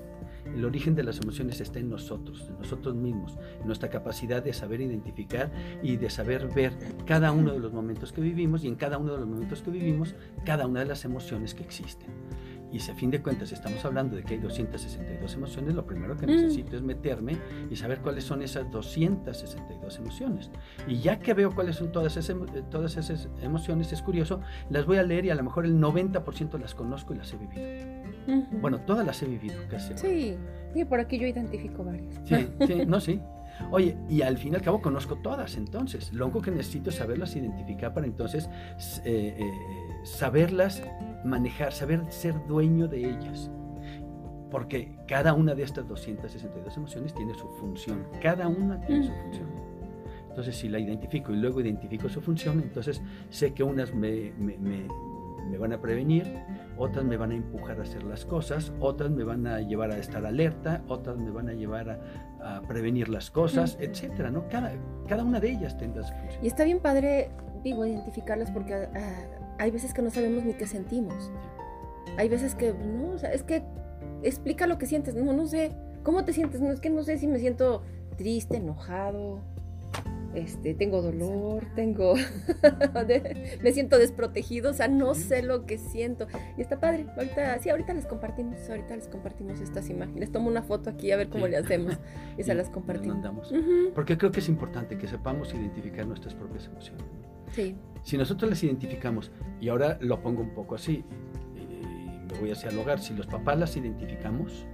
El 0.55 0.65
origen 0.65 0.95
de 0.95 1.03
las 1.03 1.19
emociones 1.19 1.61
está 1.61 1.81
en 1.81 1.91
nosotros, 1.91 2.47
en 2.49 2.59
nosotros 2.59 2.95
mismos, 2.95 3.37
en 3.61 3.67
nuestra 3.67 3.91
capacidad 3.91 4.43
de 4.43 4.53
saber 4.53 4.81
identificar 4.81 5.51
y 5.83 5.97
de 5.97 6.11
saber 6.11 6.49
ver 6.55 6.73
cada 7.07 7.33
uno 7.33 7.53
de 7.53 7.59
los 7.59 7.73
momentos 7.73 8.13
que 8.13 8.21
vivimos 8.21 8.63
y 8.63 8.69
en 8.69 8.77
cada 8.77 8.99
uno 8.99 9.15
de 9.15 9.19
los 9.19 9.29
momentos 9.29 9.63
que 9.63 9.71
vivimos, 9.71 10.15
cada 10.45 10.67
una 10.67 10.81
de 10.81 10.87
las 10.87 11.05
emociones 11.05 11.55
que 11.55 11.65
existen. 11.65 12.11
Y 12.75 12.81
si 12.81 12.91
a 12.91 12.95
fin 12.97 13.09
de 13.09 13.23
cuentas 13.23 13.53
estamos 13.53 13.85
hablando 13.85 14.17
de 14.17 14.25
que 14.25 14.35
hay 14.35 14.41
262 14.41 15.33
emociones, 15.35 15.77
lo 15.77 15.87
primero 15.87 16.17
que 16.17 16.27
mm. 16.27 16.31
necesito 16.31 16.75
es 16.77 16.83
meterme 16.83 17.37
y 17.71 17.77
saber 17.77 18.01
cuáles 18.01 18.25
son 18.25 18.43
esas 18.43 18.69
262 18.69 19.97
emociones. 19.99 20.51
Y 20.89 20.99
ya 20.99 21.21
que 21.21 21.35
veo 21.35 21.55
cuáles 21.55 21.77
son 21.77 21.93
todas 21.93 22.17
esas, 22.17 22.37
todas 22.73 22.97
esas 22.97 23.29
emociones, 23.41 23.93
es 23.93 24.03
curioso, 24.03 24.41
las 24.71 24.87
voy 24.87 24.97
a 24.97 25.05
leer 25.05 25.25
y 25.25 25.31
a 25.31 25.37
lo 25.37 25.45
mejor 25.45 25.67
el 25.67 25.81
90% 25.81 26.59
las 26.59 26.75
conozco 26.75 27.15
y 27.15 27.19
las 27.19 27.33
he 27.33 27.37
vivido. 27.37 27.63
Bueno, 28.61 28.81
todas 28.81 29.07
las 29.07 29.23
he 29.23 29.27
vivido 29.27 29.55
casi. 29.71 29.97
Sí, 29.97 30.37
y 30.75 30.85
por 30.85 30.99
aquí 30.99 31.17
yo 31.17 31.29
identifico 31.29 31.85
varias. 31.85 32.21
Sí, 32.25 32.49
sí, 32.67 32.87
no, 32.87 33.01
sí. 33.01 33.21
Oye, 33.71 33.97
y 34.09 34.23
al 34.23 34.37
fin 34.37 34.53
y 34.53 34.57
al 34.57 34.63
cabo 34.63 34.81
conozco 34.81 35.17
todas, 35.17 35.57
entonces. 35.57 36.13
Lo 36.13 36.25
único 36.27 36.43
que 36.43 36.51
necesito 36.51 36.91
es 36.91 36.97
saberlas 36.97 37.37
identificar 37.37 37.95
para 37.95 38.07
entonces 38.07 38.49
eh, 39.05 39.37
eh, 39.39 39.53
saberlas 40.05 40.83
manejar, 41.25 41.73
saber 41.73 42.05
ser 42.11 42.35
dueño 42.47 42.87
de 42.87 43.09
ellas. 43.11 43.51
Porque 44.51 44.97
cada 45.09 45.33
una 45.33 45.55
de 45.55 45.65
estas 45.65 45.89
262 45.89 46.77
emociones 46.77 47.15
tiene 47.15 47.35
su 47.35 47.49
función, 47.59 48.07
cada 48.23 48.47
una 48.47 48.81
tiene 48.83 49.05
su 49.05 49.13
función. 49.13 49.49
Entonces, 50.29 50.57
si 50.57 50.69
la 50.69 50.79
identifico 50.79 51.33
y 51.33 51.37
luego 51.37 51.61
identifico 51.61 52.09
su 52.09 52.21
función, 52.21 52.61
entonces 52.61 53.03
sé 53.31 53.53
que 53.53 53.63
unas 53.63 53.95
me, 53.95 54.33
me, 54.39 54.57
me, 54.59 55.59
van 55.59 55.73
a 55.73 55.81
prevenir, 55.81 56.27
otras 56.77 57.05
me 57.05 57.17
van 57.17 57.31
a 57.31 57.37
empujar 57.37 57.79
a 57.79 57.83
hacer 57.83 58.03
las 58.03 58.25
cosas, 58.25 58.73
otras 58.81 59.11
me 59.11 59.23
van 59.23 59.47
a 59.47 59.61
llevar 59.61 59.93
a 59.93 59.99
estar 59.99 60.27
alerta, 60.27 60.83
otras 60.89 61.17
me 61.17 61.31
van 61.31 61.49
a 61.49 61.53
llevar 61.53 62.03
a, 62.41 62.57
a 62.57 62.63
prevenir 62.63 63.09
las 63.09 63.31
cosas, 63.31 63.79
etcétera, 63.81 64.31
¿no? 64.31 64.49
Cada, 64.49 64.73
cada 65.07 65.23
una 65.23 65.39
de 65.39 65.53
ellas 65.53 65.79
tendrá 65.79 66.03
su 66.03 66.13
función. 66.15 66.45
Y 66.45 66.49
está 66.49 66.65
bien 66.65 66.81
padre, 66.81 67.31
digo, 67.63 67.87
identificarlas 67.87 68.51
porque 68.51 68.75
ah, 68.75 69.44
hay 69.59 69.71
veces 69.71 69.95
que 69.95 70.03
no 70.03 70.11
sabemos 70.11 70.45
ni 70.45 70.55
qué 70.55 70.67
sentimos. 70.67 71.31
Hay 72.17 72.29
veces 72.29 72.55
que, 72.55 72.73
no, 72.73 73.11
o 73.11 73.19
sea, 73.19 73.33
es 73.33 73.43
que 73.43 73.63
explica 74.23 74.67
lo 74.67 74.79
que 74.79 74.87
sientes. 74.87 75.15
No, 75.15 75.33
no 75.33 75.47
sé. 75.47 75.73
¿Cómo 76.03 76.25
te 76.25 76.33
sientes? 76.33 76.61
No, 76.61 76.71
es 76.71 76.81
que 76.81 76.91
no 76.91 77.03
sé 77.03 77.19
si 77.19 77.27
me 77.27 77.39
siento 77.39 77.83
triste, 78.17 78.59
enojado, 78.59 79.41
este, 80.35 80.75
tengo 80.75 81.01
dolor, 81.01 81.65
tengo, 81.77 82.15
me 83.63 83.73
siento 83.73 83.99
desprotegido, 83.99 84.71
o 84.71 84.75
sea, 84.75 84.89
no 84.89 85.15
sé 85.15 85.43
lo 85.43 85.65
que 85.65 85.79
siento. 85.79 86.27
Y 86.59 86.61
está 86.61 86.81
padre, 86.81 87.07
ahorita, 87.17 87.59
sí, 87.61 87.71
ahorita 87.71 87.95
les 87.95 88.07
compartimos, 88.07 88.69
ahorita 88.69 88.97
les 88.97 89.09
compartimos 89.09 89.61
estas 89.61 89.89
imágenes. 89.91 90.33
Tomo 90.33 90.49
una 90.49 90.63
foto 90.63 90.91
aquí 90.91 91.13
a 91.13 91.17
ver 91.17 91.29
cómo 91.29 91.47
le 91.47 91.57
hacemos 91.57 91.99
y 92.39 92.43
se 92.43 92.55
las 92.55 92.69
compartimos. 92.69 93.53
Porque 93.95 94.19
creo 94.19 94.33
que 94.33 94.41
es 94.41 94.49
importante 94.49 94.99
que 94.99 95.07
sepamos 95.07 95.55
identificar 95.55 96.07
nuestras 96.07 96.35
propias 96.35 96.67
emociones. 96.67 97.05
Si 98.03 98.19
nosotros 98.19 98.51
las 98.51 98.63
identificamos, 98.63 99.31
y 99.61 99.69
ahora 99.69 99.97
lo 100.01 100.21
pongo 100.21 100.43
un 100.43 100.51
poco 100.55 100.75
así, 100.75 101.05
y 101.57 102.33
me 102.33 102.39
voy 102.41 102.51
hacia 102.51 102.71
el 102.71 102.79
hogar, 102.79 103.01
si 103.01 103.15
los 103.15 103.27
papás 103.27 103.59
las 103.59 103.77
identificamos, 103.77 104.67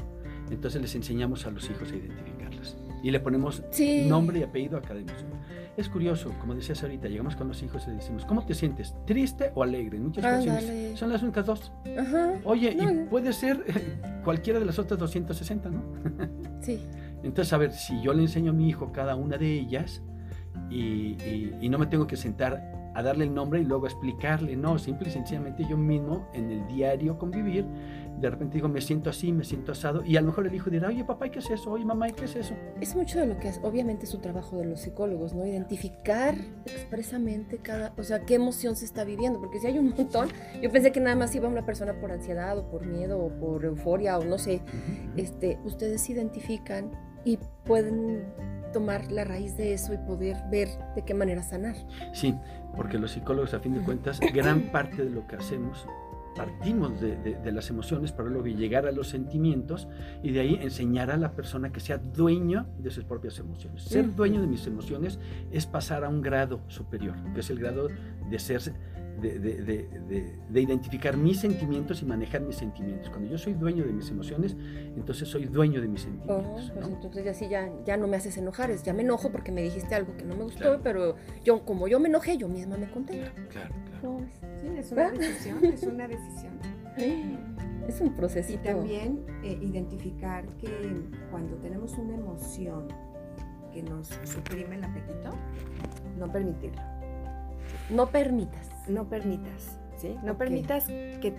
entonces 0.50 0.80
les 0.82 0.94
enseñamos 0.94 1.46
a 1.46 1.50
los 1.50 1.68
hijos 1.70 1.92
a 1.92 1.96
identificarlas. 1.96 2.76
Y 3.02 3.10
le 3.10 3.20
ponemos 3.20 3.62
Sí. 3.70 4.06
nombre 4.08 4.40
y 4.40 4.42
apellido 4.42 4.76
a 4.76 4.82
cada 4.82 5.00
emoción. 5.00 5.30
Es 5.76 5.88
curioso, 5.88 6.32
como 6.40 6.54
decías 6.54 6.82
ahorita, 6.82 7.08
llegamos 7.08 7.36
con 7.36 7.48
los 7.48 7.62
hijos 7.62 7.84
y 7.86 7.90
le 7.90 7.96
decimos, 7.96 8.24
¿cómo 8.26 8.44
te 8.44 8.52
sientes? 8.54 8.94
¿Triste 9.06 9.52
o 9.54 9.62
alegre? 9.62 9.96
En 9.96 10.04
muchas 10.04 10.24
ocasiones 10.24 10.98
son 10.98 11.10
las 11.10 11.22
únicas 11.22 11.46
dos. 11.46 11.72
Ajá. 11.98 12.34
Oye, 12.44 12.74
No, 12.74 12.90
y 12.90 13.06
puede 13.06 13.32
ser 13.32 13.64
cualquiera 14.24 14.58
de 14.58 14.66
las 14.66 14.78
otras 14.78 14.98
260, 14.98 15.70
¿no? 15.70 15.82
Sí. 16.60 16.80
Entonces, 17.22 17.52
a 17.52 17.58
ver, 17.58 17.72
si 17.72 18.02
yo 18.02 18.12
le 18.12 18.22
enseño 18.22 18.50
a 18.50 18.54
mi 18.54 18.68
hijo 18.68 18.92
cada 18.92 19.14
una 19.14 19.38
de 19.38 19.50
ellas 19.54 20.02
y, 20.68 21.16
y- 21.24 21.56
y 21.60 21.68
no 21.68 21.78
me 21.78 21.86
tengo 21.86 22.06
que 22.06 22.16
sentar 22.16 22.78
a 22.92 23.02
darle 23.04 23.22
el 23.24 23.32
nombre 23.32 23.60
y 23.60 23.64
luego 23.64 23.86
explicarle, 23.86 24.56
no, 24.56 24.76
simple 24.76 25.08
y 25.08 25.12
sencillamente 25.12 25.64
yo 25.64 25.76
mismo 25.76 26.26
en 26.34 26.50
el 26.50 26.66
diario 26.66 27.16
convivir, 27.18 27.64
de 28.18 28.28
repente 28.28 28.56
digo, 28.56 28.68
me 28.68 28.80
siento 28.80 29.08
así, 29.10 29.30
me 29.30 29.44
siento 29.44 29.70
asado, 29.72 30.04
y 30.04 30.16
a 30.16 30.20
lo 30.20 30.26
mejor 30.26 30.48
el 30.48 30.54
hijo 30.56 30.70
dirá, 30.70 30.88
oye 30.88 31.04
papá, 31.04 31.28
¿y 31.28 31.30
qué 31.30 31.38
es 31.38 31.48
eso? 31.50 31.70
Oye 31.70 31.84
mamá, 31.84 32.08
¿y 32.08 32.12
qué 32.12 32.24
es 32.24 32.34
eso? 32.34 32.54
Es 32.80 32.96
mucho 32.96 33.20
de 33.20 33.26
lo 33.26 33.38
que 33.38 33.46
es, 33.48 33.60
obviamente, 33.62 34.06
su 34.06 34.18
trabajo 34.18 34.56
de 34.58 34.64
los 34.64 34.80
psicólogos, 34.80 35.32
¿no? 35.34 35.46
Identificar 35.46 36.34
expresamente 36.66 37.58
cada, 37.58 37.92
o 37.96 38.02
sea, 38.02 38.26
qué 38.26 38.34
emoción 38.34 38.74
se 38.74 38.84
está 38.86 39.04
viviendo, 39.04 39.38
porque 39.40 39.60
si 39.60 39.68
hay 39.68 39.78
un 39.78 39.90
montón, 39.96 40.28
yo 40.60 40.70
pensé 40.72 40.90
que 40.90 40.98
nada 41.00 41.14
más 41.14 41.32
iba 41.36 41.48
una 41.48 41.64
persona 41.64 41.94
por 42.00 42.10
ansiedad 42.10 42.58
o 42.58 42.68
por 42.68 42.84
miedo 42.86 43.20
o 43.20 43.28
por 43.38 43.64
euforia 43.64 44.18
o 44.18 44.24
no 44.24 44.36
sé, 44.36 44.62
este, 45.16 45.60
ustedes 45.64 46.10
identifican 46.10 46.90
y 47.24 47.38
pueden 47.64 48.24
tomar 48.72 49.10
la 49.10 49.24
raíz 49.24 49.56
de 49.56 49.72
eso 49.74 49.92
y 49.94 49.98
poder 49.98 50.36
ver 50.50 50.68
de 50.96 51.04
qué 51.04 51.14
manera 51.14 51.42
sanar. 51.42 51.76
Sí, 52.12 52.34
porque 52.76 52.98
los 52.98 53.12
psicólogos, 53.12 53.54
a 53.54 53.60
fin 53.60 53.74
de 53.74 53.80
cuentas, 53.80 54.20
gran 54.34 54.60
parte 54.72 55.04
de 55.04 55.10
lo 55.10 55.26
que 55.26 55.36
hacemos, 55.36 55.86
partimos 56.36 57.00
de, 57.00 57.16
de- 57.16 57.34
de 57.34 57.52
las 57.52 57.68
emociones 57.70 58.12
para 58.12 58.28
luego 58.28 58.46
llegar 58.46 58.86
a 58.86 58.92
los 58.92 59.08
sentimientos 59.08 59.88
y 60.22 60.30
de 60.30 60.40
ahí 60.40 60.58
enseñar 60.62 61.10
a 61.10 61.16
la 61.16 61.32
persona 61.32 61.70
que 61.72 61.80
sea 61.80 61.98
dueño 61.98 62.66
de 62.78 62.90
sus 62.90 63.04
propias 63.04 63.38
emociones. 63.40 63.82
Ser 63.82 64.14
dueño 64.14 64.40
de 64.40 64.46
mis 64.46 64.66
emociones 64.66 65.18
es 65.50 65.66
pasar 65.66 66.04
a 66.04 66.08
un 66.08 66.22
grado 66.22 66.60
superior, 66.68 67.14
que 67.34 67.40
es 67.40 67.50
el 67.50 67.58
grado 67.58 67.88
de 68.30 68.38
ser... 68.38 68.60
De, 69.20 69.38
de- 69.38 69.62
de- 69.62 69.88
de- 70.08 70.34
de 70.48 70.60
identificar 70.60 71.16
mis 71.16 71.38
sentimientos 71.40 72.00
y 72.02 72.06
manejar 72.06 72.40
mis 72.42 72.56
sentimientos. 72.56 73.10
Cuando 73.10 73.28
yo 73.30 73.36
soy 73.38 73.52
dueño 73.54 73.84
de 73.84 73.92
mis 73.92 74.08
emociones, 74.10 74.56
entonces 74.96 75.28
soy 75.28 75.44
dueño 75.46 75.80
de 75.80 75.88
mis 75.88 76.00
Oh, 76.00 76.04
sentimientos. 76.04 76.70
pues 76.74 76.88
¿no? 76.88 76.94
entonces 76.94 77.26
así 77.26 77.48
ya, 77.48 77.70
ya 77.84 77.96
no 77.96 78.06
me 78.08 78.16
haces 78.16 78.36
enojar, 78.38 78.70
es 78.70 78.82
ya 78.82 78.92
me 78.94 79.02
enojo 79.02 79.30
porque 79.30 79.52
me 79.52 79.62
dijiste 79.62 79.94
algo 79.94 80.16
que 80.16 80.24
no 80.24 80.34
me 80.36 80.44
gustó, 80.44 80.60
Claro. 80.60 80.80
pero 80.82 81.16
yo 81.44 81.64
como 81.64 81.86
yo 81.88 82.00
me 82.00 82.08
enojé, 82.08 82.36
yo 82.38 82.48
misma 82.48 82.76
me 82.76 82.88
contento. 82.90 83.30
Claro, 83.50 83.74
claro. 83.84 84.00
¿Cómo 84.00 84.20
ves? 84.20 84.40
Sí, 84.60 84.66
es 84.78 84.92
una 84.92 85.10
decisión, 85.10 85.64
es 85.64 85.82
una 85.82 86.08
decisión. 86.08 86.52
Es 87.88 88.00
un 88.00 88.08
Y 88.08 88.10
procesito. 88.10 88.62
también 88.62 89.20
eh, 89.42 89.58
identificar 89.62 90.46
que 90.58 90.68
cuando 91.30 91.56
tenemos 91.56 91.92
una 91.94 92.14
emoción 92.14 92.86
que 93.72 93.82
nos 93.82 94.08
suprime 94.24 94.76
el 94.76 94.84
apetito, 94.84 95.30
no 96.18 96.30
permitirlo. 96.30 96.80
No 97.90 98.06
permitas. 98.08 98.69
No 98.90 99.08
permitas, 99.08 99.78
¿sí? 99.96 100.16
No 100.22 100.36
permitas 100.36 100.86
que, 100.86 101.34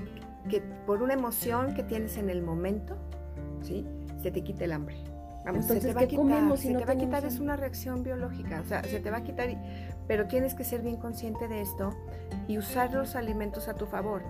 que 0.49 0.61
por 0.85 1.01
una 1.03 1.13
emoción 1.13 1.73
que 1.73 1.83
tienes 1.83 2.17
en 2.17 2.29
el 2.29 2.41
momento, 2.41 2.95
¿sí? 3.61 3.85
Se 4.21 4.31
te 4.31 4.43
quite 4.43 4.65
el 4.65 4.71
hambre. 4.71 4.95
Vamos, 5.43 5.61
Entonces, 5.63 5.81
se 5.83 5.87
te 5.89 5.93
va 5.95 6.01
a 6.01 6.03
¿qué 6.03 6.15
quitar, 6.15 6.57
si 6.57 6.67
se 6.67 6.73
no 6.73 6.79
te 6.79 6.85
va 6.85 6.93
a 6.93 6.95
quitar, 6.97 7.25
es 7.25 7.39
una 7.39 7.55
reacción 7.55 8.03
biológica, 8.03 8.61
o 8.61 8.63
sea, 8.63 8.83
se 8.83 8.99
te 8.99 9.09
va 9.09 9.17
a 9.17 9.23
quitar, 9.23 9.49
y- 9.49 9.57
pero 10.07 10.27
tienes 10.27 10.53
que 10.53 10.63
ser 10.63 10.81
bien 10.83 10.97
consciente 10.97 11.47
de 11.47 11.61
esto 11.61 11.89
y 12.47 12.59
usar 12.59 12.93
los 12.93 13.15
alimentos 13.15 13.67
a 13.67 13.73
tu 13.73 13.87
favor. 13.87 14.21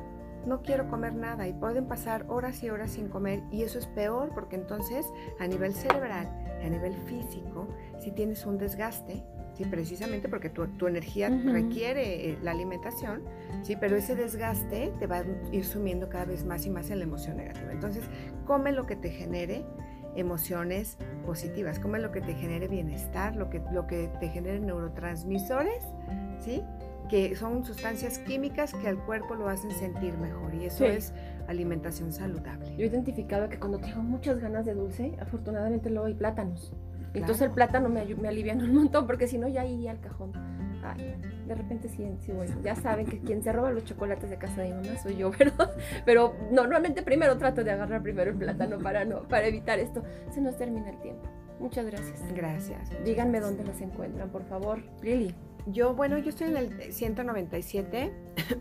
No 0.45 0.61
quiero 0.63 0.87
comer 0.89 1.13
nada 1.13 1.47
y 1.49 1.53
pueden 1.53 1.85
pasar 1.85 2.25
horas 2.29 2.63
y 2.63 2.69
horas 2.69 2.91
sin 2.91 3.09
comer 3.09 3.43
y 3.51 3.63
eso 3.63 3.77
es 3.77 3.85
peor 3.87 4.31
porque 4.33 4.55
entonces 4.55 5.05
a 5.39 5.45
nivel 5.47 5.73
cerebral, 5.73 6.27
a 6.63 6.69
nivel 6.69 6.93
físico, 6.95 7.67
si 7.99 8.11
tienes 8.11 8.45
un 8.45 8.57
desgaste, 8.57 9.21
precisamente 9.65 10.29
porque 10.29 10.49
tu, 10.49 10.67
tu 10.67 10.87
energía 10.87 11.29
requiere 11.45 12.29
eh, 12.31 12.37
la 12.41 12.51
alimentación, 12.51 13.21
sí, 13.63 13.75
pero 13.79 13.95
ese 13.95 14.15
desgaste 14.15 14.91
te 14.99 15.07
va 15.07 15.17
a 15.19 15.23
ir 15.51 15.65
sumiendo 15.65 16.09
cada 16.09 16.25
vez 16.25 16.45
más 16.45 16.65
y 16.65 16.69
más 16.69 16.89
en 16.89 16.99
la 16.99 17.05
emoción 17.05 17.37
negativa. 17.37 17.71
Entonces, 17.71 18.03
come 18.45 18.71
lo 18.71 18.85
que 18.85 18.95
te 18.95 19.09
genere 19.09 19.63
emociones 20.15 20.97
positivas, 21.25 21.79
come 21.79 21.99
lo 21.99 22.11
que 22.11 22.21
te 22.21 22.33
genere 22.33 22.67
bienestar, 22.67 23.35
lo 23.35 23.49
que, 23.49 23.61
lo 23.71 23.87
que 23.87 24.09
te 24.19 24.27
genere 24.29 24.59
neurotransmisores, 24.59 25.83
¿sí? 26.39 26.61
que 27.09 27.35
son 27.35 27.65
sustancias 27.65 28.19
químicas 28.19 28.73
que 28.73 28.87
al 28.87 28.97
cuerpo 29.05 29.35
lo 29.35 29.49
hacen 29.49 29.71
sentir 29.71 30.17
mejor 30.17 30.53
y 30.53 30.65
eso 30.65 30.85
Sí. 30.85 30.91
es 30.91 31.13
alimentación 31.47 32.13
saludable. 32.13 32.75
Yo 32.77 32.85
he 32.85 32.87
identificado 32.87 33.49
que 33.49 33.59
cuando 33.59 33.79
tengo 33.79 34.01
muchas 34.01 34.39
ganas 34.39 34.65
de 34.65 34.73
dulce, 34.73 35.17
afortunadamente 35.19 35.89
luego 35.89 36.05
hay 36.07 36.13
plátanos. 36.13 36.73
Entonces 37.13 37.37
Claro. 37.37 37.51
el 37.51 37.55
plátano 37.55 37.89
me, 37.89 38.05
me 38.15 38.27
alivia 38.27 38.53
un 38.53 38.73
montón, 38.73 39.05
porque 39.07 39.27
si 39.27 39.37
no 39.37 39.47
ya 39.47 39.65
iría 39.65 39.91
al 39.91 39.99
cajón. 39.99 40.31
Ay, 40.83 41.15
de 41.47 41.53
repente 41.53 41.89
sí, 41.89 42.07
sí 42.21 42.31
voy. 42.31 42.47
Ya 42.63 42.75
saben 42.75 43.05
que 43.05 43.19
quien 43.19 43.43
se 43.43 43.51
roba 43.51 43.69
los 43.71 43.83
chocolates 43.83 44.29
de 44.29 44.37
casa 44.37 44.61
de 44.61 44.69
mi 44.69 44.87
mamá 44.87 44.97
soy 44.99 45.15
yo, 45.15 45.29
pero, 45.37 45.51
pero 46.05 46.33
normalmente 46.51 47.03
primero 47.03 47.37
trato 47.37 47.63
de 47.63 47.71
agarrar 47.71 48.01
primero 48.01 48.31
el 48.31 48.37
plátano 48.37 48.79
para, 48.79 49.05
no, 49.05 49.23
para 49.27 49.45
evitar 49.47 49.77
esto. 49.79 50.01
Se 50.31 50.41
nos 50.41 50.57
termina 50.57 50.89
el 50.89 50.99
tiempo. 51.01 51.29
Muchas 51.59 51.85
gracias. 51.85 52.19
Gracias. 52.33 52.89
Díganme 53.05 53.39
dónde 53.39 53.63
las 53.63 53.79
encuentran, 53.81 54.29
por 54.29 54.43
favor. 54.45 54.79
Lili. 55.03 55.35
Yo, 55.67 55.93
bueno, 55.93 56.17
yo 56.17 56.29
estoy 56.29 56.47
en 56.47 56.57
el 56.57 56.93
197 56.93 58.11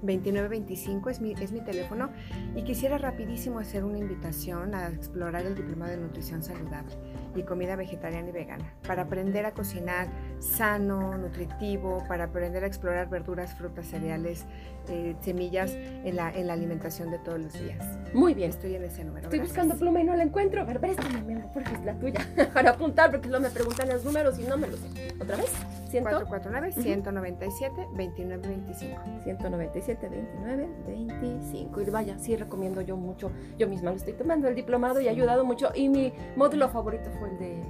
2925 0.02 1.10
es 1.10 1.20
mi, 1.20 1.32
es 1.32 1.52
mi 1.52 1.60
teléfono 1.60 2.10
y 2.54 2.62
quisiera 2.62 2.98
rapidísimo 2.98 3.58
hacer 3.58 3.84
una 3.84 3.98
invitación 3.98 4.74
a 4.74 4.88
explorar 4.88 5.46
el 5.46 5.54
diplomado 5.54 5.92
de 5.92 5.98
nutrición 5.98 6.42
saludable 6.42 6.94
y 7.34 7.42
comida 7.42 7.76
vegetariana 7.76 8.28
y 8.28 8.32
vegana 8.32 8.74
para 8.86 9.02
aprender 9.02 9.46
a 9.46 9.52
cocinar 9.52 10.08
sano, 10.38 11.16
nutritivo, 11.16 12.04
para 12.08 12.24
aprender 12.24 12.64
a 12.64 12.66
explorar 12.66 13.08
verduras, 13.08 13.54
frutas, 13.54 13.86
cereales, 13.86 14.46
eh, 14.88 15.14
semillas 15.20 15.72
en 15.74 16.16
la, 16.16 16.32
en 16.32 16.46
la 16.46 16.54
alimentación 16.54 17.10
de 17.10 17.18
todos 17.18 17.40
los 17.40 17.52
días. 17.52 17.84
Muy 18.12 18.34
bien. 18.34 18.50
Estoy 18.50 18.74
en 18.74 18.84
ese 18.84 19.04
número. 19.04 19.26
Estoy 19.26 19.38
gracias. 19.38 19.56
buscando 19.56 19.78
pluma 19.78 20.00
y 20.00 20.04
no 20.04 20.16
la 20.16 20.24
encuentro. 20.24 20.62
A 20.62 20.64
ver, 20.64 20.80
mi 21.24 21.34
amor, 21.34 21.50
porque 21.52 21.72
es 21.72 21.84
la 21.84 21.94
tuya. 21.94 22.26
para 22.54 22.70
apuntar, 22.70 23.10
porque 23.10 23.28
luego 23.28 23.44
me 23.44 23.50
preguntan 23.50 23.88
los 23.88 24.04
números 24.04 24.38
y 24.38 24.42
no 24.42 24.56
me 24.56 24.66
los 24.66 24.80
sé. 24.80 25.14
¿Otra 25.20 25.36
vez? 25.36 25.52
¿Ciento? 25.88 26.10
449 26.26 26.72
197 26.94 27.86
2925 27.92 29.00
197, 29.24 30.08
29, 30.08 30.68
25. 30.86 31.80
Y 31.80 31.84
vaya, 31.90 32.18
sí 32.18 32.36
recomiendo 32.36 32.80
yo 32.80 32.96
mucho. 32.96 33.30
Yo 33.58 33.68
misma 33.68 33.90
lo 33.90 33.96
estoy 33.96 34.14
tomando 34.14 34.48
el 34.48 34.54
diplomado 34.54 35.00
y 35.00 35.08
ha 35.08 35.10
ayudado 35.10 35.44
mucho. 35.44 35.70
Y 35.74 35.88
mi 35.88 36.12
módulo 36.36 36.68
favorito 36.68 37.10
fue 37.18 37.30
el 37.30 37.38
de, 37.38 37.62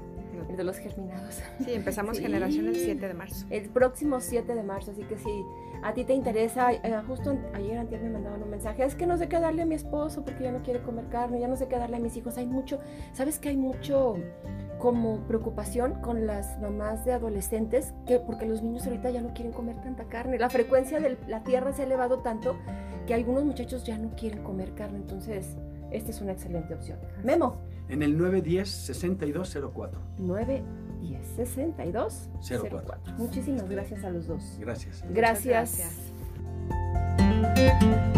el 0.49 0.57
de 0.57 0.65
los 0.65 0.79
germinados. 0.79 1.43
Sí, 1.65 1.73
empezamos 1.73 2.17
Sí. 2.17 2.23
generación 2.23 2.67
el 2.69 2.77
7 2.77 3.09
de 3.09 3.15
marzo. 3.15 3.47
El 3.51 3.69
próximo 3.69 4.21
7 4.21 4.55
de 4.55 4.63
marzo, 4.63 4.93
así 4.93 5.03
que 5.05 5.17
si 5.17 5.45
a 5.83 5.95
ti 5.95 6.05
te 6.05 6.13
interesa, 6.13 6.73
eh, 6.73 7.03
justo 7.07 7.39
ayer 7.55 7.79
antes 7.79 8.03
me 8.03 8.11
mandaban 8.11 8.43
un 8.43 8.51
mensaje, 8.51 8.85
es 8.85 8.95
que 8.95 9.07
no 9.07 9.17
sé 9.17 9.29
qué 9.29 9.41
darle 9.41 9.63
a 9.63 9.67
mi 9.67 9.75
esposo 9.75 10.25
porque 10.25 10.45
ya 10.45 10.53
no 10.53 10.63
quiere 10.63 10.83
comer 10.83 11.07
carne, 11.09 11.41
ya 11.41 11.49
no 11.49 11.57
sé 11.57 11.69
qué 11.69 11.77
darle 11.77 11.97
a 11.97 12.01
mis 12.01 12.17
hijos. 12.17 12.37
Hay 12.37 12.47
mucho, 12.47 12.79
¿sabes 13.13 13.39
que 13.39 13.49
hay 13.51 13.57
mucho 13.57 14.17
como 14.81 15.21
preocupación 15.29 16.01
con 16.01 16.27
las 16.27 16.59
mamás 16.61 17.05
de 17.05 17.13
adolescentes 17.13 17.93
que 18.07 18.19
porque 18.19 18.47
los 18.47 18.63
niños 18.63 18.87
ahorita 18.87 19.11
ya 19.11 19.21
no 19.21 19.33
quieren 19.35 19.53
comer 19.53 19.77
tanta 19.81 20.05
carne. 20.05 20.39
La 20.39 20.51
frecuencia 20.51 20.99
de 20.99 21.19
la 21.29 21.45
tierra 21.45 21.73
se 21.73 21.83
ha 21.83 21.85
elevado 21.85 22.21
tanto 22.21 22.57
que 23.07 23.15
algunos 23.15 23.45
muchachos 23.45 23.85
ya 23.85 23.99
no 23.99 24.17
quieren 24.17 24.43
comer 24.43 24.75
carne, 24.75 24.99
entonces 24.99 25.57
esta 25.91 26.11
es 26.11 26.21
una 26.21 26.33
excelente 26.33 26.75
opción. 26.75 26.99
Memo, 27.23 27.61
En 27.89 28.03
el 28.03 28.19
910-6204. 28.19 29.91
9 30.19 30.63
10 31.01 31.27
62 31.37 32.31
04. 32.49 32.83
04. 32.87 33.15
Muchísimas 33.19 33.69
gracias 33.69 34.05
a 34.05 34.11
los 34.11 34.27
dos. 34.27 34.57
Gracias. 34.61 35.05
Gracias. 35.11 35.79
Gracias. 37.39 38.10